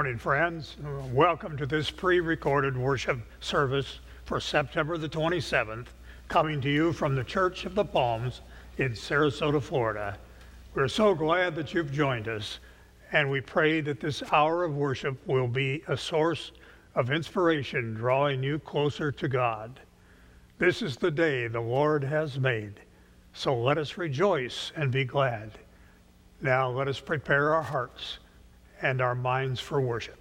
morning, 0.00 0.16
friends. 0.16 0.76
Welcome 1.12 1.58
to 1.58 1.66
this 1.66 1.90
pre 1.90 2.20
recorded 2.20 2.74
worship 2.74 3.20
service 3.40 3.98
for 4.24 4.40
September 4.40 4.96
the 4.96 5.10
27th, 5.10 5.88
coming 6.26 6.58
to 6.62 6.70
you 6.70 6.94
from 6.94 7.14
the 7.14 7.22
Church 7.22 7.66
of 7.66 7.74
the 7.74 7.84
Palms 7.84 8.40
in 8.78 8.92
Sarasota, 8.92 9.62
Florida. 9.62 10.16
We're 10.74 10.88
so 10.88 11.14
glad 11.14 11.54
that 11.56 11.74
you've 11.74 11.92
joined 11.92 12.28
us, 12.28 12.60
and 13.12 13.30
we 13.30 13.42
pray 13.42 13.82
that 13.82 14.00
this 14.00 14.22
hour 14.32 14.64
of 14.64 14.74
worship 14.74 15.18
will 15.26 15.46
be 15.46 15.82
a 15.86 15.98
source 15.98 16.52
of 16.94 17.10
inspiration, 17.10 17.92
drawing 17.92 18.42
you 18.42 18.58
closer 18.58 19.12
to 19.12 19.28
God. 19.28 19.80
This 20.56 20.80
is 20.80 20.96
the 20.96 21.10
day 21.10 21.46
the 21.46 21.60
Lord 21.60 22.02
has 22.04 22.38
made, 22.38 22.80
so 23.34 23.54
let 23.54 23.76
us 23.76 23.98
rejoice 23.98 24.72
and 24.74 24.90
be 24.90 25.04
glad. 25.04 25.58
Now 26.40 26.70
let 26.70 26.88
us 26.88 27.00
prepare 27.00 27.52
our 27.52 27.62
hearts 27.62 28.18
and 28.82 29.00
our 29.00 29.14
minds 29.14 29.60
for 29.60 29.80
worship. 29.80 30.19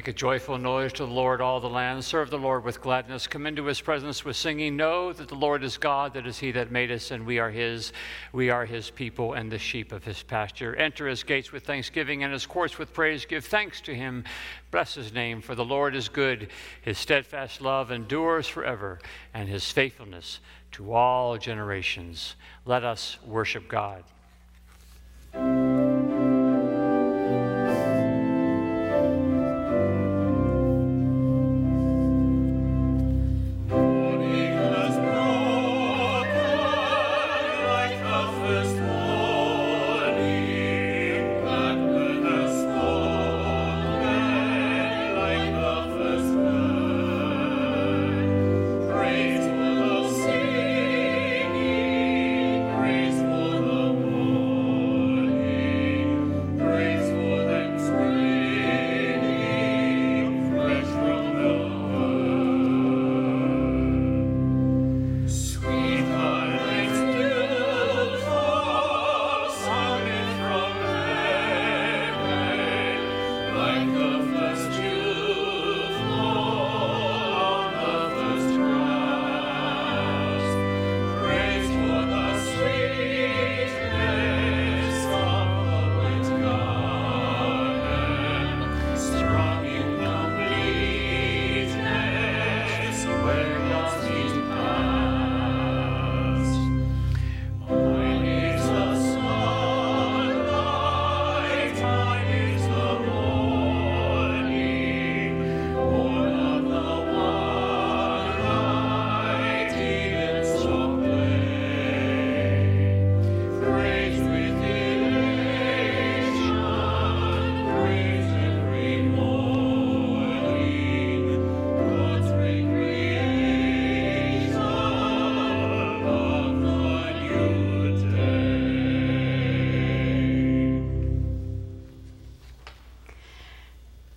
Make 0.00 0.08
a 0.08 0.12
joyful 0.14 0.56
noise 0.56 0.94
to 0.94 1.04
the 1.04 1.12
Lord, 1.12 1.42
all 1.42 1.60
the 1.60 1.68
land. 1.68 2.02
Serve 2.02 2.30
the 2.30 2.38
Lord 2.38 2.64
with 2.64 2.80
gladness. 2.80 3.26
Come 3.26 3.46
into 3.46 3.66
his 3.66 3.82
presence 3.82 4.24
with 4.24 4.34
singing. 4.34 4.74
Know 4.74 5.12
that 5.12 5.28
the 5.28 5.34
Lord 5.34 5.62
is 5.62 5.76
God, 5.76 6.14
that 6.14 6.26
is 6.26 6.38
he 6.38 6.52
that 6.52 6.70
made 6.70 6.90
us, 6.90 7.10
and 7.10 7.26
we 7.26 7.38
are 7.38 7.50
his. 7.50 7.92
We 8.32 8.48
are 8.48 8.64
his 8.64 8.88
people 8.88 9.34
and 9.34 9.52
the 9.52 9.58
sheep 9.58 9.92
of 9.92 10.02
his 10.02 10.22
pasture. 10.22 10.74
Enter 10.74 11.06
his 11.06 11.22
gates 11.22 11.52
with 11.52 11.64
thanksgiving 11.64 12.24
and 12.24 12.32
his 12.32 12.46
courts 12.46 12.78
with 12.78 12.94
praise. 12.94 13.26
Give 13.26 13.44
thanks 13.44 13.82
to 13.82 13.94
him. 13.94 14.24
Bless 14.70 14.94
his 14.94 15.12
name, 15.12 15.42
for 15.42 15.54
the 15.54 15.66
Lord 15.66 15.94
is 15.94 16.08
good. 16.08 16.48
His 16.80 16.96
steadfast 16.96 17.60
love 17.60 17.90
endures 17.90 18.48
forever, 18.48 19.00
and 19.34 19.50
his 19.50 19.70
faithfulness 19.70 20.40
to 20.72 20.94
all 20.94 21.36
generations. 21.36 22.36
Let 22.64 22.84
us 22.84 23.18
worship 23.26 23.68
God. 23.68 24.04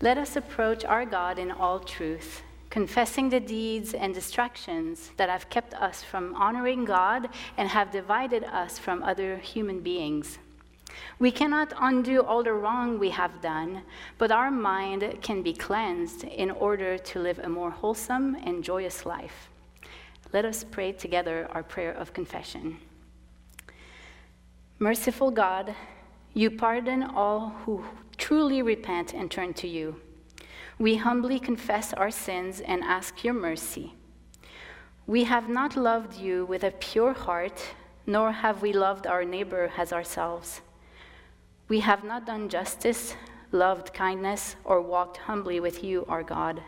Let 0.03 0.17
us 0.17 0.35
approach 0.35 0.83
our 0.83 1.05
God 1.05 1.39
in 1.39 1.49
all 1.49 1.79
truth, 1.79 2.41
confessing 2.69 3.29
the 3.29 3.39
deeds 3.39 3.93
and 3.93 4.13
distractions 4.13 5.11
that 5.15 5.29
have 5.29 5.49
kept 5.49 5.73
us 5.75 6.03
from 6.03 6.35
honoring 6.35 6.83
God 6.83 7.29
and 7.55 7.69
have 7.69 7.89
divided 7.89 8.43
us 8.43 8.77
from 8.77 9.01
other 9.01 9.37
human 9.37 9.79
beings. 9.79 10.39
We 11.19 11.31
cannot 11.31 11.71
undo 11.79 12.21
all 12.21 12.43
the 12.43 12.51
wrong 12.51 12.99
we 12.99 13.11
have 13.11 13.39
done, 13.39 13.83
but 14.17 14.29
our 14.29 14.51
mind 14.51 15.19
can 15.21 15.41
be 15.41 15.53
cleansed 15.53 16.25
in 16.25 16.51
order 16.51 16.97
to 16.97 17.19
live 17.19 17.39
a 17.39 17.47
more 17.47 17.71
wholesome 17.71 18.35
and 18.43 18.61
joyous 18.61 19.05
life. 19.05 19.47
Let 20.33 20.43
us 20.43 20.65
pray 20.65 20.91
together 20.91 21.47
our 21.51 21.63
prayer 21.63 21.93
of 21.93 22.11
confession. 22.13 22.77
Merciful 24.79 25.31
God, 25.31 25.73
you 26.33 26.51
pardon 26.51 27.03
all 27.03 27.51
who 27.63 27.85
truly 28.17 28.61
repent 28.61 29.13
and 29.13 29.29
turn 29.29 29.53
to 29.55 29.67
you. 29.67 29.95
We 30.79 30.95
humbly 30.95 31.39
confess 31.39 31.93
our 31.93 32.11
sins 32.11 32.61
and 32.61 32.83
ask 32.83 33.23
your 33.23 33.33
mercy. 33.33 33.93
We 35.05 35.25
have 35.25 35.49
not 35.49 35.75
loved 35.75 36.17
you 36.17 36.45
with 36.45 36.63
a 36.63 36.71
pure 36.71 37.13
heart, 37.13 37.61
nor 38.07 38.31
have 38.31 38.61
we 38.61 38.73
loved 38.73 39.05
our 39.05 39.23
neighbor 39.25 39.71
as 39.77 39.93
ourselves. 39.93 40.61
We 41.67 41.81
have 41.81 42.03
not 42.03 42.25
done 42.25 42.49
justice, 42.49 43.15
loved 43.51 43.93
kindness, 43.93 44.55
or 44.63 44.81
walked 44.81 45.17
humbly 45.17 45.59
with 45.59 45.83
you, 45.83 46.05
our 46.07 46.23
God. 46.23 46.61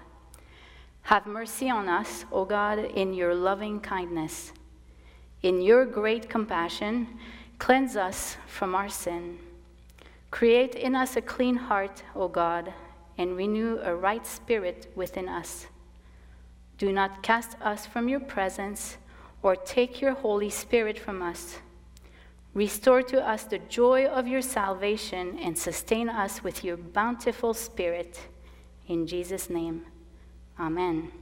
Have 1.04 1.28
mercy 1.28 1.70
on 1.70 1.88
us, 1.88 2.26
O 2.32 2.46
God, 2.46 2.80
in 2.80 3.14
your 3.14 3.36
loving 3.36 3.80
kindness. 3.80 4.52
In 5.44 5.62
your 5.62 5.86
great 5.86 6.30
compassion, 6.30 7.20
cleanse 7.60 7.96
us 7.96 8.38
from 8.48 8.74
our 8.74 8.90
sin. 8.90 9.38
Create 10.36 10.76
in 10.76 10.98
us 10.98 11.16
a 11.16 11.22
clean 11.22 11.56
heart, 11.56 12.04
O 12.14 12.28
God, 12.28 12.74
and 13.18 13.38
renew 13.38 13.80
a 13.82 13.96
right 13.96 14.28
spirit 14.28 14.92
within 14.94 15.30
us. 15.30 15.68
Do 16.78 16.92
not 16.92 17.24
cast 17.24 17.56
us 17.62 17.86
from 17.86 18.10
your 18.10 18.20
presence 18.20 18.98
or 19.42 19.56
take 19.56 20.02
your 20.02 20.14
Holy 20.14 20.50
Spirit 20.50 21.00
from 21.00 21.22
us. 21.22 21.60
Restore 22.54 23.02
to 23.04 23.26
us 23.26 23.46
the 23.46 23.60
joy 23.60 24.08
of 24.08 24.28
your 24.28 24.42
salvation 24.42 25.40
and 25.40 25.58
sustain 25.58 26.10
us 26.10 26.44
with 26.44 26.66
your 26.66 26.76
bountiful 26.76 27.54
Spirit. 27.54 28.20
In 28.90 29.08
Jesus' 29.08 29.50
name, 29.50 29.86
Amen. 30.60 31.14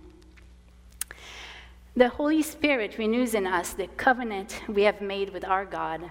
The 1.96 2.10
Holy 2.10 2.42
Spirit 2.42 2.98
renews 2.98 3.36
in 3.36 3.46
us 3.46 3.74
the 3.74 3.90
covenant 3.90 4.64
we 4.68 4.82
have 4.82 5.02
made 5.02 5.32
with 5.32 5.46
our 5.46 5.66
God 5.66 6.10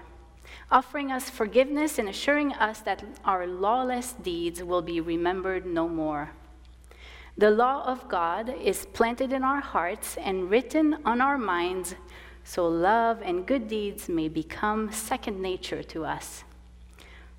offering 0.73 1.11
us 1.11 1.29
forgiveness 1.29 1.99
and 1.99 2.09
assuring 2.09 2.51
us 2.53 2.79
that 2.79 3.03
our 3.23 3.45
lawless 3.45 4.13
deeds 4.13 4.63
will 4.63 4.81
be 4.81 4.99
remembered 4.99 5.67
no 5.67 5.87
more. 5.87 6.31
The 7.37 7.51
law 7.51 7.83
of 7.85 8.09
God 8.09 8.49
is 8.49 8.87
planted 8.87 9.31
in 9.31 9.43
our 9.43 9.61
hearts 9.61 10.17
and 10.17 10.49
written 10.49 10.97
on 11.05 11.21
our 11.21 11.37
minds, 11.37 11.93
so 12.43 12.67
love 12.67 13.21
and 13.21 13.45
good 13.45 13.67
deeds 13.67 14.09
may 14.09 14.27
become 14.27 14.91
second 14.91 15.39
nature 15.39 15.83
to 15.83 16.05
us. 16.05 16.43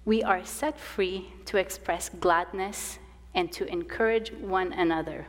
We 0.04 0.22
are 0.22 0.44
set 0.44 0.78
free 0.78 1.32
to 1.46 1.56
express 1.56 2.08
gladness 2.08 3.00
and 3.34 3.50
to 3.50 3.66
encourage 3.66 4.32
one 4.32 4.72
another. 4.72 5.26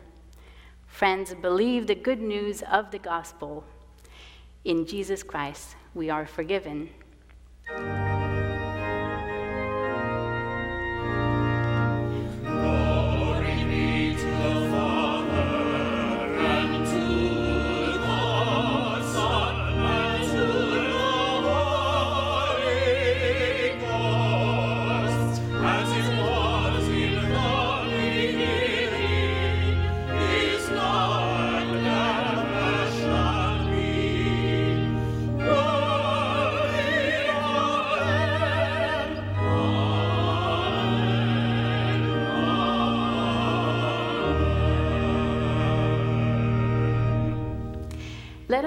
Friends, 0.86 1.34
believe 1.34 1.88
the 1.88 1.96
good 1.96 2.22
news 2.22 2.62
of 2.72 2.92
the 2.92 3.00
gospel. 3.00 3.64
In 4.64 4.86
Jesus 4.86 5.24
Christ, 5.24 5.76
we 5.96 6.12
are 6.12 6.28
forgiven. 6.28 6.90
Let 7.68 8.15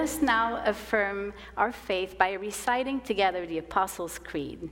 us 0.09 0.23
now 0.23 0.59
affirm 0.65 1.33
our 1.55 1.71
faith 1.71 2.17
by 2.17 2.33
reciting 2.33 2.99
together 2.99 3.45
the 3.45 3.59
Apostles' 3.59 4.17
Creed. 4.17 4.71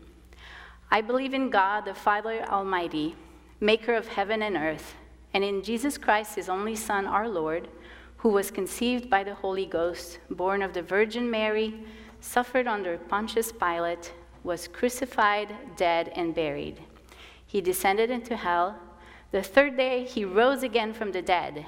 I 0.89 1.01
believe 1.01 1.35
in 1.35 1.51
God, 1.51 1.85
the 1.85 1.93
Father 1.93 2.43
Almighty, 2.49 3.15
maker 3.59 3.93
of 3.93 4.07
heaven 4.07 4.41
and 4.41 4.57
earth, 4.57 4.95
and 5.35 5.43
in 5.43 5.61
Jesus 5.61 5.95
Christ, 5.95 6.33
his 6.35 6.49
only 6.49 6.75
Son, 6.75 7.05
our 7.05 7.29
Lord, 7.29 7.67
who 8.17 8.29
was 8.29 8.49
conceived 8.49 9.11
by 9.11 9.23
the 9.23 9.35
Holy 9.35 9.67
Ghost, 9.67 10.17
born 10.31 10.63
of 10.63 10.73
the 10.73 10.81
Virgin 10.81 11.29
Mary, 11.29 11.85
suffered 12.19 12.65
under 12.65 12.97
Pontius 12.97 13.51
Pilate, 13.51 14.13
was 14.43 14.67
crucified, 14.67 15.53
dead, 15.75 16.11
and 16.15 16.33
buried. 16.33 16.79
He 17.45 17.61
descended 17.61 18.09
into 18.09 18.35
hell. 18.35 18.75
The 19.29 19.43
third 19.43 19.77
day 19.77 20.03
he 20.03 20.25
rose 20.25 20.63
again 20.63 20.93
from 20.93 21.11
the 21.11 21.21
dead. 21.21 21.67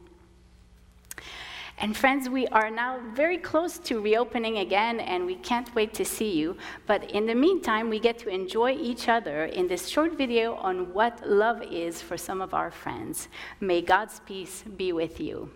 And 1.81 1.97
friends, 1.97 2.29
we 2.29 2.45
are 2.49 2.69
now 2.69 2.99
very 3.15 3.39
close 3.39 3.79
to 3.79 4.01
reopening 4.01 4.59
again, 4.59 4.99
and 4.99 5.25
we 5.25 5.33
can't 5.33 5.73
wait 5.73 5.95
to 5.95 6.05
see 6.05 6.31
you. 6.31 6.55
But 6.85 7.09
in 7.09 7.25
the 7.25 7.33
meantime, 7.33 7.89
we 7.89 7.99
get 7.99 8.19
to 8.19 8.29
enjoy 8.29 8.73
each 8.73 9.09
other 9.09 9.45
in 9.45 9.67
this 9.67 9.87
short 9.87 10.15
video 10.15 10.53
on 10.57 10.93
what 10.93 11.27
love 11.27 11.63
is 11.63 11.99
for 11.99 12.17
some 12.17 12.39
of 12.39 12.53
our 12.53 12.69
friends. 12.69 13.29
May 13.59 13.81
God's 13.81 14.19
peace 14.19 14.63
be 14.77 14.93
with 14.93 15.19
you. 15.19 15.49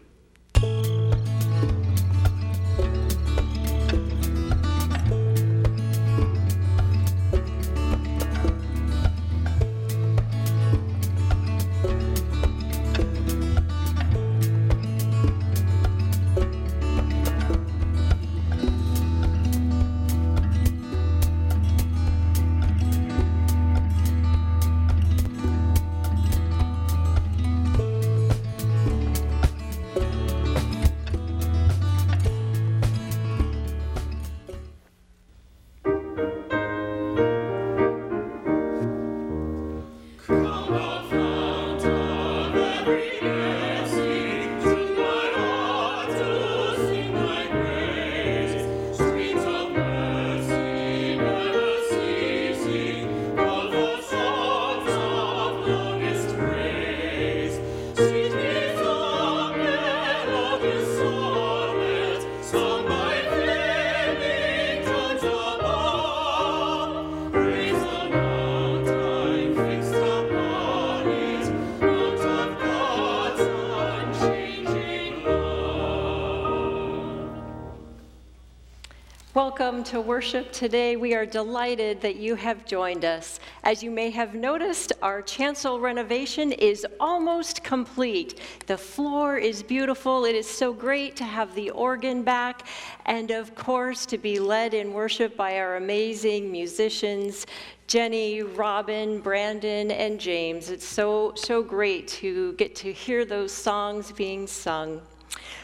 Welcome 79.65 79.83
to 79.85 79.99
worship 79.99 80.51
today. 80.51 80.95
We 80.95 81.15
are 81.15 81.25
delighted 81.25 81.99
that 82.01 82.17
you 82.17 82.35
have 82.35 82.67
joined 82.67 83.03
us. 83.03 83.39
As 83.63 83.81
you 83.81 83.89
may 83.89 84.11
have 84.11 84.35
noticed, 84.35 84.93
our 85.01 85.23
chancel 85.23 85.79
renovation 85.79 86.51
is 86.51 86.85
almost 86.99 87.63
complete. 87.63 88.39
The 88.67 88.77
floor 88.77 89.37
is 89.37 89.63
beautiful. 89.63 90.23
It 90.25 90.35
is 90.35 90.47
so 90.47 90.71
great 90.71 91.15
to 91.15 91.23
have 91.23 91.55
the 91.55 91.71
organ 91.71 92.21
back, 92.21 92.67
and 93.07 93.31
of 93.31 93.55
course, 93.55 94.05
to 94.05 94.19
be 94.19 94.37
led 94.37 94.75
in 94.75 94.93
worship 94.93 95.35
by 95.35 95.57
our 95.57 95.77
amazing 95.77 96.51
musicians. 96.51 97.47
Jenny, 97.87 98.43
Robin, 98.43 99.19
Brandon, 99.19 99.89
and 99.89 100.19
James. 100.19 100.69
It's 100.69 100.85
so, 100.85 101.33
so 101.35 101.63
great 101.63 102.07
to 102.19 102.53
get 102.53 102.75
to 102.75 102.93
hear 102.93 103.25
those 103.25 103.51
songs 103.51 104.11
being 104.11 104.45
sung. 104.45 105.01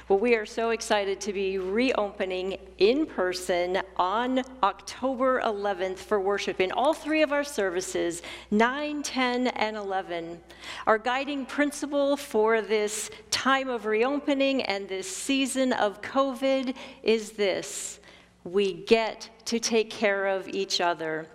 Well, 0.07 0.19
we 0.19 0.35
are 0.35 0.45
so 0.45 0.71
excited 0.71 1.21
to 1.21 1.31
be 1.31 1.57
reopening 1.57 2.57
in 2.79 3.05
person 3.05 3.81
on 3.95 4.43
October 4.61 5.41
11th 5.41 5.99
for 5.99 6.19
worship 6.19 6.59
in 6.59 6.71
all 6.71 6.93
three 6.93 7.21
of 7.21 7.31
our 7.31 7.43
services 7.43 8.21
9, 8.51 9.03
10, 9.03 9.47
and 9.47 9.77
11. 9.77 10.39
Our 10.85 10.97
guiding 10.97 11.45
principle 11.45 12.17
for 12.17 12.61
this 12.61 13.09
time 13.29 13.69
of 13.69 13.85
reopening 13.85 14.63
and 14.63 14.89
this 14.89 15.07
season 15.07 15.71
of 15.73 16.01
COVID 16.01 16.75
is 17.03 17.31
this 17.31 17.99
we 18.43 18.73
get 18.73 19.29
to 19.45 19.59
take 19.59 19.89
care 19.89 20.27
of 20.27 20.47
each 20.49 20.81
other. 20.81 21.27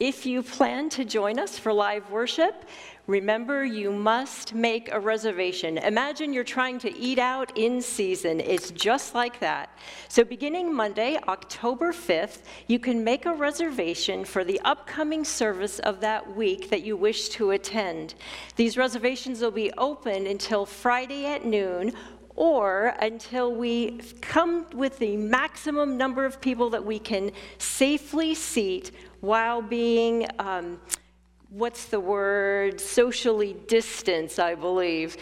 If 0.00 0.26
you 0.26 0.42
plan 0.42 0.88
to 0.90 1.04
join 1.04 1.38
us 1.38 1.58
for 1.58 1.72
live 1.72 2.10
worship, 2.10 2.64
Remember, 3.06 3.66
you 3.66 3.92
must 3.92 4.54
make 4.54 4.90
a 4.90 4.98
reservation. 4.98 5.76
Imagine 5.76 6.32
you're 6.32 6.42
trying 6.42 6.78
to 6.78 6.96
eat 6.96 7.18
out 7.18 7.52
in 7.54 7.82
season. 7.82 8.40
It's 8.40 8.70
just 8.70 9.14
like 9.14 9.40
that. 9.40 9.78
So, 10.08 10.24
beginning 10.24 10.72
Monday, 10.72 11.18
October 11.28 11.92
5th, 11.92 12.44
you 12.66 12.78
can 12.78 13.04
make 13.04 13.26
a 13.26 13.34
reservation 13.34 14.24
for 14.24 14.42
the 14.42 14.58
upcoming 14.64 15.22
service 15.22 15.80
of 15.80 16.00
that 16.00 16.34
week 16.34 16.70
that 16.70 16.82
you 16.82 16.96
wish 16.96 17.28
to 17.30 17.50
attend. 17.50 18.14
These 18.56 18.78
reservations 18.78 19.42
will 19.42 19.50
be 19.50 19.70
open 19.76 20.26
until 20.26 20.64
Friday 20.64 21.26
at 21.26 21.44
noon 21.44 21.92
or 22.36 22.94
until 23.00 23.54
we 23.54 24.00
come 24.22 24.64
with 24.72 24.98
the 24.98 25.18
maximum 25.18 25.98
number 25.98 26.24
of 26.24 26.40
people 26.40 26.70
that 26.70 26.84
we 26.84 26.98
can 26.98 27.32
safely 27.58 28.34
seat 28.34 28.92
while 29.20 29.60
being. 29.60 30.26
Um, 30.38 30.80
what's 31.54 31.84
the 31.84 32.00
word, 32.00 32.80
socially 32.80 33.54
distance, 33.68 34.40
I 34.40 34.56
believe. 34.56 35.16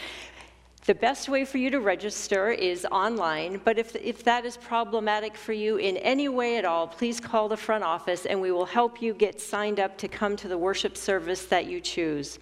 The 0.86 0.94
best 0.94 1.28
way 1.28 1.44
for 1.44 1.58
you 1.58 1.68
to 1.70 1.78
register 1.78 2.50
is 2.50 2.86
online, 2.90 3.60
but 3.64 3.78
if, 3.78 3.94
if 3.96 4.24
that 4.24 4.46
is 4.46 4.56
problematic 4.56 5.36
for 5.36 5.52
you 5.52 5.76
in 5.76 5.98
any 5.98 6.30
way 6.30 6.56
at 6.56 6.64
all, 6.64 6.88
please 6.88 7.20
call 7.20 7.50
the 7.50 7.56
front 7.56 7.84
office 7.84 8.24
and 8.24 8.40
we 8.40 8.50
will 8.50 8.64
help 8.64 9.02
you 9.02 9.12
get 9.12 9.42
signed 9.42 9.78
up 9.78 9.98
to 9.98 10.08
come 10.08 10.34
to 10.36 10.48
the 10.48 10.56
worship 10.56 10.96
service 10.96 11.44
that 11.46 11.66
you 11.66 11.80
choose. 11.80 12.38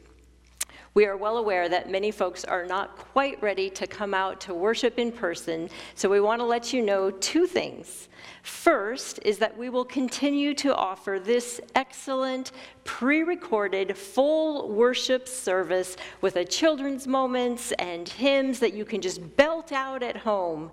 We 0.92 1.06
are 1.06 1.16
well 1.16 1.36
aware 1.36 1.68
that 1.68 1.88
many 1.88 2.10
folks 2.10 2.44
are 2.44 2.66
not 2.66 2.96
quite 2.96 3.40
ready 3.40 3.70
to 3.70 3.86
come 3.86 4.12
out 4.12 4.40
to 4.42 4.54
worship 4.54 4.98
in 4.98 5.12
person, 5.12 5.70
so 5.94 6.08
we 6.08 6.20
want 6.20 6.40
to 6.40 6.44
let 6.44 6.72
you 6.72 6.82
know 6.82 7.12
two 7.12 7.46
things. 7.46 8.08
First 8.42 9.20
is 9.24 9.38
that 9.38 9.56
we 9.56 9.68
will 9.68 9.84
continue 9.84 10.52
to 10.54 10.74
offer 10.74 11.20
this 11.22 11.60
excellent 11.76 12.50
pre 12.82 13.22
recorded 13.22 13.96
full 13.96 14.68
worship 14.68 15.28
service 15.28 15.96
with 16.22 16.34
a 16.34 16.44
children's 16.44 17.06
moments 17.06 17.70
and 17.78 18.08
hymns 18.08 18.58
that 18.58 18.74
you 18.74 18.84
can 18.84 19.00
just 19.00 19.36
belt 19.36 19.70
out 19.70 20.02
at 20.02 20.16
home. 20.16 20.72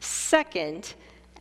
Second, 0.00 0.94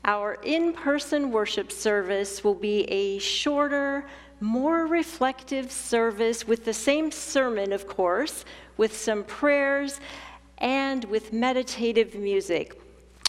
our 0.03 0.33
in 0.43 0.73
person 0.73 1.31
worship 1.31 1.71
service 1.71 2.43
will 2.43 2.55
be 2.55 2.83
a 2.91 3.17
shorter, 3.19 4.05
more 4.43 4.85
reflective 4.85 5.71
service 5.71 6.45
with 6.45 6.65
the 6.65 6.73
same 6.73 7.09
sermon, 7.11 7.71
of 7.71 7.87
course, 7.87 8.43
with 8.75 8.95
some 8.95 9.23
prayers 9.23 9.99
and 10.57 11.05
with 11.05 11.33
meditative 11.33 12.13
music 12.13 12.77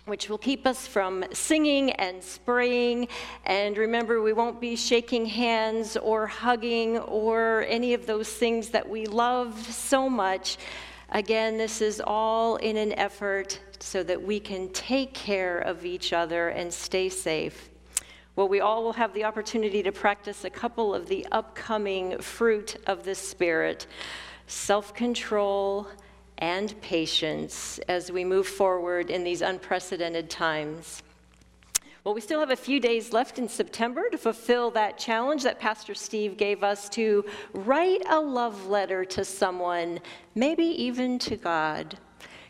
which 0.06 0.28
will 0.28 0.38
keep 0.38 0.66
us 0.66 0.86
from 0.86 1.24
singing 1.32 1.90
and 1.92 2.22
spraying. 2.22 3.08
And 3.46 3.78
remember, 3.78 4.20
we 4.20 4.34
won't 4.34 4.60
be 4.60 4.76
shaking 4.76 5.24
hands 5.24 5.96
or 5.96 6.26
hugging 6.26 6.98
or 6.98 7.64
any 7.68 7.94
of 7.94 8.04
those 8.04 8.28
things 8.30 8.68
that 8.70 8.86
we 8.86 9.06
love 9.06 9.58
so 9.72 10.10
much. 10.10 10.58
Again, 11.10 11.56
this 11.56 11.80
is 11.80 12.02
all 12.04 12.56
in 12.56 12.76
an 12.76 12.92
effort 12.98 13.58
so 13.78 14.02
that 14.02 14.22
we 14.22 14.40
can 14.40 14.68
take 14.70 15.14
care 15.14 15.58
of 15.58 15.86
each 15.86 16.12
other 16.12 16.48
and 16.48 16.72
stay 16.72 17.08
safe. 17.08 17.70
Well, 18.36 18.48
we 18.48 18.60
all 18.60 18.82
will 18.82 18.94
have 18.94 19.14
the 19.14 19.24
opportunity 19.24 19.80
to 19.84 19.92
practice 19.92 20.44
a 20.44 20.50
couple 20.50 20.92
of 20.92 21.06
the 21.06 21.24
upcoming 21.30 22.18
fruit 22.18 22.76
of 22.86 23.04
the 23.04 23.14
Spirit 23.14 23.86
self 24.48 24.92
control 24.92 25.86
and 26.38 26.78
patience 26.80 27.78
as 27.88 28.10
we 28.10 28.24
move 28.24 28.48
forward 28.48 29.08
in 29.08 29.22
these 29.22 29.40
unprecedented 29.40 30.28
times. 30.28 31.02
Well, 32.02 32.12
we 32.12 32.20
still 32.20 32.40
have 32.40 32.50
a 32.50 32.56
few 32.56 32.80
days 32.80 33.12
left 33.12 33.38
in 33.38 33.48
September 33.48 34.10
to 34.10 34.18
fulfill 34.18 34.70
that 34.72 34.98
challenge 34.98 35.44
that 35.44 35.60
Pastor 35.60 35.94
Steve 35.94 36.36
gave 36.36 36.64
us 36.64 36.88
to 36.90 37.24
write 37.52 38.02
a 38.10 38.20
love 38.20 38.66
letter 38.66 39.04
to 39.06 39.24
someone, 39.24 40.00
maybe 40.34 40.64
even 40.64 41.18
to 41.20 41.36
God. 41.36 41.96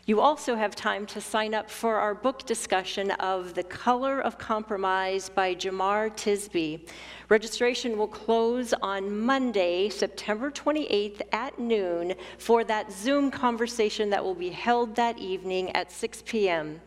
You 0.07 0.21
also 0.21 0.53
have 0.53 0.75
time 0.75 1.07
to 1.07 1.19
sign 1.19 1.55
up 1.55 1.67
for 1.67 1.95
our 1.95 2.13
book 2.13 2.45
discussion 2.45 3.09
of 3.13 3.55
The 3.55 3.63
Color 3.63 4.21
of 4.21 4.37
Compromise 4.37 5.29
by 5.29 5.55
Jemar 5.55 6.11
Tisby. 6.11 6.87
Registration 7.29 7.97
will 7.97 8.07
close 8.07 8.71
on 8.83 9.19
Monday, 9.19 9.89
September 9.89 10.51
28th 10.51 11.21
at 11.31 11.57
noon 11.57 12.13
for 12.37 12.63
that 12.65 12.91
Zoom 12.91 13.31
conversation 13.31 14.11
that 14.11 14.23
will 14.23 14.35
be 14.35 14.51
held 14.51 14.95
that 14.95 15.17
evening 15.17 15.71
at 15.71 15.91
6 15.91 16.21
p.m. 16.27 16.79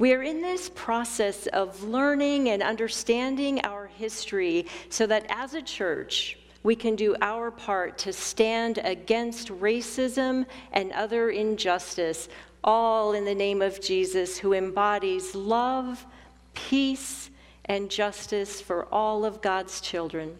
We 0.00 0.12
are 0.12 0.22
in 0.24 0.42
this 0.42 0.68
process 0.68 1.46
of 1.46 1.84
learning 1.84 2.48
and 2.48 2.60
understanding 2.60 3.64
our 3.64 3.86
history 3.86 4.66
so 4.88 5.06
that 5.06 5.26
as 5.28 5.54
a 5.54 5.62
church, 5.62 6.38
we 6.62 6.76
can 6.76 6.96
do 6.96 7.16
our 7.20 7.50
part 7.50 7.98
to 7.98 8.12
stand 8.12 8.78
against 8.84 9.48
racism 9.48 10.46
and 10.72 10.92
other 10.92 11.30
injustice, 11.30 12.28
all 12.62 13.12
in 13.12 13.24
the 13.24 13.34
name 13.34 13.62
of 13.62 13.80
Jesus, 13.80 14.38
who 14.38 14.52
embodies 14.52 15.34
love, 15.34 16.06
peace, 16.54 17.30
and 17.64 17.90
justice 17.90 18.60
for 18.60 18.86
all 18.92 19.24
of 19.24 19.40
God's 19.42 19.80
children. 19.80 20.38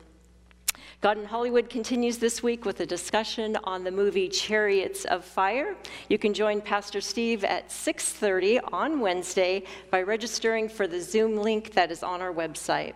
God 1.00 1.18
in 1.18 1.24
Hollywood 1.24 1.68
continues 1.68 2.18
this 2.18 2.44
week 2.44 2.64
with 2.64 2.78
a 2.78 2.86
discussion 2.86 3.58
on 3.64 3.82
the 3.82 3.90
movie 3.90 4.28
Chariots 4.28 5.04
of 5.04 5.24
Fire. 5.24 5.74
You 6.08 6.16
can 6.16 6.32
join 6.32 6.60
Pastor 6.60 7.00
Steve 7.00 7.42
at 7.42 7.72
6:30 7.72 8.60
on 8.72 9.00
Wednesday 9.00 9.64
by 9.90 10.02
registering 10.02 10.68
for 10.68 10.86
the 10.86 11.00
Zoom 11.00 11.36
link 11.36 11.72
that 11.72 11.90
is 11.90 12.04
on 12.04 12.22
our 12.22 12.32
website. 12.32 12.92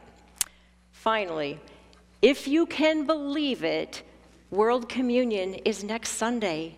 Finally, 0.92 1.58
if 2.26 2.48
you 2.48 2.66
can 2.66 3.06
believe 3.06 3.62
it, 3.62 4.02
World 4.50 4.88
Communion 4.88 5.54
is 5.64 5.84
next 5.84 6.10
Sunday. 6.14 6.76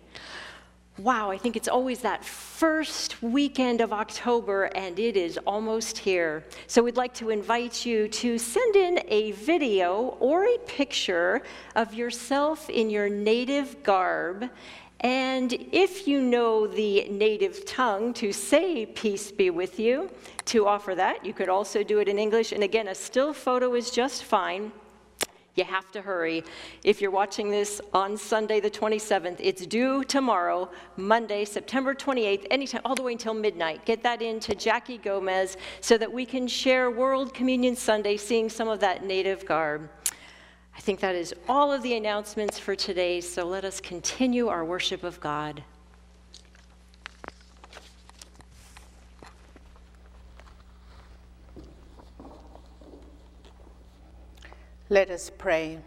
Wow, 0.99 1.31
I 1.31 1.39
think 1.39 1.55
it's 1.55 1.67
always 1.67 2.01
that 2.01 2.23
first 2.23 3.19
weekend 3.23 3.81
of 3.81 3.91
October, 3.91 4.65
and 4.75 4.99
it 4.99 5.17
is 5.17 5.39
almost 5.47 5.97
here. 5.97 6.45
So, 6.67 6.83
we'd 6.83 6.97
like 6.97 7.15
to 7.15 7.31
invite 7.31 7.83
you 7.83 8.07
to 8.09 8.37
send 8.37 8.75
in 8.75 8.99
a 9.07 9.31
video 9.31 10.17
or 10.19 10.45
a 10.45 10.59
picture 10.67 11.41
of 11.75 11.95
yourself 11.95 12.69
in 12.69 12.91
your 12.91 13.09
native 13.09 13.81
garb. 13.81 14.51
And 14.99 15.51
if 15.71 16.07
you 16.07 16.21
know 16.21 16.67
the 16.67 17.09
native 17.09 17.65
tongue 17.65 18.13
to 18.21 18.31
say, 18.31 18.85
Peace 18.85 19.31
be 19.31 19.49
with 19.49 19.79
you, 19.79 20.11
to 20.45 20.67
offer 20.67 20.93
that, 20.93 21.25
you 21.25 21.33
could 21.33 21.49
also 21.49 21.81
do 21.81 21.97
it 21.97 22.07
in 22.07 22.19
English. 22.19 22.51
And 22.51 22.61
again, 22.61 22.87
a 22.87 22.93
still 22.93 23.33
photo 23.33 23.73
is 23.73 23.89
just 23.89 24.25
fine. 24.25 24.71
You 25.59 25.65
have 25.65 25.91
to 25.91 26.01
hurry. 26.01 26.45
If 26.85 27.01
you're 27.01 27.11
watching 27.11 27.51
this 27.51 27.81
on 27.93 28.15
Sunday, 28.15 28.61
the 28.61 28.71
27th, 28.71 29.35
it's 29.39 29.65
due 29.65 30.05
tomorrow, 30.05 30.69
Monday, 30.95 31.43
September 31.43 31.93
28th, 31.93 32.47
anytime, 32.49 32.79
all 32.85 32.95
the 32.95 33.03
way 33.03 33.11
until 33.11 33.33
midnight. 33.33 33.83
Get 33.83 34.01
that 34.03 34.21
in 34.21 34.39
to 34.39 34.55
Jackie 34.55 34.97
Gomez 34.97 35.57
so 35.81 35.97
that 35.97 36.09
we 36.09 36.25
can 36.25 36.47
share 36.47 36.89
World 36.89 37.33
Communion 37.33 37.75
Sunday, 37.75 38.15
seeing 38.15 38.47
some 38.47 38.69
of 38.69 38.79
that 38.79 39.03
native 39.03 39.45
garb. 39.45 39.89
I 40.77 40.79
think 40.79 41.01
that 41.01 41.13
is 41.13 41.35
all 41.49 41.73
of 41.73 41.83
the 41.83 41.95
announcements 41.95 42.57
for 42.57 42.73
today, 42.73 43.19
so 43.19 43.45
let 43.45 43.65
us 43.65 43.81
continue 43.81 44.47
our 44.47 44.63
worship 44.63 45.03
of 45.03 45.19
God. 45.19 45.61
Let 54.91 55.11
us 55.11 55.29
pray. 55.29 55.77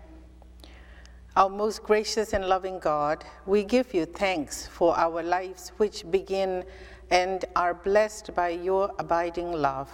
Our 1.35 1.49
most 1.49 1.82
gracious 1.82 2.32
and 2.35 2.47
loving 2.47 2.78
God, 2.78 3.25
we 3.47 3.64
give 3.64 3.92
you 3.94 4.06
thanks 4.06 4.68
for 4.68 4.97
our 4.97 5.25
lives 5.25 5.73
which 5.76 6.09
begin 6.09 6.62
and 7.11 7.44
are 7.56 7.75
blessed 7.75 8.32
by 8.37 8.50
your 8.50 8.92
abiding 9.00 9.50
love. 9.50 9.90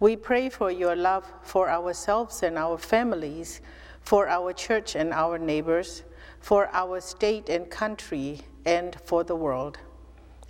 We 0.00 0.16
pray 0.16 0.48
for 0.48 0.72
your 0.72 0.96
love 0.96 1.32
for 1.42 1.70
ourselves 1.70 2.42
and 2.42 2.58
our 2.58 2.76
families, 2.76 3.60
for 4.00 4.26
our 4.26 4.52
church 4.52 4.96
and 4.96 5.12
our 5.12 5.38
neighbors, 5.38 6.02
for 6.40 6.68
our 6.72 7.00
state 7.00 7.48
and 7.48 7.70
country, 7.70 8.40
and 8.66 8.96
for 9.04 9.22
the 9.22 9.36
world. 9.36 9.78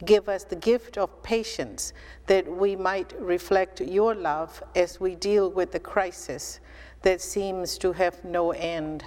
Give 0.05 0.29
us 0.29 0.45
the 0.45 0.57
gift 0.57 0.99
of 0.99 1.23
patience 1.23 1.93
that 2.27 2.51
we 2.51 2.75
might 2.75 3.13
reflect 3.21 3.81
your 3.81 4.15
love 4.15 4.63
as 4.75 4.99
we 4.99 5.15
deal 5.15 5.51
with 5.51 5.73
the 5.73 5.81
crisis 5.81 6.61
that 7.03 7.21
seems 7.21 7.79
to 7.79 7.93
have 7.93 8.25
no 8.25 8.51
end. 8.51 9.05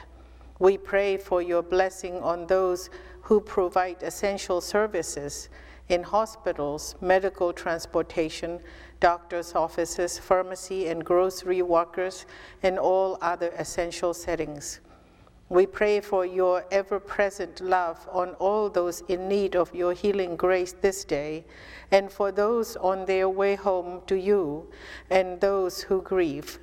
We 0.60 0.78
pray 0.78 1.18
for 1.18 1.42
your 1.42 1.62
blessing 1.62 2.16
on 2.22 2.48
those 2.48 2.90
who 3.22 3.42
provide 3.42 4.02
essential 4.02 4.62
services 4.62 5.50
in 5.90 6.04
hospitals, 6.04 6.96
medical 7.02 7.54
transportation, 7.54 8.60
doctors' 9.00 9.54
offices, 9.56 10.18
pharmacy 10.18 10.88
and 10.88 11.04
grocery 11.04 11.62
workers, 11.62 12.26
and 12.64 12.80
all 12.80 13.18
other 13.22 13.54
essential 13.58 14.14
settings. 14.14 14.80
We 15.50 15.66
pray 15.66 16.02
for 16.02 16.26
your 16.26 16.66
ever 16.72 17.00
present 17.00 17.62
love 17.62 18.08
on 18.12 18.32
all 18.36 18.70
those 18.70 19.02
in 19.08 19.30
need 19.30 19.56
of 19.56 19.74
your 19.74 19.94
healing 19.94 20.36
grace 20.36 20.74
this 20.74 21.06
day, 21.06 21.46
and 21.92 22.12
for 22.12 22.32
those 22.32 22.76
on 22.76 23.06
their 23.06 23.30
way 23.30 23.56
home 23.56 24.02
to 24.08 24.16
you, 24.16 24.68
and 25.10 25.40
those 25.40 25.84
who 25.84 26.02
grieve. 26.02 26.60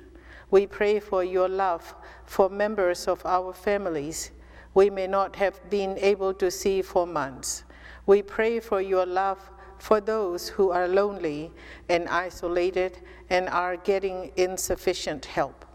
We 0.51 0.67
pray 0.67 0.99
for 0.99 1.23
your 1.23 1.49
love 1.49 1.95
for 2.25 2.49
members 2.49 3.07
of 3.07 3.25
our 3.25 3.53
families 3.53 4.31
we 4.75 4.89
may 4.89 5.07
not 5.07 5.37
have 5.37 5.67
been 5.69 5.97
able 5.97 6.33
to 6.35 6.51
see 6.51 6.81
for 6.83 7.07
months. 7.07 7.63
We 8.05 8.21
pray 8.21 8.59
for 8.59 8.81
your 8.81 9.05
love 9.05 9.39
for 9.79 9.99
those 9.99 10.49
who 10.49 10.69
are 10.69 10.87
lonely 10.87 11.51
and 11.89 12.07
isolated 12.09 12.99
and 13.29 13.49
are 13.49 13.77
getting 13.77 14.31
insufficient 14.35 15.25
help. 15.25 15.65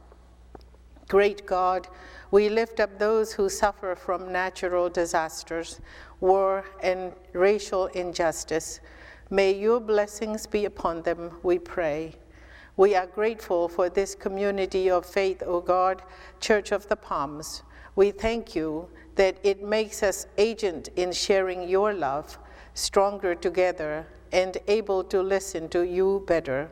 Great 1.08 1.46
God, 1.46 1.88
we 2.30 2.48
lift 2.48 2.80
up 2.80 2.98
those 2.98 3.32
who 3.32 3.48
suffer 3.48 3.94
from 3.94 4.32
natural 4.32 4.88
disasters, 4.88 5.80
war, 6.20 6.64
and 6.82 7.12
racial 7.32 7.86
injustice. 7.86 8.80
May 9.30 9.52
your 9.52 9.80
blessings 9.80 10.46
be 10.46 10.64
upon 10.64 11.02
them, 11.02 11.32
we 11.42 11.58
pray. 11.58 12.14
We 12.76 12.94
are 12.94 13.06
grateful 13.06 13.68
for 13.68 13.88
this 13.88 14.14
community 14.14 14.90
of 14.90 15.04
faith, 15.04 15.42
O 15.44 15.60
God, 15.60 16.02
Church 16.40 16.72
of 16.72 16.88
the 16.88 16.96
Palms. 16.96 17.62
We 17.96 18.10
thank 18.10 18.54
you 18.54 18.88
that 19.16 19.36
it 19.42 19.62
makes 19.62 20.02
us 20.02 20.26
agent 20.38 20.88
in 20.96 21.12
sharing 21.12 21.68
your 21.68 21.92
love 21.92 22.38
stronger 22.74 23.34
together 23.34 24.06
and 24.32 24.56
able 24.68 25.02
to 25.04 25.20
listen 25.20 25.68
to 25.68 25.82
you 25.82 26.24
better, 26.26 26.70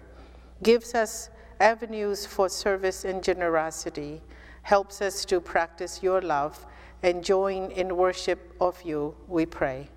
gives 0.62 0.94
us 0.94 1.30
avenues 1.60 2.24
for 2.24 2.48
service 2.48 3.04
and 3.04 3.22
generosity, 3.22 4.22
helps 4.68 5.00
us 5.00 5.24
to 5.24 5.40
practice 5.40 6.02
your 6.02 6.20
love 6.20 6.66
and 7.02 7.24
join 7.24 7.70
in 7.70 7.96
worship 7.96 8.54
of 8.60 8.82
you, 8.82 9.14
we 9.26 9.46
pray. 9.46 9.88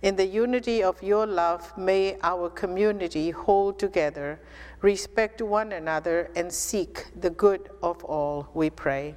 In 0.00 0.16
the 0.16 0.24
unity 0.24 0.82
of 0.82 1.02
your 1.02 1.26
love, 1.26 1.76
may 1.76 2.16
our 2.22 2.48
community 2.48 3.28
hold 3.30 3.78
together, 3.78 4.40
respect 4.80 5.42
one 5.42 5.72
another, 5.72 6.30
and 6.34 6.50
seek 6.50 7.08
the 7.20 7.28
good 7.28 7.68
of 7.82 8.02
all, 8.04 8.48
we 8.54 8.70
pray. 8.70 9.14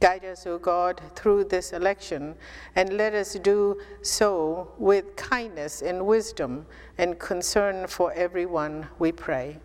Guide 0.00 0.26
us, 0.26 0.46
O 0.46 0.58
God, 0.58 1.00
through 1.14 1.44
this 1.44 1.72
election, 1.72 2.34
and 2.76 2.98
let 2.98 3.14
us 3.14 3.32
do 3.36 3.80
so 4.02 4.70
with 4.76 5.16
kindness 5.16 5.80
and 5.80 6.04
wisdom 6.04 6.66
and 6.98 7.18
concern 7.18 7.86
for 7.86 8.12
everyone, 8.12 8.86
we 8.98 9.12
pray. 9.12 9.56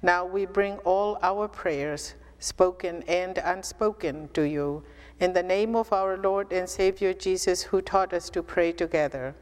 Now 0.00 0.24
we 0.24 0.46
bring 0.46 0.78
all 0.86 1.18
our 1.20 1.48
prayers, 1.48 2.14
spoken 2.44 3.02
and 3.08 3.38
unspoken, 3.38 4.28
to 4.34 4.42
you, 4.42 4.84
in 5.18 5.32
the 5.32 5.42
name 5.42 5.74
of 5.74 5.92
our 5.92 6.18
Lord 6.18 6.52
and 6.52 6.68
Savior 6.68 7.14
Jesus, 7.14 7.62
who 7.62 7.80
taught 7.80 8.12
us 8.12 8.28
to 8.30 8.42
pray 8.42 8.70
together. 8.70 9.34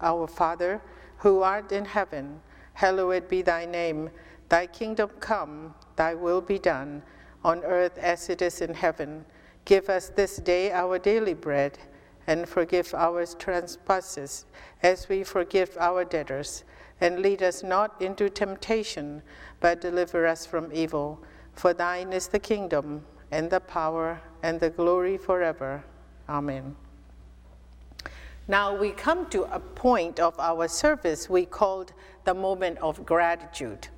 Our 0.00 0.28
Father, 0.28 0.80
who 1.18 1.42
art 1.42 1.72
in 1.72 1.84
heaven, 1.84 2.40
hallowed 2.74 3.28
be 3.28 3.42
thy 3.42 3.66
name. 3.66 4.10
Thy 4.48 4.66
kingdom 4.66 5.10
come, 5.18 5.74
thy 5.96 6.14
will 6.14 6.40
be 6.40 6.58
done, 6.58 7.02
on 7.42 7.64
earth 7.64 7.98
as 7.98 8.28
it 8.28 8.40
is 8.40 8.60
in 8.60 8.74
heaven. 8.74 9.24
Give 9.64 9.88
us 9.88 10.10
this 10.10 10.36
day 10.36 10.70
our 10.70 11.00
daily 11.00 11.34
bread, 11.34 11.78
and 12.28 12.48
forgive 12.48 12.94
our 12.94 13.26
trespasses, 13.26 14.46
as 14.84 15.08
we 15.08 15.24
forgive 15.24 15.76
our 15.80 16.04
debtors. 16.04 16.62
And 17.00 17.18
lead 17.18 17.42
us 17.42 17.64
not 17.64 18.00
into 18.00 18.30
temptation, 18.30 19.22
but 19.58 19.80
deliver 19.80 20.26
us 20.26 20.46
from 20.46 20.70
evil. 20.72 21.20
For 21.56 21.72
thine 21.72 22.12
is 22.12 22.28
the 22.28 22.38
kingdom, 22.38 23.02
and 23.30 23.50
the 23.50 23.60
power, 23.60 24.20
and 24.42 24.60
the 24.60 24.70
glory 24.70 25.16
forever. 25.16 25.82
Amen. 26.28 26.76
Now 28.46 28.76
we 28.76 28.90
come 28.90 29.28
to 29.30 29.42
a 29.44 29.58
point 29.58 30.20
of 30.20 30.38
our 30.38 30.68
service 30.68 31.28
we 31.28 31.46
called 31.46 31.94
the 32.24 32.34
moment 32.34 32.78
of 32.78 33.04
gratitude. 33.04 33.88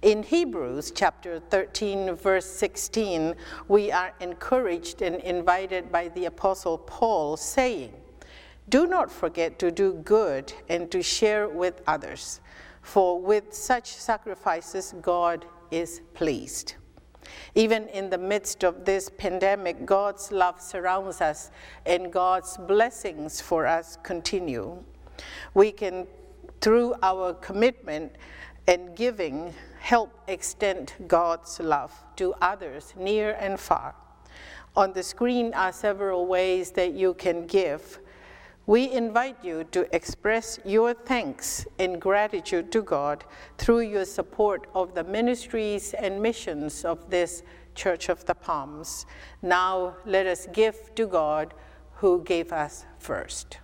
In 0.00 0.22
Hebrews 0.22 0.92
chapter 0.94 1.38
13, 1.38 2.14
verse 2.14 2.46
16, 2.46 3.34
we 3.68 3.92
are 3.92 4.14
encouraged 4.20 5.02
and 5.02 5.16
invited 5.16 5.92
by 5.92 6.08
the 6.08 6.24
Apostle 6.24 6.78
Paul, 6.78 7.36
saying, 7.36 7.92
Do 8.68 8.86
not 8.86 9.12
forget 9.12 9.58
to 9.58 9.70
do 9.70 9.92
good 10.04 10.52
and 10.68 10.90
to 10.90 11.02
share 11.02 11.48
with 11.48 11.82
others, 11.86 12.40
for 12.80 13.20
with 13.20 13.52
such 13.52 13.92
sacrifices 13.92 14.94
God 15.02 15.44
is 15.70 16.00
pleased. 16.14 16.74
Even 17.54 17.88
in 17.88 18.10
the 18.10 18.18
midst 18.18 18.64
of 18.64 18.84
this 18.84 19.10
pandemic, 19.18 19.84
God's 19.84 20.30
love 20.32 20.60
surrounds 20.60 21.20
us 21.20 21.50
and 21.86 22.12
God's 22.12 22.56
blessings 22.56 23.40
for 23.40 23.66
us 23.66 23.98
continue. 24.02 24.82
We 25.54 25.72
can, 25.72 26.06
through 26.60 26.94
our 27.02 27.34
commitment 27.34 28.12
and 28.66 28.94
giving, 28.94 29.54
help 29.80 30.12
extend 30.28 30.92
God's 31.06 31.58
love 31.60 31.92
to 32.16 32.34
others 32.40 32.94
near 32.96 33.36
and 33.40 33.58
far. 33.58 33.94
On 34.76 34.92
the 34.92 35.02
screen 35.02 35.54
are 35.54 35.72
several 35.72 36.26
ways 36.26 36.70
that 36.72 36.92
you 36.92 37.14
can 37.14 37.46
give. 37.46 37.98
We 38.68 38.92
invite 38.92 39.42
you 39.42 39.64
to 39.72 39.88
express 39.96 40.58
your 40.62 40.92
thanks 40.92 41.66
and 41.78 41.98
gratitude 41.98 42.70
to 42.72 42.82
God 42.82 43.24
through 43.56 43.80
your 43.80 44.04
support 44.04 44.66
of 44.74 44.94
the 44.94 45.04
ministries 45.04 45.94
and 45.94 46.20
missions 46.20 46.84
of 46.84 47.08
this 47.08 47.42
Church 47.74 48.10
of 48.10 48.26
the 48.26 48.34
Palms. 48.34 49.06
Now 49.40 49.96
let 50.04 50.26
us 50.26 50.46
give 50.52 50.94
to 50.96 51.06
God 51.06 51.54
who 51.94 52.22
gave 52.24 52.52
us 52.52 52.84
first. 52.98 53.56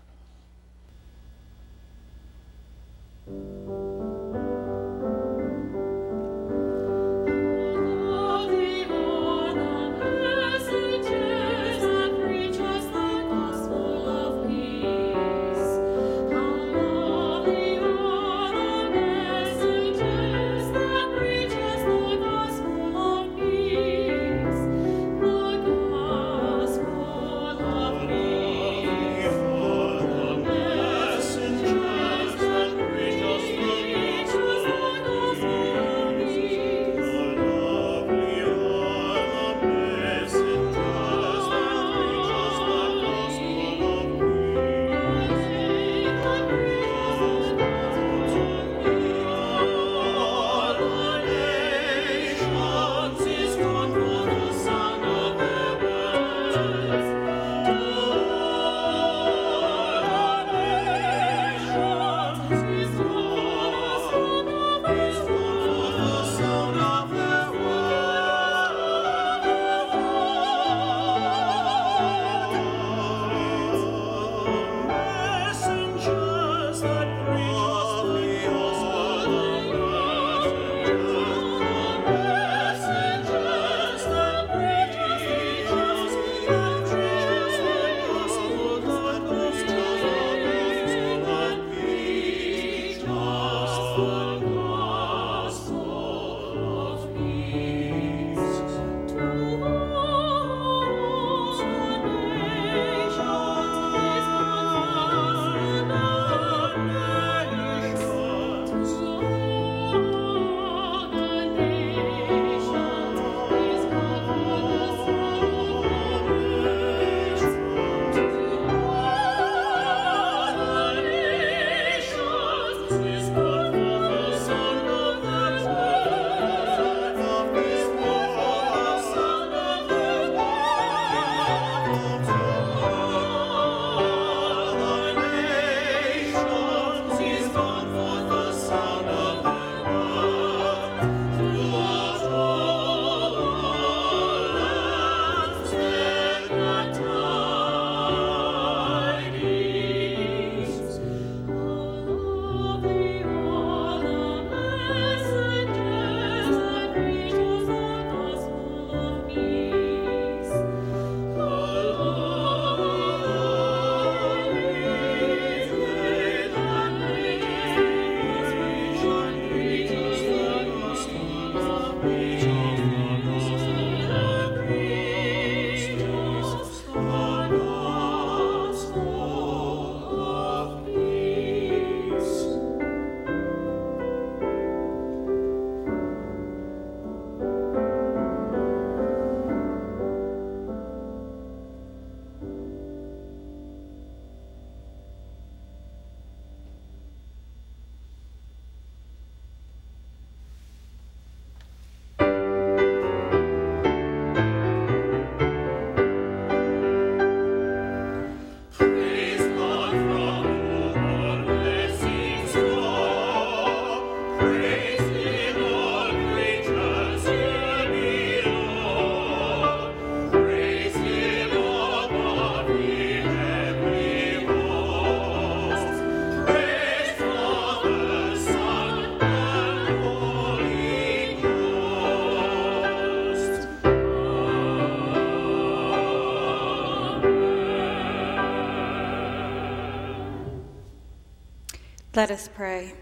Let 242.14 242.30
us 242.30 242.48
pray. 242.54 242.94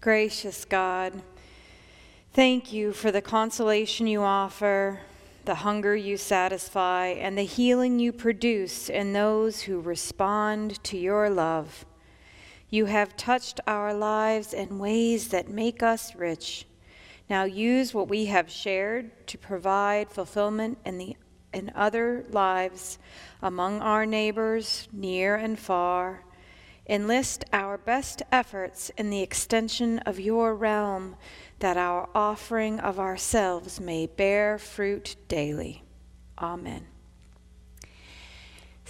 Gracious 0.00 0.64
God, 0.64 1.12
thank 2.32 2.72
you 2.72 2.94
for 2.94 3.12
the 3.12 3.20
consolation 3.20 4.06
you 4.06 4.22
offer, 4.22 5.00
the 5.44 5.56
hunger 5.56 5.94
you 5.94 6.16
satisfy, 6.16 7.08
and 7.08 7.36
the 7.36 7.42
healing 7.42 7.98
you 7.98 8.12
produce 8.14 8.88
in 8.88 9.12
those 9.12 9.60
who 9.60 9.78
respond 9.78 10.82
to 10.84 10.96
your 10.96 11.28
love. 11.28 11.84
You 12.70 12.86
have 12.86 13.14
touched 13.14 13.60
our 13.66 13.92
lives 13.92 14.54
in 14.54 14.78
ways 14.78 15.28
that 15.28 15.50
make 15.50 15.82
us 15.82 16.16
rich. 16.16 16.64
Now 17.28 17.44
use 17.44 17.92
what 17.92 18.08
we 18.08 18.24
have 18.26 18.48
shared 18.50 19.26
to 19.26 19.36
provide 19.36 20.08
fulfillment 20.08 20.78
in 20.86 20.96
the 20.96 21.16
in 21.52 21.70
other 21.74 22.24
lives 22.30 22.98
among 23.42 23.82
our 23.82 24.06
neighbors 24.06 24.88
near 24.92 25.34
and 25.34 25.58
far 25.58 26.22
enlist 26.90 27.44
our 27.52 27.78
best 27.78 28.20
efforts 28.32 28.90
in 28.98 29.08
the 29.08 29.22
extension 29.22 30.00
of 30.00 30.18
your 30.18 30.54
realm, 30.54 31.16
that 31.60 31.76
our 31.76 32.08
offering 32.14 32.80
of 32.80 32.98
ourselves 32.98 33.80
may 33.80 34.06
bear 34.06 34.58
fruit 34.58 35.14
daily. 35.28 35.84
Amen. 36.38 36.86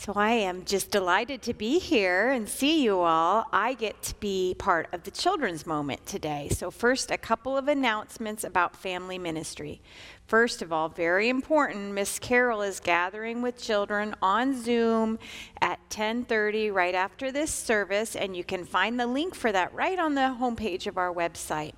So 0.00 0.14
I 0.16 0.30
am 0.30 0.64
just 0.64 0.90
delighted 0.90 1.42
to 1.42 1.52
be 1.52 1.78
here 1.78 2.30
and 2.30 2.48
see 2.48 2.82
you 2.82 3.00
all. 3.00 3.44
I 3.52 3.74
get 3.74 4.00
to 4.04 4.14
be 4.14 4.54
part 4.58 4.88
of 4.94 5.02
the 5.02 5.10
children's 5.10 5.66
moment 5.66 6.06
today. 6.06 6.48
So 6.50 6.70
first, 6.70 7.10
a 7.10 7.18
couple 7.18 7.54
of 7.54 7.68
announcements 7.68 8.42
about 8.42 8.74
family 8.74 9.18
ministry. 9.18 9.82
First 10.26 10.62
of 10.62 10.72
all, 10.72 10.88
very 10.88 11.28
important, 11.28 11.92
Miss 11.92 12.18
Carol 12.18 12.62
is 12.62 12.80
gathering 12.80 13.42
with 13.42 13.62
children 13.62 14.14
on 14.22 14.58
Zoom 14.58 15.18
at 15.60 15.78
10:30 15.90 16.70
right 16.70 16.94
after 16.94 17.30
this 17.30 17.52
service 17.52 18.16
and 18.16 18.34
you 18.34 18.42
can 18.42 18.64
find 18.64 18.98
the 18.98 19.06
link 19.06 19.34
for 19.34 19.52
that 19.52 19.70
right 19.74 19.98
on 19.98 20.14
the 20.14 20.34
homepage 20.40 20.86
of 20.86 20.96
our 20.96 21.12
website. 21.12 21.74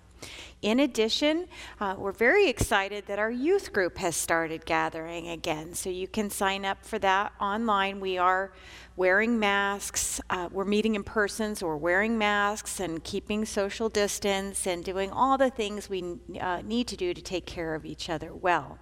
In 0.62 0.78
addition, 0.78 1.48
uh, 1.80 1.96
we're 1.98 2.12
very 2.12 2.48
excited 2.48 3.06
that 3.06 3.18
our 3.18 3.30
youth 3.30 3.72
group 3.72 3.98
has 3.98 4.14
started 4.14 4.64
gathering 4.64 5.28
again. 5.28 5.74
So 5.74 5.90
you 5.90 6.06
can 6.06 6.30
sign 6.30 6.64
up 6.64 6.86
for 6.86 7.00
that 7.00 7.32
online. 7.40 7.98
We 7.98 8.16
are 8.16 8.52
wearing 8.94 9.40
masks. 9.40 10.20
Uh, 10.30 10.48
we're 10.52 10.64
meeting 10.64 10.94
in 10.94 11.02
person, 11.02 11.56
so 11.56 11.66
we're 11.66 11.76
wearing 11.76 12.16
masks 12.16 12.78
and 12.78 13.02
keeping 13.02 13.44
social 13.44 13.88
distance 13.88 14.66
and 14.66 14.84
doing 14.84 15.10
all 15.10 15.36
the 15.36 15.50
things 15.50 15.90
we 15.90 16.18
uh, 16.40 16.62
need 16.62 16.86
to 16.88 16.96
do 16.96 17.12
to 17.12 17.22
take 17.22 17.46
care 17.46 17.74
of 17.74 17.84
each 17.84 18.08
other 18.08 18.32
well. 18.32 18.78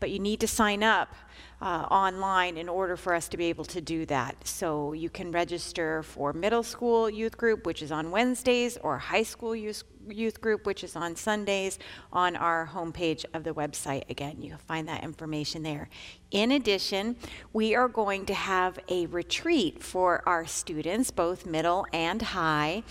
But 0.00 0.10
you 0.10 0.18
need 0.18 0.40
to 0.40 0.48
sign 0.48 0.82
up 0.82 1.14
uh, 1.62 1.86
online 1.90 2.58
in 2.58 2.68
order 2.68 2.96
for 2.96 3.14
us 3.14 3.28
to 3.28 3.36
be 3.36 3.46
able 3.46 3.64
to 3.64 3.80
do 3.80 4.04
that. 4.06 4.46
So 4.46 4.92
you 4.92 5.08
can 5.08 5.32
register 5.32 6.02
for 6.02 6.32
middle 6.32 6.62
school 6.62 7.08
youth 7.08 7.38
group, 7.38 7.64
which 7.64 7.80
is 7.80 7.90
on 7.90 8.10
Wednesdays, 8.10 8.76
or 8.78 8.98
high 8.98 9.22
school 9.22 9.56
youth, 9.56 9.84
youth 10.08 10.40
group, 10.40 10.66
which 10.66 10.84
is 10.84 10.96
on 10.96 11.16
Sundays, 11.16 11.78
on 12.12 12.36
our 12.36 12.70
homepage 12.72 13.24
of 13.34 13.44
the 13.44 13.54
website. 13.54 14.08
Again, 14.10 14.36
you'll 14.40 14.58
find 14.58 14.88
that 14.88 15.04
information 15.04 15.62
there. 15.62 15.88
In 16.30 16.52
addition, 16.52 17.16
we 17.52 17.74
are 17.74 17.88
going 17.88 18.26
to 18.26 18.34
have 18.34 18.78
a 18.88 19.06
retreat 19.06 19.82
for 19.82 20.22
our 20.26 20.46
students, 20.46 21.10
both 21.10 21.46
middle 21.46 21.86
and 21.92 22.20
high, 22.20 22.82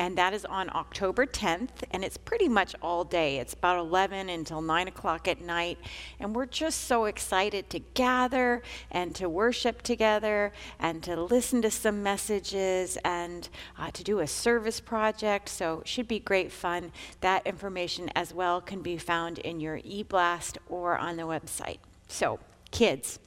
and 0.00 0.16
that 0.16 0.32
is 0.32 0.46
on 0.46 0.70
October 0.74 1.26
10th, 1.26 1.82
and 1.90 2.02
it's 2.02 2.16
pretty 2.16 2.48
much 2.48 2.74
all 2.80 3.04
day. 3.04 3.36
It's 3.36 3.52
about 3.52 3.78
11 3.78 4.30
until 4.30 4.62
9 4.62 4.88
o'clock 4.88 5.28
at 5.28 5.42
night, 5.42 5.76
and 6.18 6.34
we're 6.34 6.46
just 6.46 6.84
so 6.84 7.04
excited 7.04 7.68
to 7.68 7.80
gather 7.92 8.62
and 8.90 9.14
to 9.16 9.28
worship 9.28 9.82
together 9.82 10.52
and 10.78 11.02
to 11.02 11.22
listen 11.22 11.60
to 11.60 11.70
some 11.70 12.02
messages 12.02 12.96
and 13.04 13.50
uh, 13.78 13.90
to 13.90 14.02
do 14.02 14.20
a 14.20 14.26
service 14.26 14.80
project. 14.80 15.50
So 15.50 15.80
it 15.80 15.88
should 15.88 16.08
be 16.08 16.18
great 16.18 16.50
fun. 16.50 16.92
That 17.20 17.46
information 17.46 18.08
as 18.14 18.32
well 18.32 18.62
can 18.62 18.80
be 18.80 18.96
found 18.96 19.38
in 19.40 19.60
your 19.60 19.82
e-blast 19.84 20.56
or 20.70 20.96
on 20.96 21.18
the 21.18 21.24
website. 21.24 21.80
So 22.08 22.40
Kids, 22.70 23.18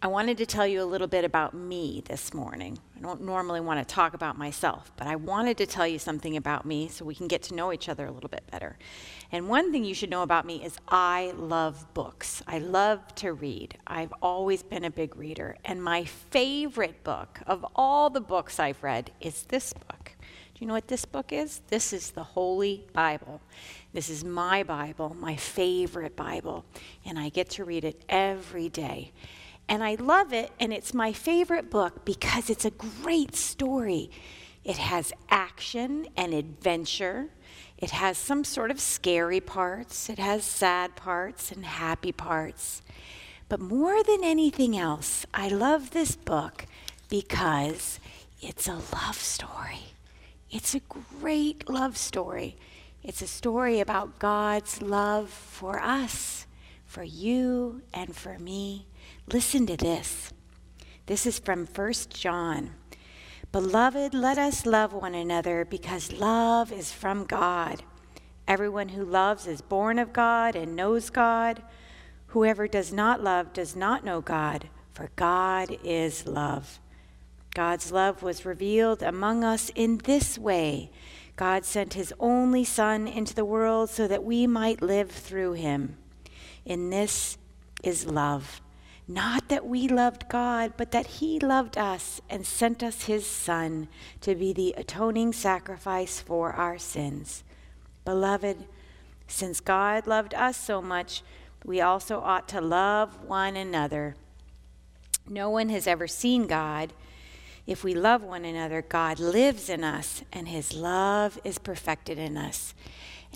I 0.00 0.06
wanted 0.06 0.38
to 0.38 0.46
tell 0.46 0.64
you 0.64 0.80
a 0.80 0.84
little 0.84 1.08
bit 1.08 1.24
about 1.24 1.54
me 1.54 2.04
this 2.06 2.32
morning. 2.32 2.78
I 2.96 3.00
don't 3.00 3.22
normally 3.22 3.58
want 3.58 3.80
to 3.80 3.94
talk 3.94 4.14
about 4.14 4.38
myself, 4.38 4.92
but 4.96 5.08
I 5.08 5.16
wanted 5.16 5.56
to 5.56 5.66
tell 5.66 5.88
you 5.88 5.98
something 5.98 6.36
about 6.36 6.64
me 6.64 6.86
so 6.86 7.04
we 7.04 7.16
can 7.16 7.26
get 7.26 7.42
to 7.44 7.54
know 7.56 7.72
each 7.72 7.88
other 7.88 8.06
a 8.06 8.12
little 8.12 8.28
bit 8.28 8.44
better. 8.48 8.78
And 9.32 9.48
one 9.48 9.72
thing 9.72 9.84
you 9.84 9.94
should 9.94 10.08
know 10.08 10.22
about 10.22 10.46
me 10.46 10.64
is 10.64 10.78
I 10.86 11.32
love 11.36 11.92
books. 11.94 12.44
I 12.46 12.60
love 12.60 13.12
to 13.16 13.32
read. 13.32 13.76
I've 13.88 14.12
always 14.22 14.62
been 14.62 14.84
a 14.84 14.90
big 14.90 15.16
reader. 15.16 15.56
And 15.64 15.82
my 15.82 16.04
favorite 16.04 17.02
book 17.02 17.40
of 17.44 17.66
all 17.74 18.08
the 18.08 18.20
books 18.20 18.60
I've 18.60 18.84
read 18.84 19.10
is 19.20 19.42
this 19.48 19.72
book. 19.72 20.12
Do 20.20 20.60
you 20.60 20.68
know 20.68 20.74
what 20.74 20.86
this 20.86 21.06
book 21.06 21.32
is? 21.32 21.62
This 21.70 21.92
is 21.92 22.10
the 22.10 22.22
Holy 22.22 22.86
Bible. 22.92 23.40
This 23.92 24.10
is 24.10 24.22
my 24.22 24.62
Bible, 24.62 25.16
my 25.18 25.34
favorite 25.34 26.14
Bible, 26.14 26.64
and 27.04 27.18
I 27.18 27.30
get 27.30 27.50
to 27.50 27.64
read 27.64 27.84
it 27.84 28.04
every 28.08 28.68
day. 28.68 29.10
And 29.68 29.84
I 29.84 29.96
love 29.96 30.32
it, 30.32 30.50
and 30.58 30.72
it's 30.72 30.94
my 30.94 31.12
favorite 31.12 31.70
book 31.70 32.04
because 32.04 32.48
it's 32.48 32.64
a 32.64 32.70
great 32.70 33.36
story. 33.36 34.10
It 34.64 34.78
has 34.78 35.12
action 35.30 36.08
and 36.16 36.32
adventure. 36.32 37.28
It 37.76 37.90
has 37.90 38.16
some 38.16 38.44
sort 38.44 38.70
of 38.70 38.80
scary 38.80 39.40
parts. 39.40 40.08
It 40.08 40.18
has 40.18 40.44
sad 40.44 40.96
parts 40.96 41.52
and 41.52 41.64
happy 41.64 42.12
parts. 42.12 42.82
But 43.48 43.60
more 43.60 44.02
than 44.02 44.24
anything 44.24 44.76
else, 44.76 45.24
I 45.32 45.48
love 45.48 45.90
this 45.90 46.16
book 46.16 46.66
because 47.08 48.00
it's 48.40 48.68
a 48.68 48.74
love 48.74 49.16
story. 49.16 49.94
It's 50.50 50.74
a 50.74 50.80
great 51.20 51.68
love 51.68 51.96
story. 51.96 52.56
It's 53.02 53.22
a 53.22 53.26
story 53.26 53.80
about 53.80 54.18
God's 54.18 54.82
love 54.82 55.30
for 55.30 55.78
us, 55.78 56.46
for 56.86 57.02
you, 57.02 57.82
and 57.94 58.14
for 58.14 58.38
me. 58.38 58.86
Listen 59.32 59.66
to 59.66 59.76
this. 59.76 60.32
This 61.04 61.26
is 61.26 61.38
from 61.38 61.66
1 61.66 61.92
John. 62.08 62.70
Beloved, 63.52 64.14
let 64.14 64.38
us 64.38 64.64
love 64.64 64.94
one 64.94 65.14
another 65.14 65.66
because 65.66 66.12
love 66.12 66.72
is 66.72 66.92
from 66.92 67.24
God. 67.24 67.82
Everyone 68.46 68.88
who 68.88 69.04
loves 69.04 69.46
is 69.46 69.60
born 69.60 69.98
of 69.98 70.14
God 70.14 70.56
and 70.56 70.74
knows 70.74 71.10
God. 71.10 71.62
Whoever 72.28 72.66
does 72.66 72.90
not 72.90 73.22
love 73.22 73.52
does 73.52 73.76
not 73.76 74.02
know 74.02 74.22
God, 74.22 74.70
for 74.94 75.10
God 75.14 75.76
is 75.84 76.26
love. 76.26 76.80
God's 77.54 77.92
love 77.92 78.22
was 78.22 78.46
revealed 78.46 79.02
among 79.02 79.44
us 79.44 79.70
in 79.74 79.98
this 79.98 80.38
way 80.38 80.90
God 81.36 81.66
sent 81.66 81.94
his 81.94 82.14
only 82.18 82.64
Son 82.64 83.06
into 83.06 83.34
the 83.34 83.44
world 83.44 83.90
so 83.90 84.08
that 84.08 84.24
we 84.24 84.46
might 84.46 84.82
live 84.82 85.10
through 85.10 85.52
him. 85.52 85.98
In 86.64 86.90
this 86.90 87.36
is 87.84 88.06
love. 88.06 88.60
Not 89.10 89.48
that 89.48 89.66
we 89.66 89.88
loved 89.88 90.28
God, 90.28 90.74
but 90.76 90.90
that 90.90 91.06
he 91.06 91.40
loved 91.40 91.78
us 91.78 92.20
and 92.28 92.46
sent 92.46 92.82
us 92.82 93.04
his 93.04 93.26
Son 93.26 93.88
to 94.20 94.34
be 94.34 94.52
the 94.52 94.74
atoning 94.76 95.32
sacrifice 95.32 96.20
for 96.20 96.52
our 96.52 96.76
sins. 96.76 97.42
Beloved, 98.04 98.66
since 99.26 99.60
God 99.60 100.06
loved 100.06 100.34
us 100.34 100.58
so 100.58 100.82
much, 100.82 101.22
we 101.64 101.80
also 101.80 102.20
ought 102.20 102.48
to 102.48 102.60
love 102.60 103.24
one 103.24 103.56
another. 103.56 104.14
No 105.26 105.48
one 105.48 105.70
has 105.70 105.86
ever 105.86 106.06
seen 106.06 106.46
God. 106.46 106.92
If 107.66 107.84
we 107.84 107.94
love 107.94 108.22
one 108.22 108.44
another, 108.44 108.82
God 108.82 109.18
lives 109.18 109.70
in 109.70 109.84
us 109.84 110.22
and 110.32 110.48
his 110.48 110.74
love 110.74 111.38
is 111.44 111.58
perfected 111.58 112.18
in 112.18 112.36
us. 112.36 112.74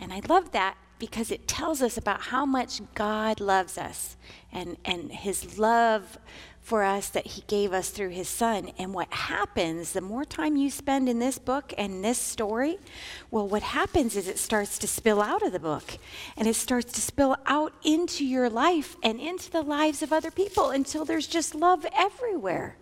And 0.01 0.13
I 0.13 0.21
love 0.29 0.53
that 0.53 0.77
because 1.03 1.33
it 1.33 1.49
tells 1.49 1.83
us 1.83 1.97
about 1.97 2.21
how 2.21 2.47
much 2.47 2.81
God 2.95 3.41
loves 3.41 3.77
us 3.77 4.17
and, 4.53 4.77
and 4.85 5.11
his 5.11 5.59
love 5.59 6.17
for 6.61 6.85
us 6.85 7.09
that 7.09 7.27
he 7.27 7.43
gave 7.49 7.73
us 7.73 7.91
through 7.91 8.11
his 8.11 8.29
son. 8.29 8.71
And 8.79 8.95
what 8.95 9.13
happens, 9.13 9.95
the 9.95 10.01
more 10.01 10.25
time 10.25 10.57
you 10.57 10.71
spend 10.71 11.09
in 11.09 11.19
this 11.19 11.41
book 11.41 11.75
and 11.77 12.05
this 12.05 12.19
story, 12.19 12.79
well, 13.33 13.49
what 13.49 13.65
happens 13.65 14.15
is 14.15 14.29
it 14.29 14.39
starts 14.39 14.79
to 14.79 14.87
spill 14.87 15.21
out 15.21 15.43
of 15.43 15.51
the 15.51 15.59
book 15.59 15.99
and 16.37 16.47
it 16.47 16.55
starts 16.55 16.93
to 16.93 17.01
spill 17.01 17.37
out 17.47 17.73
into 17.83 18.25
your 18.25 18.49
life 18.49 18.95
and 19.03 19.19
into 19.19 19.51
the 19.51 19.63
lives 19.63 20.05
of 20.05 20.13
other 20.13 20.31
people 20.31 20.71
until 20.71 21.05
there's 21.05 21.27
just 21.27 21.53
love 21.53 21.85
everywhere. 21.99 22.77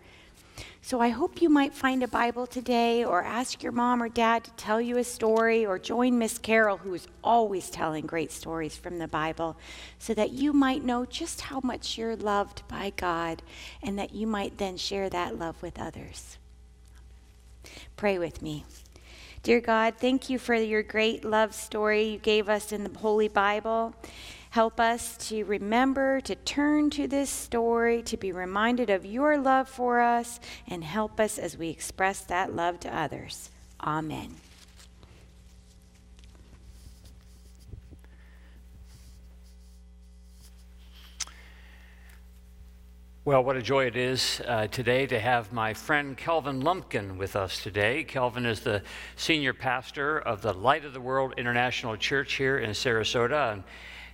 So 0.82 1.00
I 1.00 1.10
hope 1.10 1.42
you 1.42 1.50
might 1.50 1.74
find 1.74 2.02
a 2.02 2.08
Bible 2.08 2.46
today 2.46 3.04
or 3.04 3.22
ask 3.22 3.62
your 3.62 3.70
mom 3.70 4.02
or 4.02 4.08
dad 4.08 4.44
to 4.44 4.50
tell 4.52 4.80
you 4.80 4.96
a 4.96 5.04
story 5.04 5.64
or 5.64 5.78
join 5.78 6.18
Miss 6.18 6.38
Carol, 6.38 6.78
who 6.78 6.94
is 6.94 7.06
always 7.22 7.68
telling 7.68 8.06
great 8.06 8.32
stories 8.32 8.76
from 8.76 8.98
the 8.98 9.06
Bible, 9.06 9.56
so 9.98 10.14
that 10.14 10.30
you 10.30 10.52
might 10.52 10.82
know 10.82 11.04
just 11.04 11.42
how 11.42 11.60
much 11.62 11.98
you're 11.98 12.16
loved 12.16 12.66
by 12.66 12.92
God 12.96 13.42
and 13.82 13.98
that 13.98 14.14
you 14.14 14.26
might 14.26 14.56
then 14.56 14.78
share 14.78 15.10
that 15.10 15.38
love 15.38 15.62
with 15.62 15.78
others. 15.78 16.38
Pray 17.96 18.18
with 18.18 18.40
me. 18.40 18.64
Dear 19.42 19.60
God, 19.60 19.94
thank 19.98 20.28
you 20.28 20.38
for 20.38 20.54
your 20.54 20.82
great 20.82 21.24
love 21.24 21.54
story 21.54 22.04
you 22.04 22.18
gave 22.18 22.48
us 22.48 22.72
in 22.72 22.84
the 22.84 22.98
Holy 22.98 23.28
Bible. 23.28 23.94
Help 24.50 24.80
us 24.80 25.16
to 25.28 25.44
remember 25.44 26.20
to 26.22 26.34
turn 26.34 26.90
to 26.90 27.06
this 27.06 27.30
story, 27.30 28.02
to 28.02 28.16
be 28.16 28.32
reminded 28.32 28.90
of 28.90 29.06
your 29.06 29.38
love 29.38 29.68
for 29.68 30.00
us, 30.00 30.40
and 30.66 30.82
help 30.82 31.20
us 31.20 31.38
as 31.38 31.56
we 31.56 31.68
express 31.68 32.22
that 32.22 32.54
love 32.54 32.80
to 32.80 32.94
others. 32.94 33.50
Amen. 33.80 34.34
Well, 43.24 43.44
what 43.44 43.56
a 43.56 43.62
joy 43.62 43.84
it 43.84 43.96
is 43.96 44.42
uh, 44.48 44.66
today 44.66 45.06
to 45.06 45.20
have 45.20 45.52
my 45.52 45.74
friend 45.74 46.16
Kelvin 46.16 46.62
Lumpkin 46.62 47.18
with 47.18 47.36
us 47.36 47.62
today. 47.62 48.02
Kelvin 48.02 48.44
is 48.44 48.60
the 48.60 48.82
senior 49.14 49.52
pastor 49.52 50.18
of 50.18 50.42
the 50.42 50.52
Light 50.52 50.84
of 50.84 50.92
the 50.92 51.00
World 51.00 51.34
International 51.36 51.96
Church 51.96 52.32
here 52.32 52.58
in 52.58 52.70
Sarasota. 52.70 53.52
And 53.52 53.62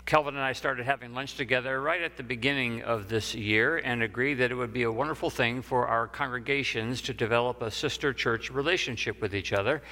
Kelvin 0.07 0.37
and 0.37 0.45
I 0.45 0.53
started 0.53 0.87
having 0.87 1.15
lunch 1.15 1.35
together 1.35 1.83
right 1.83 2.01
at 2.01 2.17
the 2.17 2.23
beginning 2.23 2.83
of 2.83 3.09
this 3.09 3.35
year 3.35 3.79
and 3.79 4.05
agreed 4.05 4.35
that 4.35 4.53
it 4.53 4.55
would 4.55 4.73
be 4.73 4.85
a 4.85 4.93
wonderful 4.93 5.31
thing 5.31 5.63
for 5.63 5.89
our 5.89 6.07
congregations 6.07 7.03
to 7.03 7.13
develop 7.13 7.61
a 7.61 7.73
sister 7.73 8.13
church 8.13 8.49
relationship 8.49 9.21
with 9.21 9.35
each 9.35 9.53
other. 9.53 9.83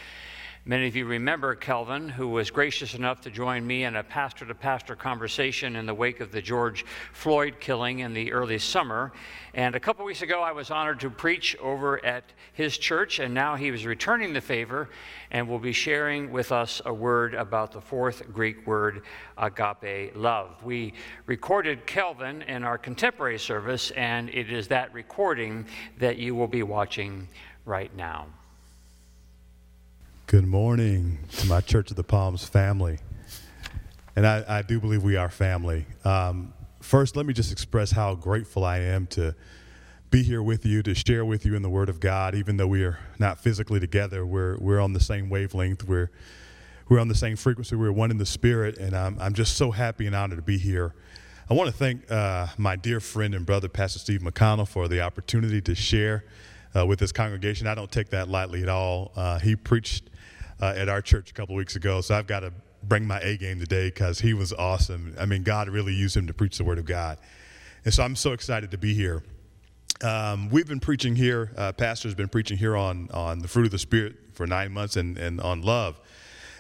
Many 0.67 0.87
of 0.89 0.97
you 0.97 1.05
remember 1.05 1.55
Kelvin, 1.55 2.09
who 2.09 2.29
was 2.29 2.51
gracious 2.51 2.95
enough 2.95 3.21
to 3.21 3.31
join 3.31 3.67
me 3.67 3.85
in 3.85 3.97
a 3.97 4.03
pastor 4.03 4.47
to 4.47 4.55
pastor 4.55 4.97
conversation 4.97 5.77
in 5.77 5.85
the 5.85 5.93
wake 5.93 6.21
of 6.21 6.33
the 6.33 6.41
George 6.41 6.87
Floyd 7.13 7.57
killing 7.61 7.99
in 7.99 8.15
the 8.15 8.33
early 8.33 8.59
summer. 8.59 9.13
And 9.53 9.75
a 9.75 9.81
couple 9.81 10.07
weeks 10.07 10.23
ago, 10.23 10.41
I 10.41 10.53
was 10.53 10.71
honored 10.71 11.01
to 11.01 11.11
preach 11.11 11.55
over 11.61 12.03
at 12.03 12.25
his 12.55 12.79
church, 12.79 13.19
and 13.19 13.35
now 13.35 13.57
he 13.57 13.71
was 13.71 13.85
returning 13.85 14.33
the 14.33 14.41
favor 14.41 14.89
and 15.31 15.47
will 15.47 15.59
be 15.59 15.75
sharing 15.75 16.33
with 16.33 16.51
us 16.51 16.81
a 16.87 16.95
word 16.95 17.35
about 17.35 17.71
the 17.71 17.83
fourth 17.83 18.23
Greek 18.33 18.67
word, 18.67 19.03
agape 19.37 20.17
love. 20.17 20.65
We 20.65 20.95
recorded 21.27 21.87
Kelvin 21.87 22.41
in 22.41 22.65
our 22.65 22.79
contemporary 22.79 23.39
service, 23.39 23.91
and 23.91 24.31
it 24.31 24.51
is 24.51 24.69
that 24.69 24.95
recording 24.95 25.67
that 25.99 26.17
you 26.17 26.35
will 26.35 26.49
be 26.49 26.63
watching 26.63 27.29
right 27.67 27.95
now. 27.95 28.29
Good 30.27 30.47
morning 30.47 31.19
to 31.33 31.47
my 31.47 31.61
Church 31.61 31.91
of 31.91 31.97
the 31.97 32.03
Palms 32.03 32.47
family. 32.47 32.99
And 34.17 34.27
I, 34.27 34.43
I 34.49 34.63
do 34.63 34.81
believe 34.81 35.03
we 35.03 35.17
are 35.17 35.29
family. 35.29 35.85
Um, 36.03 36.55
first, 36.81 37.15
let 37.15 37.27
me 37.27 37.35
just 37.35 37.53
express 37.53 37.91
how 37.91 38.15
grateful 38.15 38.65
I 38.65 38.79
am 38.79 39.07
to 39.09 39.37
be 40.11 40.23
here 40.23 40.43
with 40.43 40.65
you, 40.65 40.83
to 40.83 40.95
share 40.95 41.27
with 41.27 41.45
you 41.45 41.55
in 41.55 41.61
the 41.61 41.69
Word 41.69 41.91
of 41.91 42.01
God, 42.01 42.35
even 42.35 42.57
though 42.57 42.67
we 42.67 42.85
are 42.85 42.99
not 43.19 43.39
physically 43.39 43.79
together. 43.79 44.25
We're, 44.25 44.57
we're 44.57 44.81
on 44.81 44.95
the 44.95 44.99
same 44.99 45.29
wavelength, 45.29 45.85
we're, 45.85 46.11
we're 46.89 47.01
on 47.01 47.09
the 47.09 47.15
same 47.15 47.37
frequency, 47.37 47.77
we're 47.77 47.93
one 47.93 48.11
in 48.11 48.17
the 48.17 48.27
Spirit, 48.27 48.79
and 48.79 48.97
I'm, 48.97 49.19
I'm 49.21 49.35
just 49.35 49.59
so 49.59 49.73
happy 49.73 50.07
and 50.07 50.17
honored 50.17 50.39
to 50.39 50.43
be 50.43 50.57
here. 50.57 50.95
I 51.51 51.55
want 51.55 51.69
to 51.69 51.77
thank 51.77 52.11
uh, 52.11 52.47
my 52.57 52.77
dear 52.77 52.99
friend 52.99 53.35
and 53.35 53.45
brother, 53.45 53.69
Pastor 53.69 53.99
Steve 53.99 54.21
McConnell, 54.21 54.67
for 54.67 54.89
the 54.89 55.03
opportunity 55.03 55.61
to 55.61 55.75
share 55.75 56.25
uh, 56.75 56.87
with 56.87 56.99
his 56.99 57.13
congregation. 57.13 57.67
I 57.67 57.75
don't 57.75 57.93
take 57.93 58.09
that 58.09 58.29
lightly 58.29 58.63
at 58.63 58.71
all. 58.71 59.13
Uh, 59.15 59.39
he 59.39 59.55
preached 59.55 60.09
uh, 60.65 60.73
at 60.77 60.89
our 60.89 61.03
church 61.03 61.31
a 61.31 61.35
couple 61.35 61.55
weeks 61.55 61.77
ago. 61.77 62.01
So 62.01 62.15
I've 62.15 62.27
got 62.27 62.41
to 62.41 62.53
bring 62.83 63.07
my 63.07 63.19
A 63.21 63.37
game 63.37 63.61
today 63.61 63.89
because 63.89 64.21
he 64.21 64.33
was 64.33 64.53
awesome. 64.53 65.15
I 65.21 65.27
mean, 65.27 65.43
God 65.43 65.69
really 65.69 65.93
used 65.93 66.17
him 66.17 66.27
to 66.27 66.35
preach 66.35 66.57
the 66.57 66.65
Word 66.65 66.79
of 66.79 66.87
God. 66.87 67.19
And 67.85 67.93
so 67.93 68.03
I'm 68.03 68.17
so 68.17 68.33
excited 68.33 68.71
to 68.71 68.79
be 68.79 68.95
here. 68.95 69.23
Um, 70.03 70.49
we've 70.49 70.67
been 70.67 70.81
preaching 70.81 71.15
here, 71.17 71.53
uh, 71.57 71.73
Pastor's 71.73 72.15
been 72.15 72.29
preaching 72.29 72.57
here 72.57 72.77
on, 72.77 73.11
on 73.13 73.41
the 73.41 73.49
fruit 73.49 73.67
of 73.67 73.73
the 73.73 73.79
Spirit 73.79 74.17
for 74.33 74.47
nine 74.47 74.73
months 74.73 74.97
and, 74.97 75.19
and 75.19 75.41
on 75.41 75.61
love. 75.61 76.01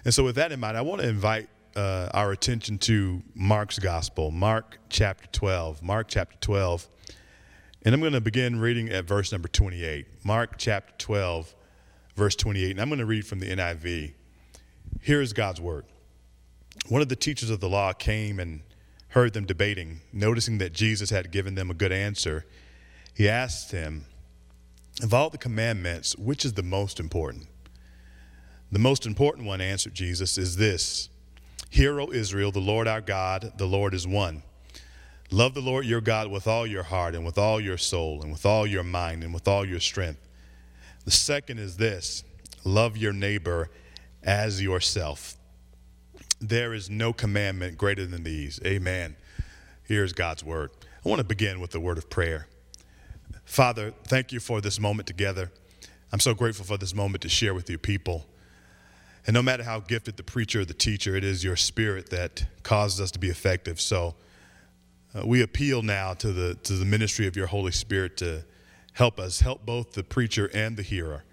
And 0.04 0.12
so, 0.12 0.22
with 0.22 0.34
that 0.36 0.52
in 0.52 0.60
mind, 0.60 0.76
I 0.76 0.82
want 0.82 1.00
to 1.00 1.08
invite 1.08 1.48
uh, 1.74 2.10
our 2.12 2.30
attention 2.32 2.78
to 2.78 3.22
Mark's 3.34 3.78
Gospel, 3.78 4.30
Mark 4.30 4.78
chapter 4.90 5.26
12. 5.32 5.82
Mark 5.82 6.08
chapter 6.08 6.36
12. 6.40 6.88
And 7.86 7.94
I'm 7.94 8.00
going 8.00 8.12
to 8.12 8.20
begin 8.20 8.60
reading 8.60 8.90
at 8.90 9.06
verse 9.06 9.32
number 9.32 9.48
28. 9.48 10.06
Mark 10.24 10.56
chapter 10.58 10.94
12, 10.98 11.54
verse 12.16 12.34
28. 12.36 12.72
And 12.72 12.80
I'm 12.80 12.88
going 12.88 12.98
to 12.98 13.06
read 13.06 13.26
from 13.26 13.40
the 13.40 13.50
NIV. 13.50 14.12
Here 15.00 15.20
is 15.20 15.32
God's 15.32 15.60
word. 15.60 15.84
One 16.88 17.02
of 17.02 17.08
the 17.08 17.16
teachers 17.16 17.50
of 17.50 17.60
the 17.60 17.68
law 17.68 17.92
came 17.92 18.38
and 18.40 18.60
heard 19.08 19.32
them 19.32 19.46
debating. 19.46 20.00
Noticing 20.12 20.58
that 20.58 20.72
Jesus 20.72 21.10
had 21.10 21.30
given 21.30 21.54
them 21.54 21.70
a 21.70 21.74
good 21.74 21.92
answer, 21.92 22.44
he 23.14 23.28
asked 23.28 23.70
him, 23.70 24.06
Of 25.02 25.14
all 25.14 25.30
the 25.30 25.38
commandments, 25.38 26.16
which 26.16 26.44
is 26.44 26.54
the 26.54 26.62
most 26.62 26.98
important? 26.98 27.46
The 28.72 28.78
most 28.80 29.06
important 29.06 29.46
one, 29.46 29.60
answered 29.60 29.94
Jesus, 29.94 30.36
is 30.36 30.56
this 30.56 31.08
Hear, 31.70 32.00
O 32.00 32.10
Israel, 32.10 32.50
the 32.50 32.60
Lord 32.60 32.88
our 32.88 33.00
God, 33.00 33.52
the 33.56 33.66
Lord 33.66 33.94
is 33.94 34.06
one. 34.06 34.42
Love 35.30 35.54
the 35.54 35.60
Lord 35.60 35.86
your 35.86 36.00
God 36.00 36.28
with 36.30 36.46
all 36.46 36.66
your 36.66 36.82
heart 36.82 37.14
and 37.14 37.24
with 37.24 37.38
all 37.38 37.60
your 37.60 37.78
soul 37.78 38.22
and 38.22 38.30
with 38.30 38.44
all 38.44 38.66
your 38.66 38.82
mind 38.82 39.24
and 39.24 39.32
with 39.32 39.48
all 39.48 39.64
your 39.64 39.80
strength. 39.80 40.20
The 41.04 41.10
second 41.10 41.58
is 41.58 41.76
this 41.76 42.24
love 42.64 42.96
your 42.96 43.12
neighbor 43.12 43.70
as 44.22 44.62
yourself. 44.62 45.36
There 46.40 46.74
is 46.74 46.90
no 46.90 47.12
commandment 47.12 47.78
greater 47.78 48.06
than 48.06 48.22
these. 48.22 48.60
Amen. 48.64 49.16
Here's 49.82 50.12
God's 50.12 50.42
word. 50.42 50.70
I 51.04 51.08
want 51.08 51.20
to 51.20 51.24
begin 51.24 51.60
with 51.60 51.70
the 51.70 51.80
word 51.80 51.98
of 51.98 52.08
prayer. 52.08 52.48
Father, 53.44 53.92
thank 54.04 54.32
you 54.32 54.40
for 54.40 54.60
this 54.60 54.80
moment 54.80 55.06
together. 55.06 55.52
I'm 56.12 56.20
so 56.20 56.34
grateful 56.34 56.64
for 56.64 56.78
this 56.78 56.94
moment 56.94 57.22
to 57.22 57.28
share 57.28 57.54
with 57.54 57.68
your 57.68 57.78
people. 57.78 58.26
And 59.26 59.34
no 59.34 59.42
matter 59.42 59.62
how 59.62 59.80
gifted 59.80 60.16
the 60.16 60.22
preacher 60.22 60.60
or 60.60 60.64
the 60.64 60.74
teacher, 60.74 61.14
it 61.16 61.24
is 61.24 61.44
your 61.44 61.56
spirit 61.56 62.10
that 62.10 62.46
causes 62.62 63.00
us 63.00 63.10
to 63.12 63.18
be 63.18 63.28
effective. 63.28 63.80
So 63.80 64.14
uh, 65.14 65.26
we 65.26 65.42
appeal 65.42 65.82
now 65.82 66.14
to 66.14 66.32
the, 66.32 66.54
to 66.56 66.74
the 66.74 66.84
ministry 66.84 67.26
of 67.26 67.36
your 67.36 67.46
Holy 67.46 67.72
Spirit 67.72 68.16
to 68.18 68.44
Help 68.94 69.18
us, 69.18 69.40
help 69.40 69.66
both 69.66 69.92
the 69.92 70.04
preacher 70.04 70.48
and 70.54 70.76
the 70.76 70.82
hearer. 70.82 71.24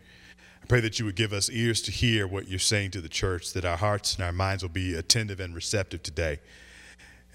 I 0.62 0.66
pray 0.66 0.80
that 0.82 0.98
you 0.98 1.06
would 1.06 1.16
give 1.16 1.32
us 1.32 1.50
ears 1.50 1.82
to 1.84 1.92
hear 1.92 2.28
what 2.28 2.48
you're 2.48 2.60
saying 2.60 2.92
to 2.92 3.02
the 3.02 3.10
church, 3.10 3.54
that 3.54 3.66
our 3.66 3.78
hearts 3.78 4.16
and 4.16 4.24
our 4.24 4.32
minds 4.32 4.64
will 4.64 4.70
be 4.70 4.96
attentive 4.96 5.40
and 5.40 5.54
receptive 5.54 6.02
today. 6.02 6.40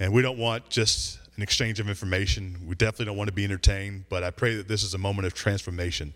And 0.00 0.12
we 0.12 0.22
don't 0.22 0.38
want 0.38 0.68
just 0.68 1.20
an 1.36 1.44
exchange 1.44 1.78
of 1.78 1.88
information. 1.88 2.60
We 2.66 2.74
definitely 2.74 3.06
don't 3.06 3.16
want 3.16 3.28
to 3.28 3.34
be 3.34 3.44
entertained, 3.44 4.06
but 4.08 4.24
I 4.24 4.30
pray 4.32 4.56
that 4.56 4.66
this 4.66 4.82
is 4.82 4.94
a 4.94 4.98
moment 4.98 5.26
of 5.26 5.34
transformation. 5.34 6.12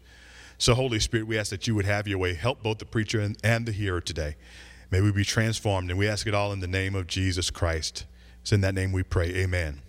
So, 0.59 0.75
Holy 0.75 0.99
Spirit, 0.99 1.29
we 1.29 1.39
ask 1.39 1.51
that 1.51 1.69
you 1.69 1.77
would 1.77 1.87
have 1.87 2.09
your 2.09 2.19
way. 2.19 2.35
Help 2.35 2.65
both 2.65 2.79
the 2.79 2.87
preacher 2.87 3.21
and, 3.21 3.37
and 3.45 3.65
the 3.65 3.73
hearer 3.73 4.01
today. 4.01 4.35
May 4.91 5.01
we 5.01 5.13
be 5.13 5.25
transformed, 5.25 5.89
and 5.89 5.99
we 5.99 6.09
ask 6.09 6.27
it 6.27 6.35
all 6.35 6.53
in 6.53 6.59
the 6.59 6.67
name 6.67 6.97
of 6.97 7.07
Jesus 7.07 7.49
Christ. 7.49 8.07
It's 8.43 8.53
in 8.53 8.61
that 8.63 8.75
name 8.75 8.91
we 8.91 9.05
pray. 9.05 9.29
Amen 9.37 9.83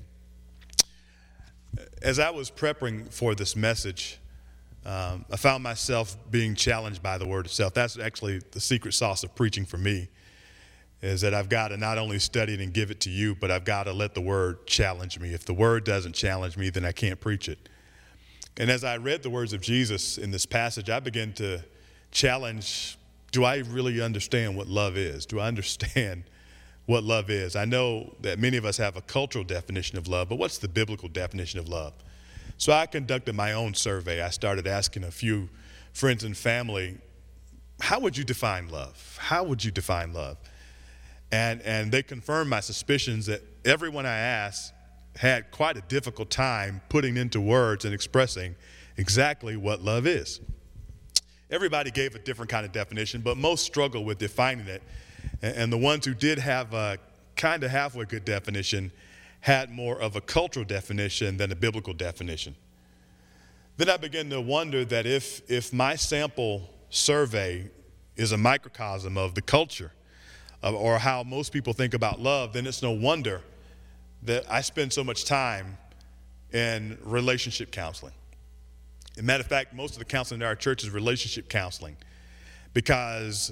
as 2.02 2.20
I 2.20 2.30
was 2.30 2.50
preparing 2.50 3.06
for 3.06 3.36
this 3.36 3.56
message, 3.56 4.20
um, 4.86 5.26
I 5.32 5.38
found 5.38 5.64
myself 5.64 6.18
being 6.32 6.56
challenged 6.56 7.04
by 7.04 7.18
the 7.18 7.28
word 7.28 7.46
itself. 7.46 7.74
That's 7.74 8.00
actually 8.00 8.42
the 8.52 8.60
secret 8.60 8.94
sauce 8.94 9.24
of 9.24 9.36
preaching 9.36 9.66
for 9.66 9.78
me, 9.78 10.10
is 11.02 11.22
that 11.22 11.34
I've 11.34 11.50
got 11.50 11.70
to 11.70 11.78
not 11.78 11.98
only 11.98 12.18
study 12.18 12.56
it 12.56 12.62
and 12.62 12.74
give 12.74 12.90
it 12.90 13.00
to 13.02 13.10
you, 13.10 13.36
but 13.36 13.52
I've 13.52 13.66
got 13.66 13.84
to 13.84 13.94
let 13.94 14.16
the 14.16 14.22
word 14.22 14.66
challenge 14.66 15.20
me. 15.20 15.34
If 15.34 15.46
the 15.46 15.54
word 15.54 15.84
doesn't 15.84 16.14
challenge 16.14 16.58
me, 16.58 16.70
then 16.70 16.86
I 16.86 16.92
can't 16.92 17.20
preach 17.20 17.48
it. 17.48 17.70
And 18.58 18.70
as 18.70 18.84
I 18.84 18.98
read 18.98 19.24
the 19.24 19.30
words 19.30 19.54
of 19.54 19.62
Jesus 19.62 20.18
in 20.18 20.32
this 20.32 20.46
passage, 20.46 20.90
I 20.90 21.00
began 21.00 21.34
to 21.34 21.64
challenge 22.12 22.98
do 23.32 23.46
I 23.46 23.60
really 23.60 24.02
understand 24.02 24.58
what 24.58 24.68
love 24.68 24.98
is? 24.98 25.26
Do 25.26 25.40
I 25.40 25.48
understand 25.48 26.24
what 26.92 27.06
love 27.06 27.30
is. 27.30 27.56
I 27.56 27.64
know 27.64 28.14
that 28.20 28.38
many 28.38 28.58
of 28.58 28.66
us 28.66 28.76
have 28.76 28.98
a 28.98 29.02
cultural 29.02 29.46
definition 29.46 29.98
of 29.98 30.10
love, 30.10 30.28
but 30.28 30.36
what's 30.36 30.58
the 30.58 30.68
biblical 30.68 31.08
definition 31.08 31.58
of 31.58 31.70
love? 31.70 31.94
So 32.58 32.74
I 32.74 32.86
conducted 32.86 33.34
my 33.34 33.54
own 33.54 33.74
survey. 33.74 34.22
I 34.22 34.30
started 34.30 34.68
asking 34.68 35.06
a 35.06 35.12
few 35.12 35.50
friends 35.94 36.26
and 36.26 36.36
family, 36.36 36.98
how 37.80 38.02
would 38.02 38.18
you 38.18 38.26
define 38.26 38.68
love? 38.68 39.18
How 39.20 39.44
would 39.46 39.64
you 39.64 39.72
define 39.72 40.12
love? 40.12 40.38
And, 41.32 41.62
and 41.62 41.94
they 41.94 42.04
confirmed 42.04 42.50
my 42.50 42.60
suspicions 42.60 43.26
that 43.28 43.42
everyone 43.64 44.06
I 44.06 44.18
asked 44.18 44.74
had 45.16 45.50
quite 45.50 45.78
a 45.78 45.82
difficult 45.82 46.30
time 46.30 46.82
putting 46.90 47.16
into 47.16 47.40
words 47.40 47.86
and 47.86 47.94
expressing 47.94 48.54
exactly 48.98 49.56
what 49.56 49.82
love 49.82 50.06
is. 50.06 50.42
Everybody 51.50 51.90
gave 51.90 52.16
a 52.16 52.20
different 52.20 52.52
kind 52.52 52.66
of 52.66 52.74
definition, 52.74 53.22
but 53.22 53.38
most 53.38 53.64
struggle 53.66 54.04
with 54.04 54.18
defining 54.18 54.68
it 54.68 54.84
and 55.42 55.72
the 55.72 55.78
ones 55.78 56.06
who 56.06 56.14
did 56.14 56.40
have 56.40 56.74
a 56.74 56.98
kind 57.36 57.64
of 57.64 57.72
halfway 57.72 58.06
good 58.06 58.26
definition 58.26 58.92
had 59.42 59.72
more 59.72 60.00
of 60.00 60.16
a 60.16 60.22
cultural 60.22 60.66
definition 60.66 61.38
than 61.38 61.52
a 61.52 61.56
biblical 61.56 61.94
definition. 61.94 62.56
Then 63.78 63.90
I 63.90 63.98
began 63.98 64.30
to 64.30 64.40
wonder 64.40 64.86
that 64.86 65.08
if, 65.08 65.50
if 65.50 65.74
my 65.74 65.96
sample 65.96 66.70
survey 66.90 67.70
is 68.16 68.32
a 68.32 68.38
microcosm 68.38 69.18
of 69.18 69.34
the 69.34 69.42
culture 69.42 69.92
of, 70.62 70.76
or 70.76 71.00
how 71.00 71.24
most 71.24 71.52
people 71.52 71.74
think 71.74 71.96
about 71.96 72.22
love, 72.22 72.54
then 72.54 72.68
it's 72.68 72.84
no 72.84 72.92
wonder 72.92 73.42
that 74.24 74.46
I 74.50 74.62
spend 74.62 74.94
so 74.94 75.04
much 75.04 75.26
time 75.26 75.78
in 76.54 76.98
relationship 77.04 77.72
counseling. 77.72 78.14
As 79.14 79.20
a 79.20 79.24
matter 79.24 79.42
of 79.42 79.48
fact, 79.48 79.74
most 79.74 79.94
of 79.94 80.00
the 80.00 80.06
counseling 80.06 80.42
in 80.42 80.48
our 80.48 80.56
church 80.56 80.84
is 80.84 80.92
relationship 80.92 81.50
counseling 81.50 81.98
because 82.74 83.52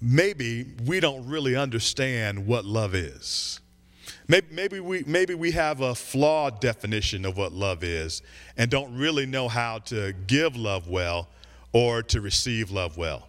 maybe 0.00 0.66
we 0.84 1.00
don't 1.00 1.26
really 1.26 1.56
understand 1.56 2.46
what 2.46 2.64
love 2.64 2.94
is. 2.94 3.60
Maybe, 4.26 4.46
maybe, 4.50 4.80
we, 4.80 5.04
maybe 5.06 5.34
we 5.34 5.52
have 5.52 5.80
a 5.80 5.94
flawed 5.94 6.60
definition 6.60 7.24
of 7.24 7.36
what 7.36 7.52
love 7.52 7.82
is 7.82 8.20
and 8.56 8.70
don't 8.70 8.94
really 8.94 9.24
know 9.24 9.48
how 9.48 9.78
to 9.80 10.12
give 10.26 10.54
love 10.54 10.86
well 10.88 11.28
or 11.72 12.02
to 12.04 12.20
receive 12.20 12.70
love 12.70 12.96
well. 12.96 13.26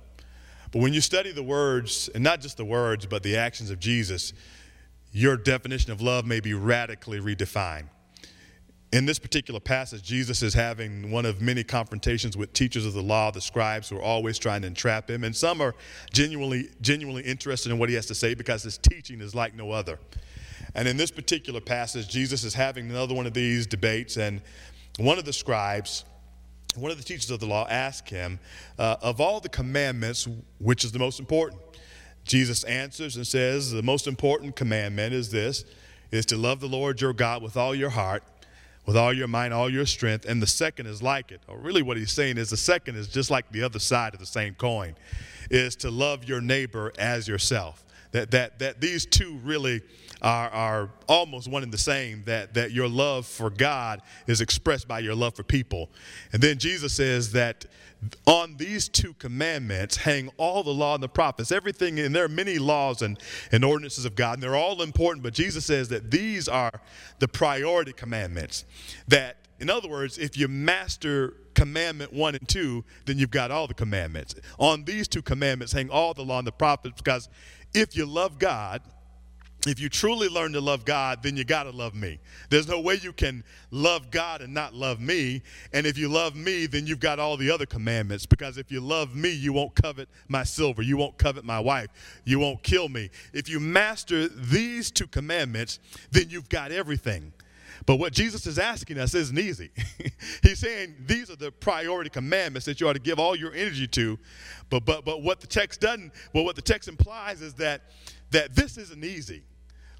But 0.71 0.81
when 0.81 0.93
you 0.93 1.01
study 1.01 1.31
the 1.31 1.43
words, 1.43 2.09
and 2.13 2.23
not 2.23 2.41
just 2.41 2.57
the 2.57 2.65
words, 2.65 3.05
but 3.05 3.23
the 3.23 3.37
actions 3.37 3.71
of 3.71 3.79
Jesus, 3.79 4.33
your 5.11 5.37
definition 5.37 5.91
of 5.91 6.01
love 6.01 6.25
may 6.25 6.39
be 6.39 6.53
radically 6.53 7.19
redefined. 7.19 7.87
In 8.91 9.05
this 9.05 9.19
particular 9.19 9.59
passage, 9.59 10.01
Jesus 10.01 10.41
is 10.41 10.55
having 10.55 11.11
one 11.11 11.23
of 11.23 11.41
many 11.41 11.63
confrontations 11.63 12.35
with 12.35 12.53
teachers 12.53 12.87
of 12.87 12.93
the 12.93 13.03
law, 13.03 13.29
the 13.29 13.39
scribes, 13.39 13.87
who 13.87 13.97
are 13.97 14.01
always 14.01 14.39
trying 14.39 14.61
to 14.61 14.67
entrap 14.67 15.07
him. 15.07 15.23
And 15.23 15.35
some 15.35 15.61
are 15.61 15.75
genuinely, 16.11 16.69
genuinely 16.81 17.21
interested 17.21 17.71
in 17.71 17.77
what 17.77 17.89
he 17.89 17.95
has 17.95 18.07
to 18.07 18.15
say 18.15 18.33
because 18.33 18.63
his 18.63 18.79
teaching 18.79 19.21
is 19.21 19.35
like 19.35 19.53
no 19.53 19.69
other. 19.69 19.99
And 20.73 20.87
in 20.87 20.97
this 20.97 21.11
particular 21.11 21.61
passage, 21.61 22.09
Jesus 22.09 22.43
is 22.43 22.55
having 22.55 22.89
another 22.89 23.13
one 23.13 23.27
of 23.27 23.33
these 23.35 23.67
debates, 23.67 24.17
and 24.17 24.41
one 24.97 25.19
of 25.19 25.25
the 25.25 25.33
scribes, 25.33 26.03
one 26.75 26.89
of 26.89 26.97
the 26.97 27.03
teachers 27.03 27.29
of 27.29 27.39
the 27.39 27.45
law, 27.45 27.67
asked 27.69 28.09
him, 28.09 28.39
uh, 28.79 28.95
Of 29.03 29.21
all 29.21 29.39
the 29.39 29.49
commandments, 29.49 30.27
which 30.59 30.83
is 30.83 30.91
the 30.91 30.99
most 30.99 31.19
important? 31.19 31.61
Jesus 32.25 32.63
answers 32.63 33.17
and 33.17 33.25
says, 33.25 33.71
The 33.71 33.83
most 33.83 34.07
important 34.07 34.55
commandment 34.55 35.13
is 35.13 35.29
this 35.29 35.63
is 36.11 36.25
to 36.25 36.37
love 36.37 36.59
the 36.59 36.67
Lord 36.67 36.99
your 37.01 37.13
God 37.13 37.43
with 37.43 37.55
all 37.55 37.75
your 37.75 37.91
heart 37.91 38.23
with 38.89 38.97
all 38.97 39.13
your 39.13 39.27
mind, 39.27 39.53
all 39.53 39.69
your 39.69 39.85
strength, 39.85 40.25
and 40.25 40.41
the 40.41 40.47
second 40.47 40.87
is 40.87 41.03
like 41.03 41.31
it. 41.31 41.39
Or 41.47 41.59
really, 41.59 41.83
what 41.83 41.95
he's 41.95 42.11
saying 42.11 42.39
is 42.39 42.49
the 42.49 42.57
second 42.57 42.95
is 42.95 43.07
just 43.07 43.29
like 43.29 43.47
the 43.51 43.61
other 43.61 43.77
side 43.77 44.15
of 44.15 44.19
the 44.19 44.25
same 44.25 44.55
coin, 44.55 44.95
is 45.51 45.75
to 45.75 45.91
love 45.91 46.25
your 46.25 46.41
neighbor 46.41 46.91
as 46.97 47.27
yourself. 47.27 47.85
That 48.13 48.31
that 48.31 48.57
that 48.57 48.81
these 48.81 49.05
two 49.05 49.37
really 49.43 49.83
are, 50.21 50.49
are 50.49 50.89
almost 51.07 51.47
one 51.47 51.63
and 51.63 51.71
the 51.71 51.77
same. 51.77 52.23
That 52.25 52.53
that 52.53 52.71
your 52.71 52.87
love 52.87 53.25
for 53.25 53.49
God 53.49 54.01
is 54.27 54.41
expressed 54.41 54.87
by 54.87 54.99
your 54.99 55.15
love 55.15 55.35
for 55.35 55.43
people. 55.43 55.89
And 56.33 56.41
then 56.41 56.57
Jesus 56.57 56.93
says 56.93 57.31
that 57.33 57.65
on 58.25 58.55
these 58.55 58.87
two 58.87 59.13
commandments 59.15 59.97
hang 59.97 60.29
all 60.37 60.63
the 60.63 60.69
law 60.69 60.93
and 60.93 61.03
the 61.03 61.09
prophets, 61.09 61.51
everything, 61.51 61.99
and 61.99 62.15
there 62.15 62.23
are 62.23 62.29
many 62.29 62.57
laws 62.57 63.01
and, 63.01 63.19
and 63.51 63.65
ordinances 63.65 64.05
of 64.05 64.15
God, 64.15 64.35
and 64.35 64.43
they're 64.43 64.55
all 64.55 64.81
important, 64.81 65.21
but 65.21 65.33
Jesus 65.33 65.65
says 65.65 65.89
that 65.89 66.09
these 66.09 66.47
are 66.47 66.71
the 67.19 67.27
priority 67.27 67.91
commandments. 67.91 68.63
That, 69.09 69.35
in 69.59 69.69
other 69.69 69.89
words, 69.89 70.17
if 70.17 70.37
you 70.37 70.47
master 70.47 71.33
commandment 71.55 72.13
one 72.13 72.35
and 72.35 72.47
two, 72.47 72.85
then 73.05 73.17
you've 73.17 73.31
got 73.31 73.51
all 73.51 73.67
the 73.67 73.73
commandments. 73.73 74.33
On 74.59 74.85
these 74.85 75.09
two 75.09 75.21
commandments 75.21 75.73
hang 75.73 75.89
all 75.89 76.13
the 76.13 76.23
law 76.23 76.37
and 76.37 76.47
the 76.47 76.53
prophets, 76.53 77.01
because 77.01 77.27
if 77.73 77.97
you 77.97 78.05
love 78.05 78.39
God, 78.39 78.81
if 79.67 79.77
you 79.79 79.89
truly 79.89 80.29
learn 80.29 80.53
to 80.53 80.61
love 80.61 80.85
God, 80.85 81.21
then 81.21 81.35
you 81.35 81.43
got 81.43 81.63
to 81.63 81.71
love 81.71 81.93
me. 81.93 82.19
There's 82.49 82.67
no 82.67 82.79
way 82.79 82.97
you 83.01 83.11
can 83.11 83.43
love 83.71 84.09
God 84.09 84.41
and 84.41 84.53
not 84.53 84.73
love 84.73 85.01
me. 85.01 85.41
And 85.73 85.85
if 85.85 85.97
you 85.97 86.07
love 86.07 86.33
me, 86.33 86.65
then 86.65 86.87
you've 86.87 87.01
got 87.01 87.19
all 87.19 87.35
the 87.35 87.51
other 87.51 87.65
commandments. 87.65 88.25
Because 88.25 88.57
if 88.57 88.71
you 88.71 88.79
love 88.79 89.15
me, 89.15 89.31
you 89.31 89.51
won't 89.51 89.75
covet 89.75 90.07
my 90.29 90.43
silver. 90.43 90.81
You 90.81 90.95
won't 90.95 91.17
covet 91.17 91.43
my 91.43 91.59
wife. 91.59 91.89
You 92.23 92.39
won't 92.39 92.63
kill 92.63 92.87
me. 92.87 93.09
If 93.33 93.49
you 93.49 93.59
master 93.59 94.29
these 94.29 94.91
two 94.91 95.07
commandments, 95.07 95.79
then 96.09 96.29
you've 96.29 96.47
got 96.47 96.71
everything. 96.71 97.33
But 97.85 97.97
what 97.97 98.13
Jesus 98.13 98.47
is 98.47 98.59
asking 98.59 98.97
us 98.97 99.13
isn't 99.13 99.37
easy. 99.37 99.71
He's 100.43 100.59
saying 100.59 100.95
these 101.05 101.29
are 101.29 101.35
the 101.35 101.51
priority 101.51 102.09
commandments 102.09 102.65
that 102.65 102.79
you 102.79 102.87
ought 102.87 102.93
to 102.93 102.99
give 102.99 103.19
all 103.19 103.35
your 103.35 103.53
energy 103.53 103.87
to. 103.87 104.17
But, 104.69 104.85
but, 104.85 105.03
but 105.03 105.21
what 105.21 105.41
the 105.41 105.47
text 105.47 105.81
doesn't, 105.81 106.13
well, 106.33 106.45
what 106.45 106.55
the 106.55 106.61
text 106.61 106.87
implies 106.87 107.41
is 107.41 107.55
that, 107.55 107.81
that 108.31 108.55
this 108.55 108.77
isn't 108.77 109.03
easy 109.03 109.43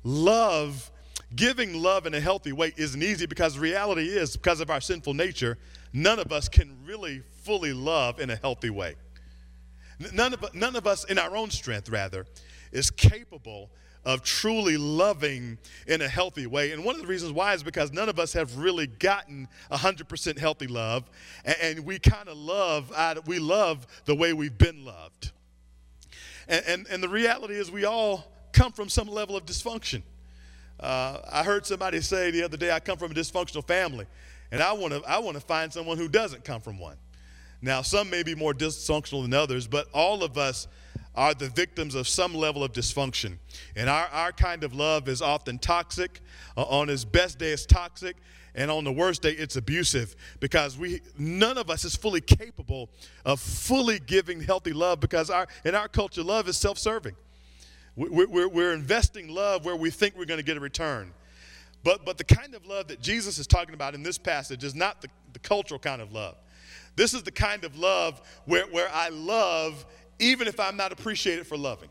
love, 0.10 0.92
giving 1.36 1.82
love 1.82 2.06
in 2.06 2.14
a 2.14 2.20
healthy 2.20 2.52
way 2.52 2.74
isn't 2.76 3.02
easy 3.02 3.26
because 3.26 3.58
reality 3.58 4.08
is, 4.08 4.36
because 4.36 4.60
of 4.60 4.70
our 4.70 4.82
sinful 4.82 5.14
nature, 5.14 5.58
none 5.94 6.20
of 6.20 6.32
us 6.32 6.50
can 6.50 6.76
really 6.84 7.22
fully 7.44 7.74
love 7.74 8.20
in 8.20 8.30
a 8.30 8.36
healthy 8.36 8.70
way. 8.70 8.96
None 10.14 10.34
of, 10.34 10.56
none 10.56 10.76
of 10.76 10.88
us, 10.88 11.04
in 11.04 11.20
our 11.20 11.36
own 11.36 11.52
strength, 11.52 11.90
rather, 11.90 12.26
is 12.72 12.90
capable 12.90 13.70
of 14.06 14.24
truly 14.24 14.78
loving 14.78 15.58
in 15.86 16.02
a 16.02 16.08
healthy 16.08 16.48
way. 16.48 16.72
And 16.72 16.86
one 16.86 16.96
of 16.96 17.02
the 17.02 17.08
reasons 17.08 17.34
why 17.34 17.54
is 17.54 17.64
because 17.64 17.92
none 17.92 18.08
of 18.08 18.18
us 18.18 18.32
have 18.34 18.58
really 18.58 18.88
gotten 18.88 19.48
100% 19.72 20.40
healthy 20.40 20.68
love, 20.68 21.10
and, 21.44 21.56
and 21.62 21.80
we 21.86 22.00
kind 22.00 22.30
of 22.30 22.38
love, 22.38 22.92
we 23.28 23.40
love 23.40 23.86
the 24.06 24.16
way 24.16 24.32
we've 24.34 24.58
been 24.58 24.86
loved. 24.86 25.32
And, 26.48 26.64
and, 26.66 26.88
and 26.90 27.04
the 27.04 27.10
reality 27.10 27.56
is, 27.56 27.70
we 27.70 27.84
all 27.86 28.32
come 28.54 28.72
from 28.72 28.90
some 28.90 29.08
level 29.08 29.36
of 29.36 29.46
dysfunction. 29.46 30.02
Uh, 30.80 31.20
I 31.30 31.44
heard 31.44 31.66
somebody 31.66 32.02
say 32.02 32.32
the 32.32 32.44
other 32.44 32.58
day, 32.58 32.72
I 32.72 32.80
come 32.80 32.98
from 32.98 33.12
a 33.12 33.16
dysfunctional 33.16 33.68
family, 33.68 34.06
and 34.52 34.62
I 34.62 34.74
want 34.74 34.94
to 34.94 35.02
I 35.08 35.20
want 35.20 35.36
to 35.36 35.42
find 35.42 35.72
someone 35.72 35.98
who 35.98 36.08
doesn't 36.08 36.44
come 36.44 36.62
from 36.62 36.80
one. 36.80 36.96
Now, 37.62 37.82
some 37.82 38.10
may 38.10 38.24
be 38.24 38.36
more 38.36 38.54
dysfunctional 38.54 39.24
than 39.24 39.34
others, 39.34 39.68
but 39.68 39.88
all 39.94 40.24
of 40.24 40.38
us 40.38 40.68
are 41.16 41.34
the 41.34 41.50
victims 41.50 41.96
of 41.96 42.08
some 42.08 42.34
level 42.34 42.64
of 42.64 42.72
dysfunction. 42.72 43.38
And 43.76 43.90
our, 43.90 44.08
our 44.08 44.32
kind 44.32 44.64
of 44.64 44.74
love 44.74 45.10
is 45.10 45.22
often 45.22 45.60
toxic. 45.60 46.22
Uh, 46.56 46.64
on 46.64 46.90
its 46.90 47.04
best 47.04 47.40
day, 47.40 47.52
it's 47.52 47.66
toxic. 47.66 48.16
And 48.56 48.72
on 48.72 48.84
the 48.84 48.92
worst 48.92 49.22
day, 49.22 49.32
it's 49.32 49.58
abusive 49.58 50.16
because 50.40 50.78
we 50.78 51.02
none 51.18 51.58
of 51.58 51.70
us 51.70 51.86
is 51.86 51.96
fully 51.96 52.22
capable 52.22 52.90
of 53.26 53.40
fully 53.40 54.00
giving 54.00 54.42
healthy 54.42 54.74
love 54.74 55.00
because 55.00 55.30
our 55.30 55.48
in 55.64 55.76
our 55.76 55.88
culture, 55.88 56.24
love 56.24 56.48
is 56.48 56.58
self-serving. 56.58 57.16
We're, 58.00 58.74
investing 58.74 59.28
love 59.28 59.66
where 59.66 59.76
we 59.76 59.90
think 59.90 60.16
we're 60.18 60.26
going 60.26 60.40
to 60.40 60.46
get 60.46 60.56
a 60.56 60.62
return. 60.62 61.12
But, 61.84 62.06
but 62.06 62.18
the 62.18 62.24
kind 62.24 62.56
of 62.56 62.66
love 62.66 62.88
that 62.88 63.02
Jesus 63.02 63.38
is 63.38 63.46
talking 63.46 63.74
about 63.74 63.94
in 63.94 64.04
this 64.04 64.18
passage 64.18 64.64
is 64.64 64.74
not 64.74 65.02
the, 65.02 65.10
the 65.34 65.40
cultural 65.40 65.80
kind 65.80 66.02
of 66.02 66.14
love. 66.14 66.36
This 66.96 67.14
is 67.14 67.24
the 67.24 67.32
kind 67.32 67.64
of 67.66 67.78
love 67.78 68.22
where, 68.46 68.66
where 68.68 68.90
I 68.94 69.10
love 69.10 69.86
even 70.20 70.48
if 70.48 70.60
I'm 70.60 70.78
not 70.78 70.92
appreciated 70.92 71.46
for 71.46 71.58
loving. 71.58 71.90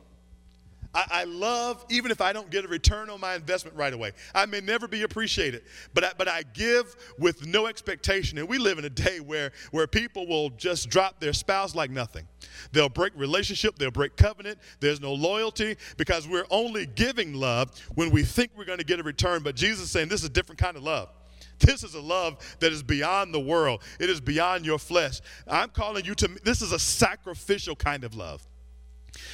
I, 0.95 1.05
I, 1.11 1.25
love 1.25 1.85
even 1.91 2.11
if 2.11 2.21
I 2.21 2.33
don't 2.33 2.51
get 2.51 2.65
a 2.65 2.69
return 2.69 3.11
on 3.11 3.21
my 3.21 3.35
investment 3.35 3.77
right 3.77 3.93
away. 3.93 4.13
I 4.35 4.47
may 4.47 4.61
never 4.61 4.89
be 4.89 5.03
appreciated, 5.03 5.63
but 5.93 6.03
I, 6.03 6.13
but 6.17 6.29
I 6.29 6.43
give 6.55 6.97
with 7.19 7.47
no 7.47 7.67
expectation. 7.67 8.39
And 8.39 8.49
we 8.49 8.59
live 8.59 8.79
in 8.79 8.85
a 8.85 8.91
day 8.91 9.21
where, 9.21 9.53
where 9.71 9.87
people 9.87 10.27
will 10.27 10.51
just 10.51 10.89
drop 10.89 11.21
their 11.21 11.35
spouse 11.35 11.75
like 11.75 11.91
nothing. 11.91 12.27
They'll 12.73 12.89
break 12.89 13.13
relationship, 13.17 13.79
they'll 13.79 13.91
break 13.91 14.17
covenant. 14.17 14.59
There's 14.81 15.01
no 15.01 15.13
loyalty 15.13 15.77
because 15.99 16.27
we're 16.27 16.47
only 16.51 16.87
giving 16.87 17.35
love 17.35 17.79
when 17.95 18.11
we 18.11 18.23
think 18.23 18.53
we're 18.57 18.65
going 18.65 18.79
to 18.79 18.85
get 18.85 18.99
a 18.99 19.03
return. 19.03 19.43
But 19.43 19.57
Jesus 19.57 19.85
is 19.85 19.91
saying 19.91 20.09
this 20.09 20.21
is 20.21 20.27
a 20.27 20.33
different 20.33 20.59
kind 20.59 20.77
of 20.77 20.83
love. 20.83 21.11
This 21.59 21.83
is 21.83 21.95
a 21.95 22.01
love 22.01 22.39
that 22.61 22.73
is 22.73 22.83
beyond 22.83 23.35
the 23.35 23.41
world. 23.41 23.83
It 24.01 24.09
is 24.09 24.21
beyond 24.21 24.65
your 24.65 24.79
flesh. 24.79 25.21
I'm 25.47 25.71
calling 25.71 26.05
you 26.05 26.15
to 26.17 26.29
this 26.45 26.63
is 26.63 26.73
a 26.73 26.79
sacrificial 26.79 27.77
kind 27.77 28.05
of 28.05 28.15
love. 28.15 28.47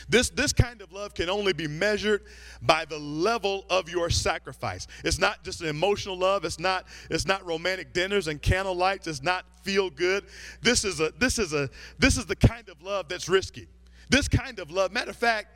This, 0.09 0.31
this 0.31 0.53
kind 0.53 0.83
of 0.83 0.93
love 0.93 1.15
can 1.15 1.29
only 1.31 1.53
be 1.53 1.67
measured 1.67 2.23
by 2.63 2.85
the 2.85 2.99
level 2.99 3.65
of 3.71 3.89
your 3.89 4.11
sacrifice. 4.11 4.87
It's 5.05 5.19
not 5.19 5.45
just 5.45 5.61
an 5.61 5.69
emotional 5.69 6.19
love. 6.19 6.45
It's 6.45 6.59
not, 6.59 6.87
it's 7.11 7.27
not 7.27 7.45
romantic 7.47 7.93
dinners 7.93 8.29
and 8.29 8.41
candle 8.41 8.75
lights. 8.75 9.07
It's 9.07 9.23
not 9.23 9.45
feel 9.63 9.91
good. 9.91 10.25
This 10.63 10.85
is, 10.85 11.01
a, 11.01 11.13
this, 11.19 11.39
is 11.39 11.53
a, 11.53 11.69
this 11.99 12.17
is 12.17 12.27
the 12.27 12.37
kind 12.37 12.69
of 12.69 12.83
love 12.83 13.09
that's 13.09 13.29
risky. 13.29 13.69
This 14.11 14.29
kind 14.29 14.59
of 14.59 14.71
love, 14.71 14.93
matter 14.93 15.11
of 15.11 15.17
fact, 15.17 15.49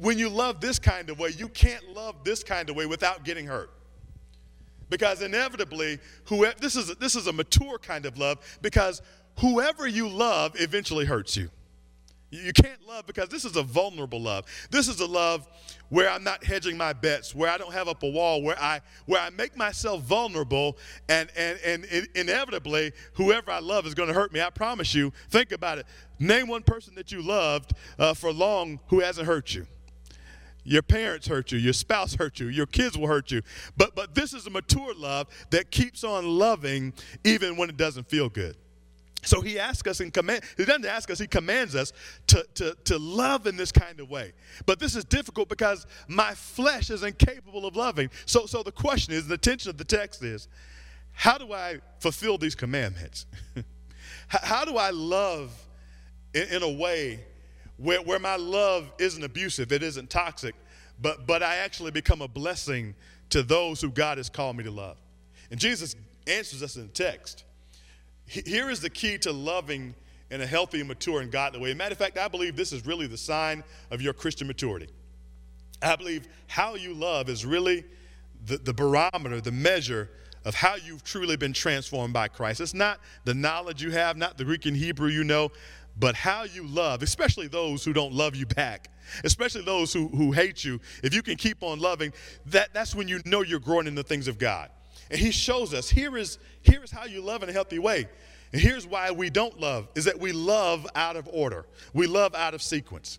when 0.00 0.18
you 0.18 0.28
love 0.28 0.60
this 0.60 0.78
kind 0.78 1.10
of 1.10 1.18
way, 1.18 1.30
you 1.36 1.48
can't 1.48 1.94
love 1.94 2.22
this 2.24 2.44
kind 2.44 2.68
of 2.70 2.76
way 2.76 2.86
without 2.86 3.24
getting 3.24 3.46
hurt. 3.46 3.70
Because 4.90 5.22
inevitably, 5.22 5.98
whoever, 6.24 6.58
this, 6.60 6.76
is 6.76 6.90
a, 6.90 6.94
this 6.94 7.14
is 7.14 7.26
a 7.26 7.32
mature 7.32 7.78
kind 7.78 8.06
of 8.06 8.18
love 8.18 8.58
because 8.62 9.02
whoever 9.40 9.86
you 9.86 10.08
love 10.08 10.58
eventually 10.60 11.04
hurts 11.04 11.36
you. 11.36 11.50
You 12.30 12.52
can't 12.52 12.86
love 12.86 13.06
because 13.06 13.30
this 13.30 13.46
is 13.46 13.56
a 13.56 13.62
vulnerable 13.62 14.20
love. 14.20 14.44
This 14.70 14.86
is 14.86 15.00
a 15.00 15.06
love 15.06 15.48
where 15.88 16.10
I'm 16.10 16.22
not 16.22 16.44
hedging 16.44 16.76
my 16.76 16.92
bets, 16.92 17.34
where 17.34 17.50
I 17.50 17.56
don't 17.56 17.72
have 17.72 17.88
up 17.88 18.02
a 18.02 18.08
wall, 18.08 18.42
where 18.42 18.58
I 18.60 18.82
where 19.06 19.20
I 19.20 19.30
make 19.30 19.56
myself 19.56 20.02
vulnerable, 20.02 20.76
and 21.08 21.30
and 21.36 21.58
and 21.64 21.86
inevitably 22.14 22.92
whoever 23.14 23.50
I 23.50 23.60
love 23.60 23.86
is 23.86 23.94
going 23.94 24.08
to 24.08 24.14
hurt 24.14 24.32
me. 24.32 24.42
I 24.42 24.50
promise 24.50 24.94
you. 24.94 25.10
Think 25.30 25.52
about 25.52 25.78
it. 25.78 25.86
Name 26.18 26.48
one 26.48 26.62
person 26.62 26.94
that 26.96 27.10
you 27.10 27.22
loved 27.22 27.72
uh, 27.98 28.12
for 28.12 28.30
long 28.30 28.78
who 28.88 29.00
hasn't 29.00 29.26
hurt 29.26 29.54
you. 29.54 29.66
Your 30.64 30.82
parents 30.82 31.26
hurt 31.26 31.50
you, 31.50 31.58
your 31.58 31.72
spouse 31.72 32.14
hurt 32.14 32.40
you, 32.40 32.48
your 32.48 32.66
kids 32.66 32.98
will 32.98 33.06
hurt 33.06 33.30
you. 33.30 33.40
But 33.78 33.94
but 33.94 34.14
this 34.14 34.34
is 34.34 34.46
a 34.46 34.50
mature 34.50 34.92
love 34.94 35.28
that 35.48 35.70
keeps 35.70 36.04
on 36.04 36.26
loving 36.26 36.92
even 37.24 37.56
when 37.56 37.70
it 37.70 37.78
doesn't 37.78 38.06
feel 38.06 38.28
good. 38.28 38.54
So 39.22 39.40
he 39.40 39.58
asks 39.58 39.88
us 39.88 40.00
and 40.00 40.12
command, 40.12 40.42
he 40.56 40.64
doesn't 40.64 40.86
ask 40.86 41.10
us, 41.10 41.18
he 41.18 41.26
commands 41.26 41.74
us 41.74 41.92
to, 42.28 42.46
to, 42.54 42.76
to 42.84 42.98
love 42.98 43.46
in 43.46 43.56
this 43.56 43.72
kind 43.72 43.98
of 44.00 44.08
way. 44.08 44.32
But 44.64 44.78
this 44.78 44.94
is 44.94 45.04
difficult 45.04 45.48
because 45.48 45.86
my 46.06 46.34
flesh 46.34 46.90
is 46.90 47.02
incapable 47.02 47.66
of 47.66 47.74
loving. 47.74 48.10
So, 48.26 48.46
so 48.46 48.62
the 48.62 48.72
question 48.72 49.12
is, 49.14 49.26
the 49.26 49.38
tension 49.38 49.70
of 49.70 49.76
the 49.76 49.84
text 49.84 50.22
is, 50.22 50.48
how 51.12 51.36
do 51.36 51.52
I 51.52 51.80
fulfill 51.98 52.38
these 52.38 52.54
commandments? 52.54 53.26
how, 54.28 54.64
do 54.64 54.76
I 54.76 54.90
love 54.90 55.50
in, 56.32 56.48
in 56.48 56.62
a 56.62 56.70
way 56.70 57.24
where, 57.76 58.00
where 58.02 58.20
my 58.20 58.36
love 58.36 58.92
isn't 58.98 59.22
abusive, 59.24 59.72
it 59.72 59.82
isn't 59.82 60.10
toxic, 60.10 60.54
but, 61.00 61.26
but 61.26 61.42
I 61.42 61.56
actually 61.56 61.90
become 61.90 62.22
a 62.22 62.28
blessing 62.28 62.94
to 63.30 63.42
those 63.42 63.80
who 63.80 63.90
God 63.90 64.18
has 64.18 64.28
called 64.28 64.56
me 64.56 64.64
to 64.64 64.70
love? 64.70 64.96
And 65.50 65.58
Jesus 65.58 65.96
answers 66.26 66.62
us 66.62 66.76
in 66.76 66.82
the 66.82 66.92
text. 66.92 67.44
Here 68.28 68.68
is 68.68 68.80
the 68.80 68.90
key 68.90 69.16
to 69.18 69.32
loving 69.32 69.94
in 70.30 70.42
a 70.42 70.46
healthy 70.46 70.82
mature 70.82 71.22
and 71.22 71.32
godly 71.32 71.60
way. 71.60 71.74
Matter 71.74 71.92
of 71.92 71.98
fact, 71.98 72.18
I 72.18 72.28
believe 72.28 72.56
this 72.56 72.72
is 72.72 72.84
really 72.86 73.06
the 73.06 73.16
sign 73.16 73.64
of 73.90 74.02
your 74.02 74.12
Christian 74.12 74.46
maturity. 74.46 74.88
I 75.80 75.96
believe 75.96 76.28
how 76.46 76.74
you 76.74 76.92
love 76.92 77.30
is 77.30 77.46
really 77.46 77.84
the, 78.44 78.58
the 78.58 78.74
barometer, 78.74 79.40
the 79.40 79.52
measure 79.52 80.10
of 80.44 80.54
how 80.54 80.76
you've 80.76 81.04
truly 81.04 81.36
been 81.36 81.54
transformed 81.54 82.12
by 82.12 82.28
Christ. 82.28 82.60
It's 82.60 82.74
not 82.74 83.00
the 83.24 83.34
knowledge 83.34 83.82
you 83.82 83.90
have, 83.92 84.16
not 84.16 84.36
the 84.36 84.44
Greek 84.44 84.66
and 84.66 84.76
Hebrew 84.76 85.08
you 85.08 85.24
know, 85.24 85.50
but 85.98 86.14
how 86.14 86.44
you 86.44 86.66
love, 86.66 87.02
especially 87.02 87.48
those 87.48 87.84
who 87.84 87.92
don't 87.92 88.12
love 88.12 88.36
you 88.36 88.46
back, 88.46 88.90
especially 89.24 89.62
those 89.62 89.92
who, 89.92 90.08
who 90.08 90.32
hate 90.32 90.64
you. 90.64 90.80
If 91.02 91.14
you 91.14 91.22
can 91.22 91.36
keep 91.36 91.62
on 91.62 91.80
loving, 91.80 92.12
that, 92.46 92.72
that's 92.74 92.94
when 92.94 93.08
you 93.08 93.20
know 93.24 93.42
you're 93.42 93.58
growing 93.58 93.86
in 93.86 93.94
the 93.94 94.04
things 94.04 94.28
of 94.28 94.38
God. 94.38 94.70
And 95.10 95.18
he 95.18 95.30
shows 95.30 95.72
us 95.74 95.88
here 95.88 96.16
is, 96.16 96.38
here 96.62 96.82
is 96.82 96.90
how 96.90 97.04
you 97.04 97.20
love 97.20 97.42
in 97.42 97.48
a 97.48 97.52
healthy 97.52 97.78
way. 97.78 98.08
And 98.52 98.60
here's 98.60 98.86
why 98.86 99.10
we 99.10 99.30
don't 99.30 99.58
love 99.60 99.88
is 99.94 100.04
that 100.06 100.18
we 100.18 100.32
love 100.32 100.86
out 100.94 101.16
of 101.16 101.28
order. 101.30 101.66
We 101.92 102.06
love 102.06 102.34
out 102.34 102.54
of 102.54 102.62
sequence. 102.62 103.18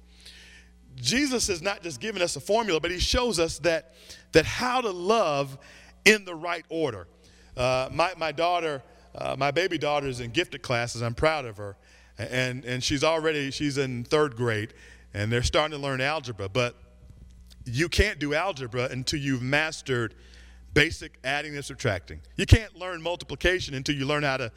Jesus 0.95 1.49
is 1.49 1.61
not 1.61 1.81
just 1.81 1.99
giving 1.99 2.21
us 2.21 2.35
a 2.35 2.39
formula, 2.39 2.79
but 2.79 2.91
he 2.91 2.99
shows 2.99 3.39
us 3.39 3.59
that, 3.59 3.93
that 4.31 4.45
how 4.45 4.81
to 4.81 4.89
love 4.89 5.57
in 6.05 6.25
the 6.25 6.35
right 6.35 6.65
order. 6.69 7.07
Uh, 7.55 7.89
my, 7.91 8.13
my 8.17 8.31
daughter, 8.31 8.83
uh, 9.15 9.35
my 9.37 9.51
baby 9.51 9.77
daughter 9.77 10.07
is 10.07 10.19
in 10.19 10.31
gifted 10.31 10.61
classes. 10.61 11.01
I'm 11.01 11.13
proud 11.13 11.45
of 11.45 11.57
her. 11.57 11.77
And, 12.17 12.65
and 12.65 12.83
she's 12.83 13.03
already, 13.03 13.51
she's 13.51 13.77
in 13.77 14.03
third 14.03 14.35
grade, 14.35 14.73
and 15.13 15.31
they're 15.31 15.43
starting 15.43 15.77
to 15.77 15.81
learn 15.81 16.01
algebra. 16.01 16.49
But 16.49 16.75
you 17.65 17.87
can't 17.87 18.19
do 18.19 18.33
algebra 18.33 18.89
until 18.91 19.19
you've 19.19 19.41
mastered 19.41 20.15
basic 20.73 21.17
adding 21.23 21.55
and 21.55 21.65
subtracting. 21.65 22.21
You 22.35 22.45
can't 22.45 22.75
learn 22.75 23.01
multiplication 23.01 23.73
until 23.73 23.95
you 23.95 24.05
learn 24.05 24.23
how 24.23 24.37
to 24.37 24.51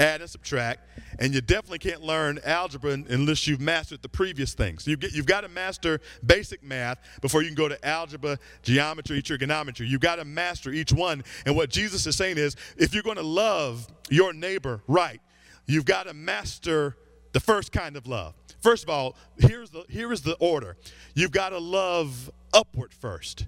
add 0.00 0.20
and 0.20 0.30
subtract, 0.30 0.88
and 1.18 1.34
you 1.34 1.40
definitely 1.40 1.78
can't 1.78 2.02
learn 2.02 2.38
algebra 2.44 2.92
unless 2.92 3.46
you've 3.46 3.60
mastered 3.60 4.00
the 4.02 4.08
previous 4.08 4.54
things. 4.54 4.86
You 4.86 4.96
you've 5.12 5.26
got 5.26 5.42
to 5.42 5.48
master 5.48 6.00
basic 6.24 6.62
math 6.62 6.98
before 7.20 7.42
you 7.42 7.48
can 7.48 7.56
go 7.56 7.68
to 7.68 7.86
algebra, 7.86 8.38
geometry, 8.62 9.20
trigonometry. 9.22 9.86
You've 9.86 10.00
got 10.00 10.16
to 10.16 10.24
master 10.24 10.70
each 10.70 10.92
one. 10.92 11.24
And 11.46 11.56
what 11.56 11.70
Jesus 11.70 12.06
is 12.06 12.16
saying 12.16 12.38
is 12.38 12.56
if 12.76 12.94
you're 12.94 13.02
going 13.02 13.16
to 13.16 13.22
love 13.22 13.86
your 14.08 14.32
neighbor 14.32 14.82
right, 14.86 15.20
you've 15.66 15.84
got 15.84 16.06
to 16.06 16.14
master 16.14 16.96
the 17.32 17.40
first 17.40 17.72
kind 17.72 17.96
of 17.96 18.06
love. 18.06 18.34
First 18.60 18.84
of 18.84 18.90
all, 18.90 19.16
here's 19.38 19.70
the, 19.70 19.84
here 19.88 20.12
is 20.12 20.22
the 20.22 20.34
order 20.34 20.76
you've 21.14 21.30
got 21.30 21.50
to 21.50 21.58
love 21.58 22.30
upward 22.52 22.92
first. 22.94 23.46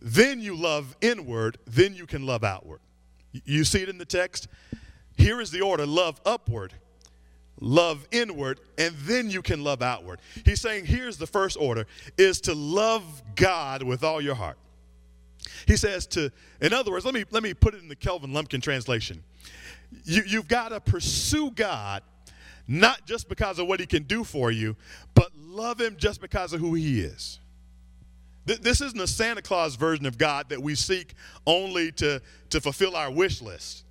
Then 0.00 0.40
you 0.40 0.56
love 0.56 0.96
inward, 1.00 1.58
then 1.66 1.94
you 1.94 2.06
can 2.06 2.24
love 2.24 2.42
outward. 2.44 2.80
You 3.44 3.64
see 3.64 3.82
it 3.82 3.88
in 3.88 3.98
the 3.98 4.04
text? 4.04 4.48
Here 5.16 5.40
is 5.40 5.50
the 5.50 5.60
order 5.60 5.86
love 5.86 6.20
upward, 6.24 6.72
love 7.60 8.06
inward, 8.10 8.60
and 8.78 8.94
then 9.00 9.30
you 9.30 9.42
can 9.42 9.62
love 9.62 9.82
outward. 9.82 10.20
He's 10.44 10.60
saying 10.60 10.86
here's 10.86 11.18
the 11.18 11.26
first 11.26 11.56
order 11.60 11.86
is 12.16 12.40
to 12.42 12.54
love 12.54 13.22
God 13.36 13.82
with 13.82 14.02
all 14.02 14.20
your 14.20 14.34
heart. 14.34 14.56
He 15.66 15.76
says 15.76 16.06
to, 16.08 16.32
in 16.60 16.72
other 16.72 16.90
words, 16.90 17.04
let 17.04 17.14
me, 17.14 17.24
let 17.30 17.42
me 17.42 17.54
put 17.54 17.74
it 17.74 17.82
in 17.82 17.88
the 17.88 17.96
Kelvin 17.96 18.32
Lumpkin 18.32 18.60
translation. 18.60 19.22
You, 20.04 20.22
you've 20.26 20.48
got 20.48 20.70
to 20.70 20.80
pursue 20.80 21.50
God 21.50 22.02
not 22.66 23.04
just 23.04 23.28
because 23.28 23.58
of 23.58 23.66
what 23.66 23.80
he 23.80 23.86
can 23.86 24.04
do 24.04 24.22
for 24.22 24.50
you, 24.50 24.76
but 25.14 25.30
love 25.36 25.80
him 25.80 25.96
just 25.98 26.20
because 26.20 26.52
of 26.52 26.60
who 26.60 26.74
he 26.74 27.00
is. 27.00 27.39
This 28.46 28.80
isn't 28.80 29.00
a 29.00 29.06
Santa 29.06 29.42
Claus 29.42 29.76
version 29.76 30.06
of 30.06 30.18
God 30.18 30.48
that 30.48 30.62
we 30.62 30.74
seek 30.74 31.14
only 31.46 31.92
to, 31.92 32.20
to 32.50 32.60
fulfill 32.60 32.96
our 32.96 33.10
wish 33.10 33.42
list. 33.42 33.84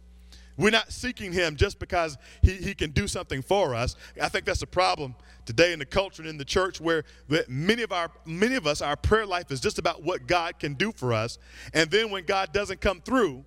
We're 0.58 0.72
not 0.72 0.92
seeking 0.92 1.32
him 1.32 1.56
just 1.56 1.80
because 1.80 2.18
he, 2.42 2.56
he 2.56 2.74
can 2.74 2.92
do 2.92 3.08
something 3.08 3.42
for 3.42 3.74
us. 3.74 3.96
I 4.22 4.28
think 4.28 4.44
that's 4.44 4.62
a 4.62 4.68
problem 4.68 5.16
today 5.46 5.72
in 5.72 5.80
the 5.80 5.86
culture 5.86 6.22
and 6.22 6.30
in 6.30 6.38
the 6.38 6.44
church 6.44 6.82
where 6.82 7.06
many 7.48 7.82
of 7.82 7.94
our 7.94 8.12
many 8.26 8.56
of 8.56 8.68
us 8.68 8.82
our 8.82 8.98
prayer 8.98 9.26
life 9.26 9.52
is 9.52 9.62
just 9.62 9.80
about 9.80 10.04
what 10.04 10.28
God 10.28 10.60
can 10.60 10.74
do 10.74 10.92
for 10.92 11.14
us. 11.14 11.38
And 11.74 11.90
then 11.90 12.12
when 12.12 12.26
God 12.26 12.52
doesn't 12.52 12.82
come 12.82 13.00
through, 13.00 13.46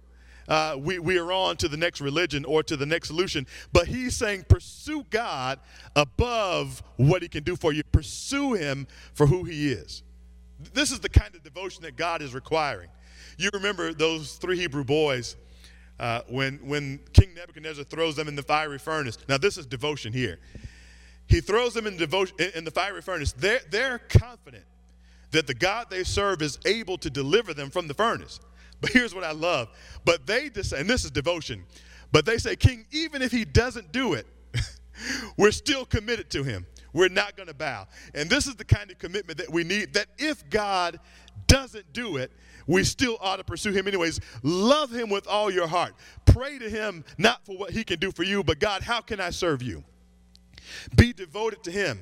uh, 0.49 0.77
we, 0.79 0.99
we 0.99 1.19
are 1.19 1.31
on 1.33 1.59
to 1.59 1.69
the 1.69 1.77
next 1.77 2.01
religion 2.01 2.47
or 2.47 2.63
to 2.63 2.79
the 2.79 2.87
next 2.87 3.09
solution. 3.09 3.47
But 3.75 3.89
he's 3.89 4.17
saying, 4.17 4.47
pursue 4.49 5.05
God 5.11 5.61
above 5.95 6.83
what 6.97 7.21
he 7.21 7.29
can 7.29 7.45
do 7.45 7.57
for 7.57 7.73
you. 7.73 7.83
Pursue 7.93 8.55
him 8.55 8.87
for 9.13 9.27
who 9.27 9.45
he 9.45 9.71
is. 9.71 10.03
This 10.73 10.93
is 10.93 11.01
the 11.01 11.09
kind 11.09 11.35
of 11.35 11.43
devotion 11.43 11.83
that 11.83 11.97
God 11.97 12.23
is 12.23 12.35
requiring. 12.35 12.89
You 13.39 13.51
remember 13.53 13.93
those 13.93 14.35
three 14.35 14.59
Hebrew 14.59 14.85
boys 14.85 15.37
uh, 15.99 16.23
when, 16.29 16.59
when 16.67 17.01
King 17.13 17.35
Nebuchadnezzar 17.35 17.85
throws 17.85 18.17
them 18.17 18.29
in 18.29 18.35
the 18.35 18.43
fiery 18.43 18.79
furnace. 18.79 19.19
Now, 19.29 19.39
this 19.39 19.57
is 19.57 19.67
devotion 19.67 20.13
here. 20.13 20.39
He 21.27 21.41
throws 21.41 21.75
them 21.75 21.87
in, 21.87 21.97
devotion, 21.97 22.37
in 22.55 22.65
the 22.65 22.71
fiery 22.71 23.03
furnace. 23.03 23.33
They're, 23.33 23.61
they're 23.71 23.99
confident 23.99 24.65
that 25.31 25.47
the 25.47 25.55
God 25.55 25.87
they 25.91 26.05
serve 26.05 26.43
is 26.43 26.59
able 26.67 26.99
to 26.99 27.11
deliver 27.11 27.55
them 27.55 27.71
from 27.71 27.89
the 27.89 27.95
furnace. 27.95 28.41
But 28.81 28.91
here's 28.91 29.15
what 29.15 29.25
I 29.25 29.33
love. 29.33 29.69
But 30.05 30.27
they 30.27 30.51
just, 30.51 30.73
and 30.73 30.91
this 30.91 31.05
is 31.05 31.11
devotion, 31.11 31.65
but 32.11 32.27
they 32.27 32.37
say, 32.37 32.57
King, 32.57 32.85
even 32.91 33.23
if 33.23 33.33
he 33.33 33.45
doesn't 33.45 33.93
do 33.93 34.15
it, 34.15 34.27
we're 35.37 35.53
still 35.53 35.87
committed 35.87 36.31
to 36.31 36.43
him. 36.43 36.67
We're 36.93 37.09
not 37.09 37.36
going 37.36 37.49
to 37.49 37.55
bow. 37.55 37.86
And 38.14 38.28
this 38.28 38.47
is 38.47 38.55
the 38.57 38.64
kind 38.64 38.90
of 38.90 38.99
commitment 38.99 39.38
that 39.38 39.51
we 39.51 39.64
need 39.64 39.95
that 39.95 40.07
if 40.18 40.49
God 40.51 41.01
doesn't 41.47 41.93
do 41.93 42.16
it, 42.16 42.30
we 42.66 42.84
still 42.84 43.18
ought 43.20 43.36
to 43.36 43.45
pursue 43.45 43.72
him 43.72 43.88
anyways. 43.88 44.20
Love 44.43 44.90
him 44.93 45.09
with 45.09 45.26
all 45.26 45.51
your 45.51 45.66
heart. 45.66 45.95
Pray 46.26 46.59
to 46.59 46.68
him 46.68 47.05
not 47.18 47.45
for 47.45 47.57
what 47.57 47.70
he 47.70 47.84
can 47.84 47.99
do 47.99 48.12
for 48.12 48.22
you, 48.22 48.45
but 48.45 48.59
God, 48.59 48.82
how 48.82 49.01
can 49.01 49.20
I 49.20 49.30
serve 49.30 49.62
you? 49.62 49.82
Be 50.97 51.12
devoted 51.12 51.64
to 51.64 51.70
him. 51.70 52.01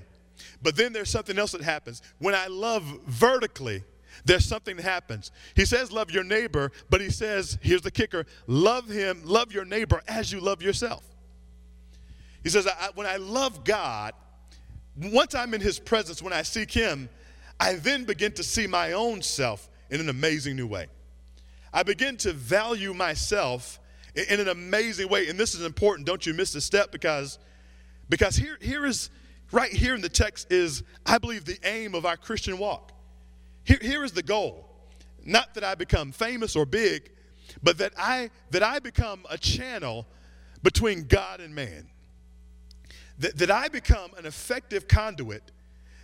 But 0.63 0.77
then 0.77 0.93
there's 0.93 1.11
something 1.11 1.39
else 1.39 1.53
that 1.53 1.63
happens. 1.63 2.03
When 2.19 2.35
I 2.35 2.47
love 2.47 2.83
vertically, 3.07 3.83
there's 4.25 4.45
something 4.45 4.77
that 4.77 4.83
happens. 4.83 5.33
He 5.55 5.65
says, 5.65 5.91
Love 5.91 6.11
your 6.11 6.25
neighbor, 6.25 6.73
but 6.91 7.01
he 7.01 7.11
says, 7.11 7.59
Here's 7.63 7.83
the 7.83 7.91
kicker 7.91 8.27
love 8.47 8.89
him, 8.89 9.23
love 9.25 9.53
your 9.53 9.65
neighbor 9.65 10.03
as 10.09 10.31
you 10.33 10.41
love 10.41 10.63
yourself. 10.63 11.05
He 12.43 12.49
says, 12.49 12.67
I, 12.67 12.91
When 12.95 13.07
I 13.07 13.17
love 13.17 13.65
God, 13.65 14.15
once 15.01 15.35
I'm 15.35 15.55
in 15.55 15.61
his 15.61 15.79
presence, 15.79 16.23
when 16.23 16.33
I 16.33 16.43
seek 16.43 16.71
him, 16.71 17.09
I 17.59 17.75
then 17.75 18.05
begin 18.05 18.33
to 18.33 18.43
see 18.43 18.67
my 18.67 18.93
own 18.93 19.23
self 19.23 19.69
in 19.91 20.01
an 20.01 20.09
amazing 20.09 20.57
new 20.57 20.67
way. 20.67 20.87
I 21.73 21.83
begin 21.83 22.17
to 22.19 22.33
value 22.33 22.95
myself 22.95 23.79
in, 24.15 24.41
an 24.41 24.49
amazing 24.49 25.09
way. 25.09 25.29
And 25.29 25.39
this 25.39 25.55
is 25.55 25.65
important. 25.65 26.07
Don't 26.07 26.25
you 26.27 26.35
miss 26.35 26.53
this 26.53 26.65
step 26.65 26.91
because, 26.91 27.39
because 28.09 28.37
here, 28.37 28.59
here 28.61 28.85
is, 28.87 29.11
right 29.53 29.71
here 29.71 29.95
in 29.95 30.01
the 30.01 30.09
text 30.09 30.53
is, 30.53 30.83
I 31.07 31.19
believe, 31.19 31.45
the 31.45 31.59
aim 31.65 31.95
of 31.95 32.07
our 32.07 32.17
Christian 32.17 32.59
walk. 32.59 32.93
Here, 33.65 33.79
here 33.81 34.05
is 34.05 34.13
the 34.13 34.23
goal. 34.23 34.67
Not 35.25 35.55
that 35.55 35.65
I 35.65 35.75
become 35.75 36.13
famous 36.13 36.57
or 36.57 36.67
big, 36.67 37.11
but 37.63 37.79
that 37.79 37.93
I, 37.97 38.31
that 38.51 38.63
I 38.63 38.79
become 38.79 39.25
a 39.29 39.39
channel 39.39 40.07
between 40.63 41.05
God 41.05 41.41
and 41.41 41.55
man. 41.55 41.89
That, 43.21 43.37
that 43.39 43.51
I 43.51 43.69
become 43.69 44.11
an 44.19 44.27
effective 44.27 44.89
conduit 44.89 45.53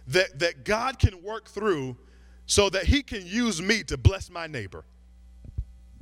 that, 0.09 0.39
that 0.39 0.65
God 0.65 0.99
can 0.99 1.23
work 1.23 1.49
through 1.49 1.97
so 2.47 2.71
that 2.71 2.85
he 2.85 3.03
can 3.03 3.27
use 3.27 3.61
me 3.61 3.83
to 3.85 3.97
bless 3.97 4.31
my 4.31 4.47
neighbor. 4.47 4.85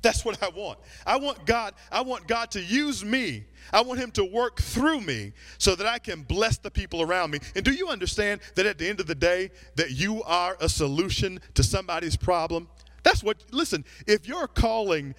That's 0.03 0.23
what 0.23 0.43
I 0.43 0.51
want. 0.51 0.79
I 1.07 1.17
want 1.17 1.47
God, 1.47 1.73
I 1.91 2.03
want 2.03 2.29
God 2.29 2.51
to 2.51 2.63
use 2.63 3.03
me. 3.03 3.45
I 3.73 3.81
want 3.81 3.99
him 3.99 4.11
to 4.13 4.25
work 4.25 4.61
through 4.61 5.01
me 5.01 5.33
so 5.57 5.75
that 5.75 5.87
I 5.87 5.99
can 5.99 6.23
bless 6.23 6.59
the 6.59 6.71
people 6.71 7.01
around 7.01 7.31
me. 7.31 7.39
And 7.57 7.65
do 7.65 7.73
you 7.73 7.89
understand 7.89 8.43
that 8.55 8.67
at 8.67 8.77
the 8.77 8.87
end 8.87 9.01
of 9.01 9.07
the 9.07 9.15
day 9.15 9.51
that 9.77 9.93
you 9.93 10.23
are 10.25 10.59
a 10.61 10.69
solution 10.69 11.41
to 11.55 11.63
somebody's 11.63 12.17
problem? 12.17 12.69
That's 13.03 13.23
what 13.23 13.39
listen, 13.51 13.85
if 14.07 14.29
your 14.29 14.47
calling 14.47 15.15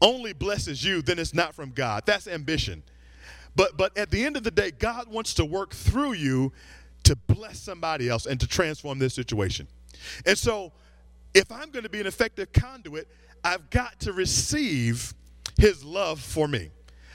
only 0.00 0.32
blesses 0.32 0.84
you, 0.84 1.02
then 1.02 1.18
it's 1.18 1.34
not 1.34 1.52
from 1.52 1.72
God. 1.72 2.04
That's 2.06 2.28
ambition. 2.28 2.84
But 3.58 3.76
but 3.76 3.98
at 3.98 4.12
the 4.12 4.24
end 4.24 4.36
of 4.36 4.44
the 4.44 4.52
day, 4.52 4.70
God 4.70 5.08
wants 5.08 5.34
to 5.34 5.44
work 5.44 5.74
through 5.74 6.12
you 6.12 6.52
to 7.02 7.16
bless 7.16 7.58
somebody 7.58 8.08
else 8.08 8.24
and 8.24 8.38
to 8.38 8.46
transform 8.46 9.00
this 9.00 9.14
situation. 9.14 9.66
And 10.24 10.38
so, 10.38 10.70
if 11.34 11.50
I'm 11.50 11.72
going 11.72 11.82
to 11.82 11.88
be 11.88 12.00
an 12.00 12.06
effective 12.06 12.52
conduit, 12.52 13.08
I've 13.42 13.68
got 13.70 13.98
to 14.00 14.12
receive 14.12 15.12
his 15.58 15.84
love 15.84 16.20
for 16.20 16.46
me. 16.46 16.70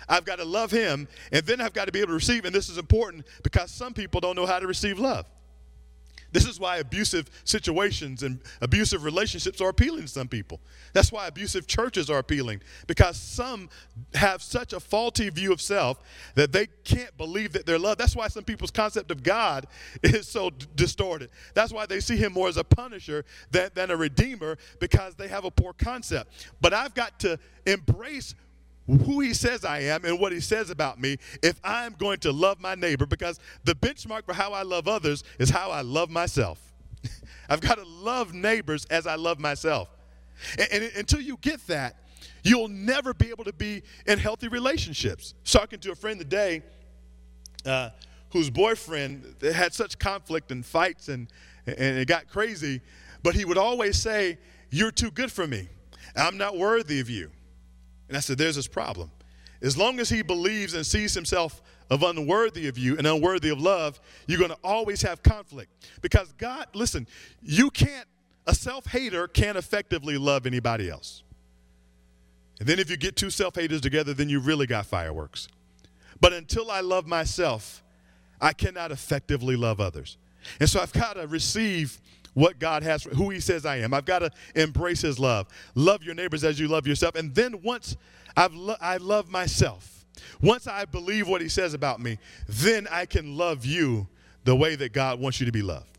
I've 0.10 0.26
got 0.26 0.40
to 0.40 0.44
love 0.44 0.70
him, 0.70 1.08
and 1.32 1.46
then 1.46 1.62
I've 1.62 1.72
got 1.72 1.86
to 1.86 1.94
be 1.94 2.00
able 2.00 2.10
to 2.10 2.16
receive. 2.16 2.44
And 2.44 2.54
this 2.54 2.68
is 2.68 2.78
important 2.78 3.26
because 3.44 3.72
some 3.72 3.94
people 3.94 4.20
don't 4.20 4.36
know 4.36 4.46
how 4.46 4.60
to 4.60 4.68
receive 4.68 5.00
love. 5.00 5.26
This 6.34 6.48
is 6.48 6.60
why 6.60 6.78
abusive 6.78 7.30
situations 7.46 8.24
and 8.24 8.42
abusive 8.60 9.04
relationships 9.04 9.62
are 9.62 9.70
appealing 9.70 10.02
to 10.02 10.08
some 10.08 10.28
people. 10.28 10.60
That's 10.92 11.12
why 11.12 11.28
abusive 11.28 11.68
churches 11.68 12.10
are 12.10 12.18
appealing 12.18 12.62
because 12.88 13.18
some 13.18 13.70
have 14.16 14.42
such 14.42 14.74
a 14.74 14.80
faulty 14.80 15.30
view 15.30 15.54
of 15.54 15.62
self 15.62 16.00
that 16.34 16.52
they 16.52 16.68
can't 16.84 17.16
believe 17.18 17.54
that 17.54 17.68
they're 17.68 17.80
loved. 17.80 18.00
That's 18.00 18.16
why 18.16 18.28
some 18.28 18.44
people's 18.44 18.72
concept 18.72 19.12
of 19.12 19.22
God 19.22 19.68
is 20.04 20.28
so 20.28 20.50
d- 20.50 20.66
distorted. 20.76 21.30
That's 21.54 21.72
why 21.72 21.86
they 21.86 22.00
see 22.00 22.18
him 22.18 22.34
more 22.34 22.48
as 22.48 22.58
a 22.58 22.64
punisher 22.64 23.26
than, 23.52 23.70
than 23.76 23.92
a 23.92 23.96
redeemer 23.96 24.58
because 24.80 25.14
they 25.14 25.28
have 25.28 25.46
a 25.46 25.52
poor 25.52 25.74
concept. 25.74 26.50
But 26.60 26.74
I've 26.74 26.96
got 26.96 27.20
to 27.20 27.38
embrace 27.68 28.34
who 28.88 29.22
he 29.22 29.34
says 29.34 29.64
I 29.64 29.80
am 29.80 30.04
and 30.04 30.20
what 30.20 30.32
he 30.32 30.40
says 30.40 30.70
about 30.70 31.00
me 31.00 31.18
if 31.42 31.60
I'm 31.64 31.94
going 31.94 32.20
to 32.20 32.32
love 32.32 32.60
my 32.60 32.76
neighbor 32.76 33.06
because 33.06 33.40
the 33.64 33.76
benchmark 33.76 34.26
for 34.26 34.34
how 34.34 34.54
I 34.54 34.64
love 34.64 34.88
others 34.88 35.24
is 35.40 35.50
how 35.50 35.72
I 35.72 35.82
love 35.82 36.10
myself. 36.10 36.60
I've 37.50 37.62
got 37.62 37.78
to 37.78 37.86
love 37.86 38.34
neighbors 38.34 38.86
as 38.86 39.08
I 39.08 39.16
love 39.16 39.40
myself. 39.40 39.90
And, 40.58 40.68
and, 40.72 40.92
until 40.98 41.22
you 41.22 41.38
get 41.38 41.66
that, 41.68 41.96
you'll 42.44 42.68
never 42.68 43.14
be 43.14 43.30
able 43.30 43.46
to 43.46 43.54
be 43.54 43.84
in 44.06 44.20
healthy 44.20 44.48
relationships. 44.48 45.34
Talking 45.46 45.80
to 45.80 45.92
a 45.92 45.96
friend 45.96 46.20
today 46.20 46.64
uh, 47.66 47.92
whose 48.32 48.50
boyfriend 48.50 49.36
had 49.42 49.74
such 49.74 49.98
conflict 49.98 50.52
and 50.52 50.66
fights 50.66 51.08
and, 51.08 51.28
and 51.66 51.98
it 51.98 52.08
got 52.08 52.28
crazy, 52.28 52.82
but 53.22 53.36
he 53.36 53.46
would 53.46 53.58
always 53.58 53.98
say, 53.98 54.38
You're 54.72 54.92
too 54.92 55.12
good 55.12 55.32
for 55.32 55.48
me. 55.48 55.70
I'm 56.16 56.38
not 56.38 56.58
worthy 56.58 57.00
of 57.00 57.10
you. 57.10 57.32
And 58.14 58.18
I 58.20 58.20
said, 58.20 58.38
There's 58.38 58.58
this 58.58 58.68
problem. 58.68 59.10
As 59.64 59.76
long 59.76 60.00
as 60.00 60.08
he 60.08 60.22
believes 60.22 60.76
and 60.76 60.86
sees 60.86 61.16
himself 61.16 61.64
of 61.90 62.04
unworthy 62.04 62.68
of 62.68 62.78
you 62.78 62.96
and 62.96 63.08
unworthy 63.08 63.50
of 63.50 63.60
love, 63.60 64.00
you're 64.28 64.38
going 64.38 64.52
to 64.52 64.58
always 64.64 65.02
have 65.02 65.24
conflict. 65.24 65.72
Because 66.04 66.32
God, 66.34 66.68
listen, 66.76 67.08
you 67.42 67.72
can't, 67.72 68.08
a 68.46 68.54
self 68.54 68.86
hater 68.86 69.28
can't 69.28 69.58
effectively 69.58 70.20
love 70.20 70.46
anybody 70.46 70.92
else. 70.92 71.24
And 72.60 72.70
then 72.70 72.78
if 72.78 72.88
you 72.88 72.98
get 72.98 73.16
two 73.16 73.32
self 73.32 73.56
haters 73.56 73.82
together, 73.82 74.14
then 74.14 74.30
you 74.30 74.40
really 74.40 74.68
got 74.68 74.86
fireworks. 74.86 75.48
But 76.22 76.34
until 76.34 76.70
I 76.70 76.82
love 76.82 77.08
myself, 77.08 77.82
I 78.40 78.54
cannot 78.54 78.92
effectively 78.92 79.56
love 79.56 79.82
others. 79.82 80.18
And 80.60 80.70
so 80.70 80.80
I've 80.82 80.94
got 80.94 81.14
to 81.14 81.26
receive 81.26 82.00
what 82.34 82.60
God 82.60 82.84
has, 82.84 83.04
who 83.04 83.30
He 83.30 83.40
says 83.40 83.66
I 83.66 83.78
am. 83.78 83.94
I've 83.94 84.06
got 84.06 84.20
to 84.20 84.32
embrace 84.56 85.02
His 85.02 85.20
love. 85.20 85.48
Love 85.76 86.04
your 86.04 86.16
neighbors 86.16 86.44
as 86.44 86.60
you 86.60 86.68
love 86.68 86.88
yourself. 86.88 87.16
And 87.16 87.34
then 87.34 87.62
once 87.62 87.96
I've 88.36 88.54
lo- 88.54 88.76
I 88.82 88.98
love 88.98 89.30
myself, 89.30 90.06
once 90.42 90.68
I 90.68 90.86
believe 90.86 91.28
what 91.28 91.42
He 91.42 91.50
says 91.50 91.74
about 91.74 92.00
me, 92.00 92.18
then 92.48 92.88
I 92.90 93.06
can 93.06 93.38
love 93.38 93.66
you 93.66 94.08
the 94.44 94.56
way 94.56 94.76
that 94.76 94.94
God 94.94 95.20
wants 95.20 95.40
you 95.40 95.46
to 95.46 95.52
be 95.52 95.62
loved. 95.62 95.98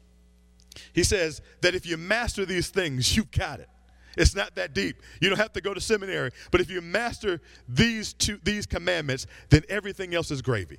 He 0.93 1.05
says 1.05 1.41
that 1.61 1.74
if 1.74 1.87
you 1.87 1.97
master 1.97 2.45
these 2.45 2.68
things, 2.68 3.16
you've 3.16 3.30
got 3.30 3.61
it. 3.61 3.68
It's 4.16 4.35
not 4.35 4.55
that 4.55 4.74
deep. 4.74 4.97
You 5.20 5.28
don't 5.28 5.39
have 5.39 5.53
to 5.55 5.61
go 5.61 5.74
to 5.74 5.80
seminary. 5.80 6.30
But 6.51 6.61
if 6.61 6.70
you 6.70 6.80
master 6.80 7.41
these 7.68 8.12
two 8.12 8.39
these 8.45 8.66
commandments, 8.66 9.26
then 9.51 9.62
everything 9.68 10.14
else 10.14 10.30
is 10.30 10.41
gravy. 10.41 10.78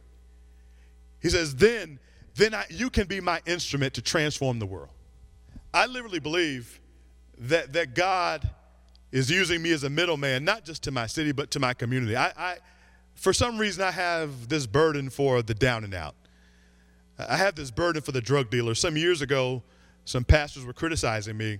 He 1.21 1.29
says, 1.29 1.55
then, 1.55 1.99
then 2.35 2.53
I, 2.53 2.65
you 2.69 2.89
can 2.89 3.07
be 3.07 3.19
my 3.19 3.41
instrument 3.45 3.93
to 3.95 4.01
transform 4.01 4.59
the 4.59 4.65
world. 4.65 4.94
I 5.75 5.87
literally 5.87 6.19
believe 6.19 6.79
that, 7.37 7.73
that 7.73 7.95
God 7.95 8.49
is 9.11 9.29
using 9.29 9.61
me 9.61 9.73
as 9.73 9.83
a 9.83 9.89
middleman, 9.89 10.45
not 10.45 10.63
just 10.63 10.83
to 10.83 10.91
my 10.91 11.05
city, 11.05 11.33
but 11.33 11.51
to 11.51 11.59
my 11.59 11.73
community. 11.73 12.15
I, 12.15 12.31
I, 12.37 12.57
for 13.13 13.33
some 13.33 13.57
reason, 13.57 13.83
I 13.83 13.91
have 13.91 14.47
this 14.47 14.67
burden 14.67 15.09
for 15.09 15.41
the 15.41 15.53
down 15.53 15.83
and 15.83 15.93
out. 15.93 16.15
I 17.19 17.35
have 17.35 17.55
this 17.55 17.71
burden 17.71 18.01
for 18.01 18.13
the 18.13 18.21
drug 18.21 18.49
dealers. 18.49 18.79
Some 18.79 18.95
years 18.95 19.21
ago, 19.21 19.63
some 20.05 20.23
pastors 20.23 20.65
were 20.65 20.71
criticizing 20.71 21.35
me 21.35 21.59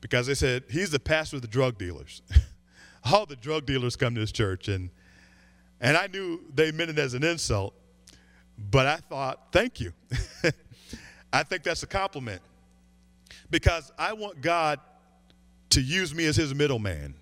because 0.00 0.26
they 0.26 0.34
said, 0.34 0.64
he's 0.68 0.90
the 0.90 0.98
pastor 0.98 1.36
of 1.36 1.42
the 1.42 1.48
drug 1.48 1.78
dealers. 1.78 2.22
All 3.12 3.24
the 3.24 3.36
drug 3.36 3.66
dealers 3.66 3.94
come 3.94 4.16
to 4.16 4.20
this 4.20 4.32
church. 4.32 4.66
And, 4.66 4.90
and 5.80 5.96
I 5.96 6.08
knew 6.08 6.40
they 6.52 6.72
meant 6.72 6.90
it 6.90 6.98
as 6.98 7.14
an 7.14 7.22
insult, 7.22 7.74
but 8.58 8.86
I 8.86 8.96
thought, 8.96 9.52
thank 9.52 9.78
you. 9.78 9.92
I 11.32 11.44
think 11.44 11.62
that's 11.62 11.84
a 11.84 11.86
compliment 11.86 12.42
because 13.50 13.92
I 13.98 14.12
want 14.12 14.40
God 14.40 14.80
to 15.70 15.80
use 15.80 16.14
me 16.14 16.26
as 16.26 16.36
his 16.36 16.54
middleman. 16.54 17.14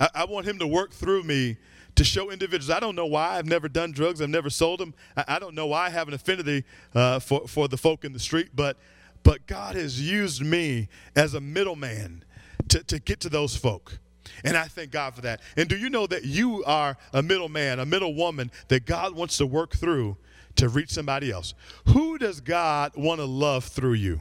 I, 0.00 0.08
I, 0.14 0.24
want 0.24 0.46
him 0.46 0.58
to 0.58 0.66
work 0.66 0.92
through 0.92 1.22
me 1.22 1.56
to 1.94 2.04
show 2.04 2.30
individuals. 2.30 2.70
I 2.70 2.80
don't 2.80 2.96
know 2.96 3.06
why 3.06 3.38
I've 3.38 3.46
never 3.46 3.68
done 3.68 3.92
drugs, 3.92 4.20
I've 4.20 4.28
never 4.28 4.50
sold 4.50 4.80
them. 4.80 4.94
I, 5.16 5.24
I 5.28 5.38
don't 5.38 5.54
know 5.54 5.66
why 5.66 5.86
I 5.86 5.90
have 5.90 6.08
an 6.08 6.14
affinity 6.14 6.64
uh, 6.94 7.20
for, 7.20 7.46
for 7.46 7.68
the 7.68 7.76
folk 7.76 8.04
in 8.04 8.12
the 8.12 8.18
street, 8.18 8.50
but, 8.54 8.76
but 9.22 9.46
God 9.46 9.76
has 9.76 10.00
used 10.00 10.42
me 10.42 10.88
as 11.14 11.34
a 11.34 11.40
middleman 11.40 12.24
to, 12.68 12.82
to 12.84 12.98
get 12.98 13.20
to 13.20 13.28
those 13.28 13.56
folk. 13.56 13.98
And 14.42 14.56
I 14.56 14.64
thank 14.64 14.90
God 14.90 15.14
for 15.14 15.20
that. 15.22 15.40
And 15.56 15.68
do 15.68 15.76
you 15.76 15.90
know 15.90 16.06
that 16.06 16.24
you 16.24 16.64
are 16.64 16.96
a 17.12 17.22
middleman, 17.22 17.78
a 17.78 17.86
middle 17.86 18.14
woman 18.14 18.50
that 18.68 18.86
God 18.86 19.14
wants 19.14 19.36
to 19.36 19.46
work 19.46 19.76
through 19.76 20.16
to 20.56 20.68
reach 20.68 20.90
somebody 20.90 21.30
else? 21.30 21.54
Who 21.88 22.18
does 22.18 22.40
God 22.40 22.92
want 22.96 23.20
to 23.20 23.26
love 23.26 23.64
through 23.64 23.94
you? 23.94 24.20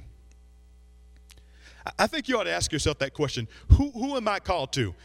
I 1.99 2.07
think 2.07 2.27
you 2.27 2.39
ought 2.39 2.43
to 2.43 2.51
ask 2.51 2.71
yourself 2.71 2.99
that 2.99 3.13
question 3.13 3.47
Who, 3.69 3.91
who 3.91 4.15
am 4.15 4.27
I 4.27 4.39
called 4.39 4.73
to? 4.73 4.95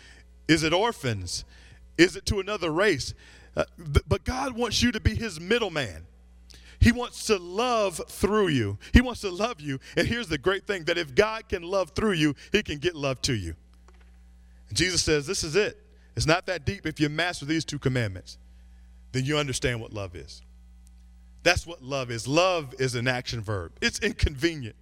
Is 0.47 0.63
it 0.63 0.73
orphans? 0.73 1.45
Is 1.97 2.17
it 2.17 2.27
to 2.27 2.41
another 2.41 2.71
race? 2.71 3.15
Uh, 3.57 3.65
but 4.07 4.25
God 4.25 4.53
wants 4.57 4.83
you 4.83 4.93
to 4.93 5.01
be 5.01 5.15
his 5.15 5.41
middleman. 5.41 6.07
He 6.81 6.93
wants 6.93 7.27
to 7.27 7.39
love 7.39 8.01
through 8.09 8.49
you. 8.49 8.79
He 8.93 9.01
wants 9.01 9.21
to 9.23 9.31
love 9.31 9.61
you. 9.61 9.81
And 9.97 10.07
here's 10.07 10.29
the 10.29 10.39
great 10.39 10.67
thing 10.67 10.85
that 10.85 10.97
if 10.97 11.15
God 11.15 11.49
can 11.49 11.63
love 11.63 11.91
through 11.91 12.13
you, 12.13 12.37
he 12.53 12.63
can 12.63 12.79
get 12.79 12.95
love 12.95 13.21
to 13.23 13.35
you. 13.35 13.57
Jesus 14.73 15.03
says, 15.03 15.27
This 15.27 15.43
is 15.43 15.57
it. 15.57 15.77
It's 16.17 16.27
not 16.27 16.47
that 16.47 16.65
deep. 16.65 16.87
If 16.87 17.01
you 17.01 17.09
master 17.09 17.45
these 17.45 17.65
two 17.65 17.79
commandments, 17.79 18.39
then 19.13 19.25
you 19.25 19.39
understand 19.39 19.81
what 19.81 19.93
love 19.93 20.15
is. 20.15 20.43
That's 21.43 21.67
what 21.67 21.83
love 21.83 22.11
is. 22.11 22.29
Love 22.29 22.75
is 22.79 22.95
an 22.95 23.09
action 23.09 23.41
verb, 23.41 23.73
it's 23.81 23.99
inconvenient. 24.01 24.77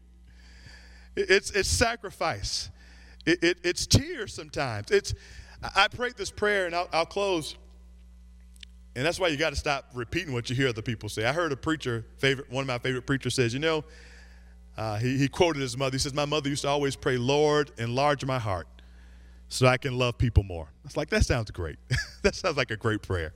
It's, 1.17 1.51
it's 1.51 1.69
sacrifice. 1.69 2.71
It, 3.25 3.43
it, 3.43 3.59
it's 3.65 3.87
tears 3.87 4.35
sometimes. 4.35 4.91
It's, 4.91 5.15
I 5.75 5.89
prayed 5.89 6.17
this 6.17 6.31
prayer, 6.31 6.67
and 6.67 6.75
I'll, 6.75 6.89
I'll 6.93 7.07
close. 7.07 7.57
And 8.95 9.05
that's 9.05 9.19
why 9.19 9.29
you 9.29 9.37
got 9.37 9.51
to 9.51 9.57
stop 9.57 9.91
repeating 9.95 10.33
what 10.33 10.49
you 10.49 10.57
hear 10.57 10.69
other 10.69 10.83
people 10.83 11.09
say. 11.09 11.25
I 11.25 11.33
heard 11.33 11.53
a 11.53 11.57
preacher, 11.57 12.07
favorite, 12.19 12.51
one 12.51 12.63
of 12.63 12.69
my 12.69 12.79
favorite 12.79 13.07
preachers 13.07 13.35
says, 13.35 13.53
you 13.53 13.61
know, 13.61 13.85
uh, 14.77 14.99
he, 14.99 15.17
he 15.17 15.29
quoted 15.29 15.61
his 15.61 15.77
mother. 15.77 15.95
He 15.95 15.99
says, 15.99 16.15
My 16.15 16.25
mother 16.27 16.49
used 16.49 16.63
to 16.63 16.69
always 16.69 16.97
pray, 16.97 17.17
Lord, 17.17 17.73
enlarge 17.79 18.25
my 18.25 18.39
heart 18.39 18.69
so 19.49 19.67
I 19.67 19.77
can 19.77 19.97
love 19.97 20.19
people 20.19 20.43
more. 20.43 20.65
I 20.65 20.85
was 20.85 20.97
like, 20.97 21.11
that 21.11 21.25
sounds 21.25 21.51
great. 21.51 21.79
that 22.23 22.35
sounds 22.35 22.57
like 22.57 22.71
a 22.71 22.77
great 22.77 23.03
prayer. 23.03 23.33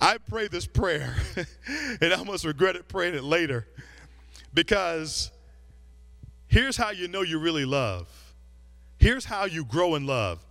I 0.00 0.18
pray 0.18 0.48
this 0.48 0.66
prayer 0.66 1.16
and 2.00 2.12
I 2.12 2.16
almost 2.16 2.44
regretted 2.44 2.88
praying 2.88 3.14
it 3.14 3.24
later 3.24 3.66
because 4.54 5.32
Here's 6.48 6.76
how 6.76 6.90
you 6.90 7.08
know 7.08 7.22
you 7.22 7.38
really 7.38 7.64
love. 7.64 8.08
Here's 8.98 9.24
how 9.24 9.44
you 9.44 9.64
grow 9.64 9.94
in 9.94 10.06
love. 10.06 10.44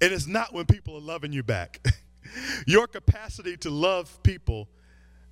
And 0.00 0.12
it's 0.12 0.26
not 0.26 0.52
when 0.52 0.66
people 0.66 0.96
are 0.96 1.00
loving 1.00 1.32
you 1.32 1.42
back. 1.42 1.86
your 2.66 2.86
capacity 2.86 3.56
to 3.58 3.70
love 3.70 4.22
people 4.22 4.68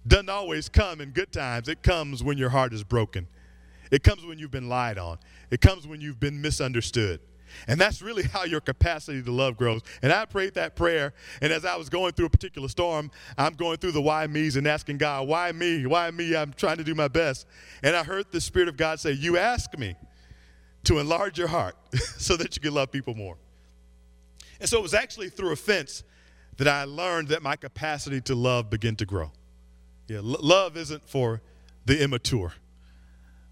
doesn't 0.07 0.29
always 0.29 0.69
come 0.69 1.01
in 1.01 1.11
good 1.11 1.33
times. 1.33 1.69
It 1.69 1.83
comes 1.83 2.23
when 2.23 2.39
your 2.39 2.51
heart 2.51 2.73
is 2.73 2.85
broken. 2.85 3.27
It 3.91 4.03
comes 4.03 4.25
when 4.25 4.39
you've 4.39 4.51
been 4.51 4.69
lied 4.69 4.99
on. 4.99 5.19
It 5.51 5.61
comes 5.61 5.87
when 5.87 6.01
you've 6.01 6.21
been 6.21 6.41
misunderstood. 6.41 7.21
And 7.69 7.81
that's 7.81 8.03
really 8.03 8.23
how 8.33 8.45
your 8.45 8.61
capacity 8.61 9.23
to 9.23 9.31
love 9.31 9.57
grows. 9.57 9.83
And 10.03 10.13
I 10.13 10.25
prayed 10.25 10.55
that 10.55 10.77
prayer, 10.77 11.15
and 11.41 11.53
as 11.53 11.65
I 11.65 11.77
was 11.77 11.89
going 11.89 12.13
through 12.13 12.27
a 12.27 12.31
particular 12.31 12.69
storm, 12.69 13.11
I'm 13.37 13.55
going 13.55 13.79
through 13.79 13.93
the 13.93 14.03
why 14.03 14.27
me's 14.27 14.57
and 14.57 14.67
asking 14.67 14.99
God, 14.99 15.29
why 15.29 15.53
me? 15.53 15.87
Why 15.87 16.11
me? 16.11 16.37
I'm 16.37 16.53
trying 16.53 16.79
to 16.79 16.85
do 16.85 16.95
my 16.95 17.09
best. 17.09 17.47
And 17.83 17.95
I 17.97 18.05
heard 18.05 18.27
the 18.31 18.41
Spirit 18.41 18.69
of 18.69 18.77
God 18.77 19.01
say, 19.01 19.13
You 19.13 19.37
ask 19.37 19.77
me 19.79 19.95
to 20.85 20.99
enlarge 20.99 21.39
your 21.39 21.49
heart 21.49 21.77
so 22.19 22.37
that 22.37 22.57
you 22.57 22.63
can 22.63 22.75
love 22.75 22.91
people 22.91 23.15
more. 23.15 23.37
And 24.61 24.69
so 24.69 24.79
it 24.79 24.83
was 24.83 24.95
actually 24.95 25.31
through 25.31 25.53
offense 25.53 26.03
that 26.57 26.69
I 26.69 26.85
learned 26.85 27.29
that 27.29 27.43
my 27.43 27.57
capacity 27.57 28.21
to 28.23 28.35
love 28.35 28.71
began 28.71 28.97
to 28.97 29.07
grow. 29.07 29.33
Yeah, 30.07 30.19
l- 30.19 30.37
love 30.41 30.77
isn't 30.77 31.09
for 31.09 31.43
the 31.87 32.03
immature. 32.03 32.55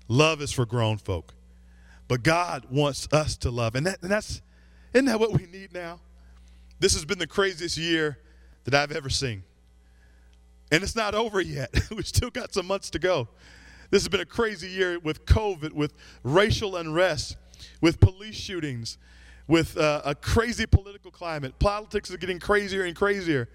Love 0.09 0.41
is 0.41 0.53
for 0.53 0.67
grown 0.67 0.99
folk. 0.99 1.35
But 2.13 2.25
God 2.25 2.67
wants 2.71 3.09
us 3.11 3.39
to 3.39 3.51
love. 3.51 3.75
And, 3.75 3.87
that, 3.87 4.03
and 4.03 4.11
that's, 4.11 4.43
isn't 4.93 5.07
that 5.07 5.19
what 5.19 5.33
we 5.33 5.47
need 5.47 5.73
now? 5.73 5.99
This 6.79 6.93
has 6.93 7.07
been 7.07 7.19
the 7.19 7.27
craziest 7.27 7.79
year 7.79 8.19
that 8.65 8.75
I've 8.75 8.93
ever 8.93 9.09
seen. 9.09 9.45
And 10.71 10.83
it's 10.83 10.95
not 10.95 11.15
over 11.15 11.41
yet. 11.41 11.71
We've 11.91 12.07
still 12.07 12.29
got 12.29 12.53
some 12.53 12.67
months 12.67 12.91
to 12.91 12.99
go. 12.99 13.29
This 13.89 14.03
has 14.03 14.11
been 14.11 14.21
a 14.21 14.27
crazy 14.27 14.69
year 14.69 14.99
with 14.99 15.25
COVID, 15.25 15.73
with 15.73 15.95
racial 16.23 16.77
unrest, 16.77 17.39
with 17.81 17.99
police 17.99 18.37
shootings, 18.37 18.99
with 19.49 19.79
uh, 19.79 20.03
a 20.05 20.15
crazy 20.15 20.67
political 20.67 21.11
climate. 21.11 21.59
Politics 21.59 22.11
is 22.11 22.19
getting 22.19 22.39
crazier 22.39 22.85
and 22.85 22.95
crazier. 22.95 23.49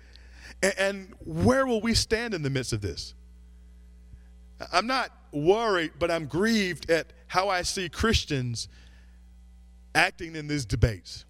And, 0.63 0.73
and 0.79 1.13
where 1.19 1.67
will 1.67 1.79
we 1.79 1.93
stand 1.93 2.33
in 2.33 2.41
the 2.41 2.49
midst 2.49 2.73
of 2.73 2.81
this? 2.81 3.13
I'm 4.73 4.87
not 4.87 5.11
worried, 5.45 5.91
but 5.99 6.11
I'm 6.11 6.25
grieved 6.25 6.89
at 6.89 7.13
how 7.27 7.49
I 7.49 7.61
see 7.61 7.89
Christians 7.89 8.67
acting 9.95 10.35
in 10.35 10.47
these 10.47 10.65
debates. 10.65 11.25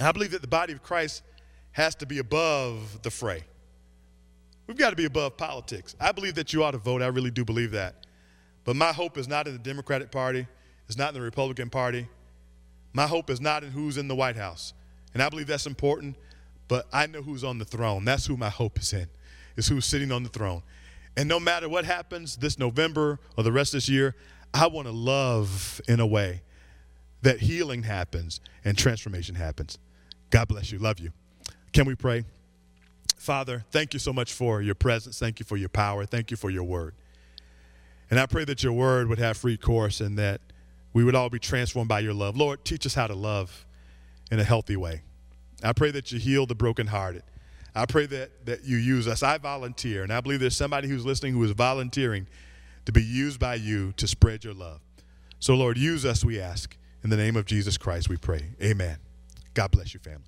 I 0.00 0.10
believe 0.12 0.32
that 0.32 0.42
the 0.42 0.48
body 0.48 0.72
of 0.72 0.82
Christ 0.82 1.22
has 1.72 1.94
to 1.96 2.06
be 2.06 2.18
above 2.18 3.02
the 3.02 3.10
fray. 3.10 3.44
We've 4.66 4.76
got 4.78 4.90
to 4.90 4.96
be 4.96 5.04
above 5.04 5.36
politics. 5.36 5.94
I 6.00 6.12
believe 6.12 6.36
that 6.36 6.52
you 6.52 6.64
ought 6.64 6.70
to 6.70 6.78
vote. 6.78 7.02
I 7.02 7.06
really 7.08 7.30
do 7.30 7.44
believe 7.44 7.72
that. 7.72 8.06
But 8.64 8.76
my 8.76 8.92
hope 8.92 9.18
is 9.18 9.28
not 9.28 9.46
in 9.46 9.52
the 9.52 9.58
Democratic 9.58 10.10
Party, 10.10 10.46
it's 10.88 10.96
not 10.96 11.08
in 11.08 11.14
the 11.14 11.20
Republican 11.20 11.68
Party. 11.70 12.08
My 12.92 13.06
hope 13.06 13.28
is 13.28 13.40
not 13.40 13.64
in 13.64 13.70
who's 13.72 13.96
in 13.96 14.08
the 14.08 14.14
White 14.14 14.36
House. 14.36 14.72
And 15.12 15.22
I 15.22 15.28
believe 15.28 15.46
that's 15.46 15.66
important. 15.66 16.16
but 16.68 16.86
I 16.92 17.06
know 17.06 17.22
who's 17.22 17.44
on 17.44 17.58
the 17.58 17.64
throne. 17.64 18.04
That's 18.04 18.26
who 18.26 18.36
my 18.36 18.48
hope 18.48 18.78
is 18.78 18.92
in, 18.92 19.08
is 19.56 19.68
who's 19.68 19.84
sitting 19.86 20.10
on 20.12 20.22
the 20.22 20.28
throne. 20.28 20.62
And 21.16 21.28
no 21.28 21.38
matter 21.38 21.68
what 21.68 21.84
happens 21.84 22.36
this 22.36 22.58
November 22.58 23.20
or 23.36 23.44
the 23.44 23.52
rest 23.52 23.74
of 23.74 23.78
this 23.78 23.88
year, 23.88 24.16
I 24.52 24.66
want 24.66 24.86
to 24.86 24.92
love 24.92 25.80
in 25.88 26.00
a 26.00 26.06
way 26.06 26.42
that 27.22 27.40
healing 27.40 27.82
happens 27.82 28.40
and 28.64 28.76
transformation 28.76 29.34
happens. 29.34 29.78
God 30.30 30.48
bless 30.48 30.70
you. 30.70 30.78
Love 30.78 30.98
you. 30.98 31.10
Can 31.72 31.86
we 31.86 31.94
pray? 31.94 32.24
Father, 33.16 33.64
thank 33.70 33.94
you 33.94 33.98
so 33.98 34.12
much 34.12 34.32
for 34.32 34.60
your 34.60 34.74
presence. 34.74 35.18
Thank 35.18 35.40
you 35.40 35.46
for 35.46 35.56
your 35.56 35.68
power. 35.68 36.04
Thank 36.04 36.30
you 36.30 36.36
for 36.36 36.50
your 36.50 36.64
word. 36.64 36.94
And 38.10 38.20
I 38.20 38.26
pray 38.26 38.44
that 38.44 38.62
your 38.62 38.72
word 38.72 39.08
would 39.08 39.18
have 39.18 39.36
free 39.36 39.56
course 39.56 40.00
and 40.00 40.18
that 40.18 40.40
we 40.92 41.04
would 41.04 41.14
all 41.14 41.30
be 41.30 41.38
transformed 41.38 41.88
by 41.88 42.00
your 42.00 42.14
love. 42.14 42.36
Lord, 42.36 42.64
teach 42.64 42.86
us 42.86 42.94
how 42.94 43.06
to 43.06 43.14
love 43.14 43.64
in 44.30 44.38
a 44.38 44.44
healthy 44.44 44.76
way. 44.76 45.02
I 45.62 45.72
pray 45.72 45.90
that 45.92 46.12
you 46.12 46.18
heal 46.18 46.46
the 46.46 46.54
brokenhearted. 46.54 47.22
I 47.74 47.86
pray 47.86 48.06
that, 48.06 48.46
that 48.46 48.64
you 48.64 48.76
use 48.76 49.08
us. 49.08 49.22
I 49.22 49.38
volunteer, 49.38 50.02
and 50.02 50.12
I 50.12 50.20
believe 50.20 50.40
there's 50.40 50.56
somebody 50.56 50.88
who's 50.88 51.04
listening 51.04 51.34
who 51.34 51.42
is 51.42 51.50
volunteering 51.50 52.26
to 52.84 52.92
be 52.92 53.02
used 53.02 53.40
by 53.40 53.56
you 53.56 53.92
to 53.96 54.06
spread 54.06 54.44
your 54.44 54.54
love. 54.54 54.80
So, 55.40 55.54
Lord, 55.54 55.76
use 55.76 56.04
us, 56.04 56.24
we 56.24 56.40
ask. 56.40 56.76
In 57.02 57.10
the 57.10 57.16
name 57.16 57.36
of 57.36 57.44
Jesus 57.44 57.76
Christ, 57.76 58.08
we 58.08 58.16
pray. 58.16 58.52
Amen. 58.62 58.96
God 59.52 59.70
bless 59.70 59.92
you, 59.92 60.00
family. 60.00 60.24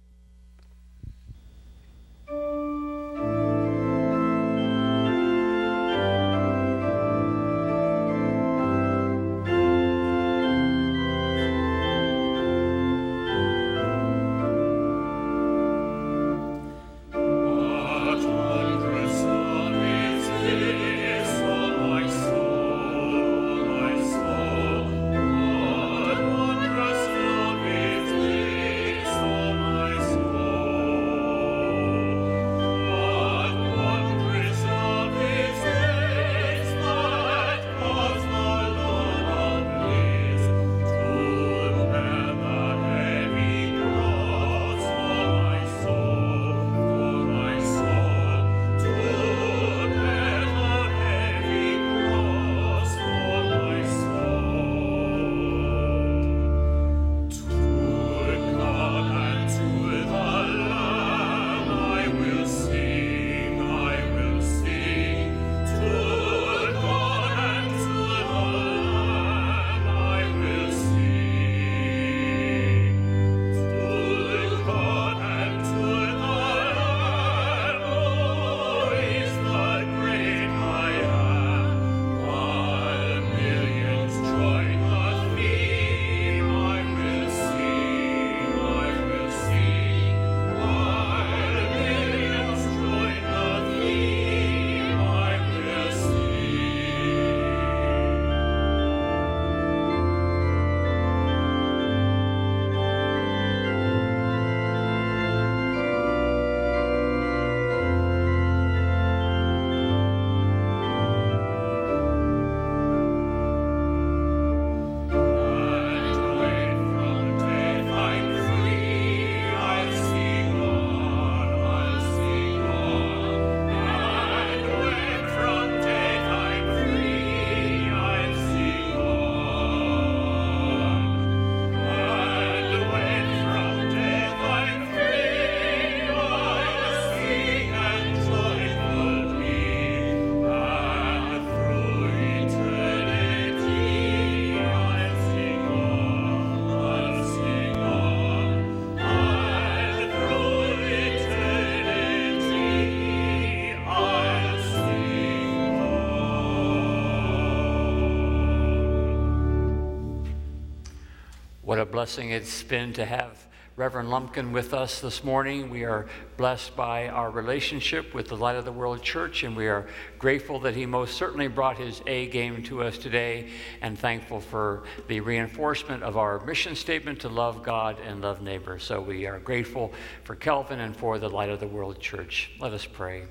What 161.67 161.81
a 161.81 161.85
blessing 161.85 162.31
it's 162.31 162.63
been 162.63 162.93
to 162.93 163.05
have 163.05 163.45
Reverend 163.75 164.09
Lumpkin 164.09 164.53
with 164.53 164.73
us 164.73 165.01
this 165.01 165.25
morning. 165.25 165.69
We 165.69 165.83
are 165.83 166.07
blessed 166.37 166.77
by 166.77 167.09
our 167.09 167.29
relationship 167.29 168.15
with 168.15 168.29
the 168.29 168.37
Light 168.37 168.55
of 168.55 168.65
the 168.65 168.71
World 168.71 169.03
Church, 169.03 169.43
and 169.43 169.57
we 169.57 169.67
are 169.67 169.89
grateful 170.17 170.61
that 170.61 170.77
he 170.77 170.87
most 170.87 171.17
certainly 171.17 171.49
brought 171.49 171.77
his 171.77 172.03
A 172.07 172.29
game 172.29 172.63
to 172.67 172.85
us 172.85 172.99
today, 172.99 173.51
and 173.83 173.99
thankful 173.99 174.39
for 174.39 174.85
the 175.09 175.19
reinforcement 175.19 176.05
of 176.05 176.17
our 176.17 176.39
mission 176.45 176.77
statement 176.77 177.19
to 177.23 177.29
love 177.29 177.65
God 177.65 177.99
and 177.99 178.23
love 178.23 178.43
neighbor. 178.43 178.79
So 178.79 179.01
we 179.01 179.27
are 179.27 179.41
grateful 179.41 179.93
for 180.23 180.37
Kelvin 180.37 180.79
and 180.79 180.97
for 180.97 181.19
the 181.19 181.29
Light 181.29 181.51
of 181.51 181.59
the 181.59 181.67
World 181.67 181.99
Church. 181.99 182.53
Let 182.61 182.75
us 182.75 182.87
pray. 182.87 183.25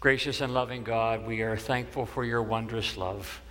Gracious 0.00 0.40
and 0.40 0.54
loving 0.54 0.82
God, 0.82 1.26
we 1.26 1.42
are 1.42 1.58
thankful 1.58 2.06
for 2.06 2.24
your 2.24 2.42
wondrous 2.42 2.96
love 2.96 3.42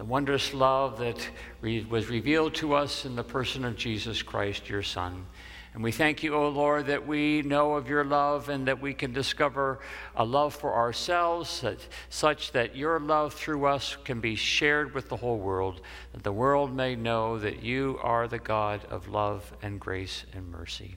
the 0.00 0.06
wondrous 0.06 0.54
love 0.54 0.98
that 0.98 1.28
re- 1.60 1.84
was 1.84 2.08
revealed 2.08 2.54
to 2.54 2.72
us 2.72 3.04
in 3.04 3.16
the 3.16 3.22
person 3.22 3.66
of 3.66 3.76
Jesus 3.76 4.22
Christ, 4.22 4.66
your 4.66 4.82
Son. 4.82 5.26
And 5.74 5.82
we 5.84 5.92
thank 5.92 6.22
you, 6.22 6.34
O 6.34 6.48
Lord, 6.48 6.86
that 6.86 7.06
we 7.06 7.42
know 7.42 7.74
of 7.74 7.86
your 7.86 8.02
love 8.02 8.48
and 8.48 8.66
that 8.66 8.80
we 8.80 8.94
can 8.94 9.12
discover 9.12 9.78
a 10.16 10.24
love 10.24 10.54
for 10.54 10.74
ourselves 10.74 11.60
that, 11.60 11.86
such 12.08 12.52
that 12.52 12.74
your 12.74 12.98
love 12.98 13.34
through 13.34 13.66
us 13.66 13.98
can 14.02 14.20
be 14.20 14.36
shared 14.36 14.94
with 14.94 15.10
the 15.10 15.16
whole 15.16 15.36
world, 15.36 15.82
that 16.14 16.22
the 16.22 16.32
world 16.32 16.74
may 16.74 16.96
know 16.96 17.38
that 17.38 17.62
you 17.62 18.00
are 18.02 18.26
the 18.26 18.38
God 18.38 18.82
of 18.86 19.06
love 19.06 19.52
and 19.60 19.78
grace 19.78 20.24
and 20.32 20.50
mercy. 20.50 20.96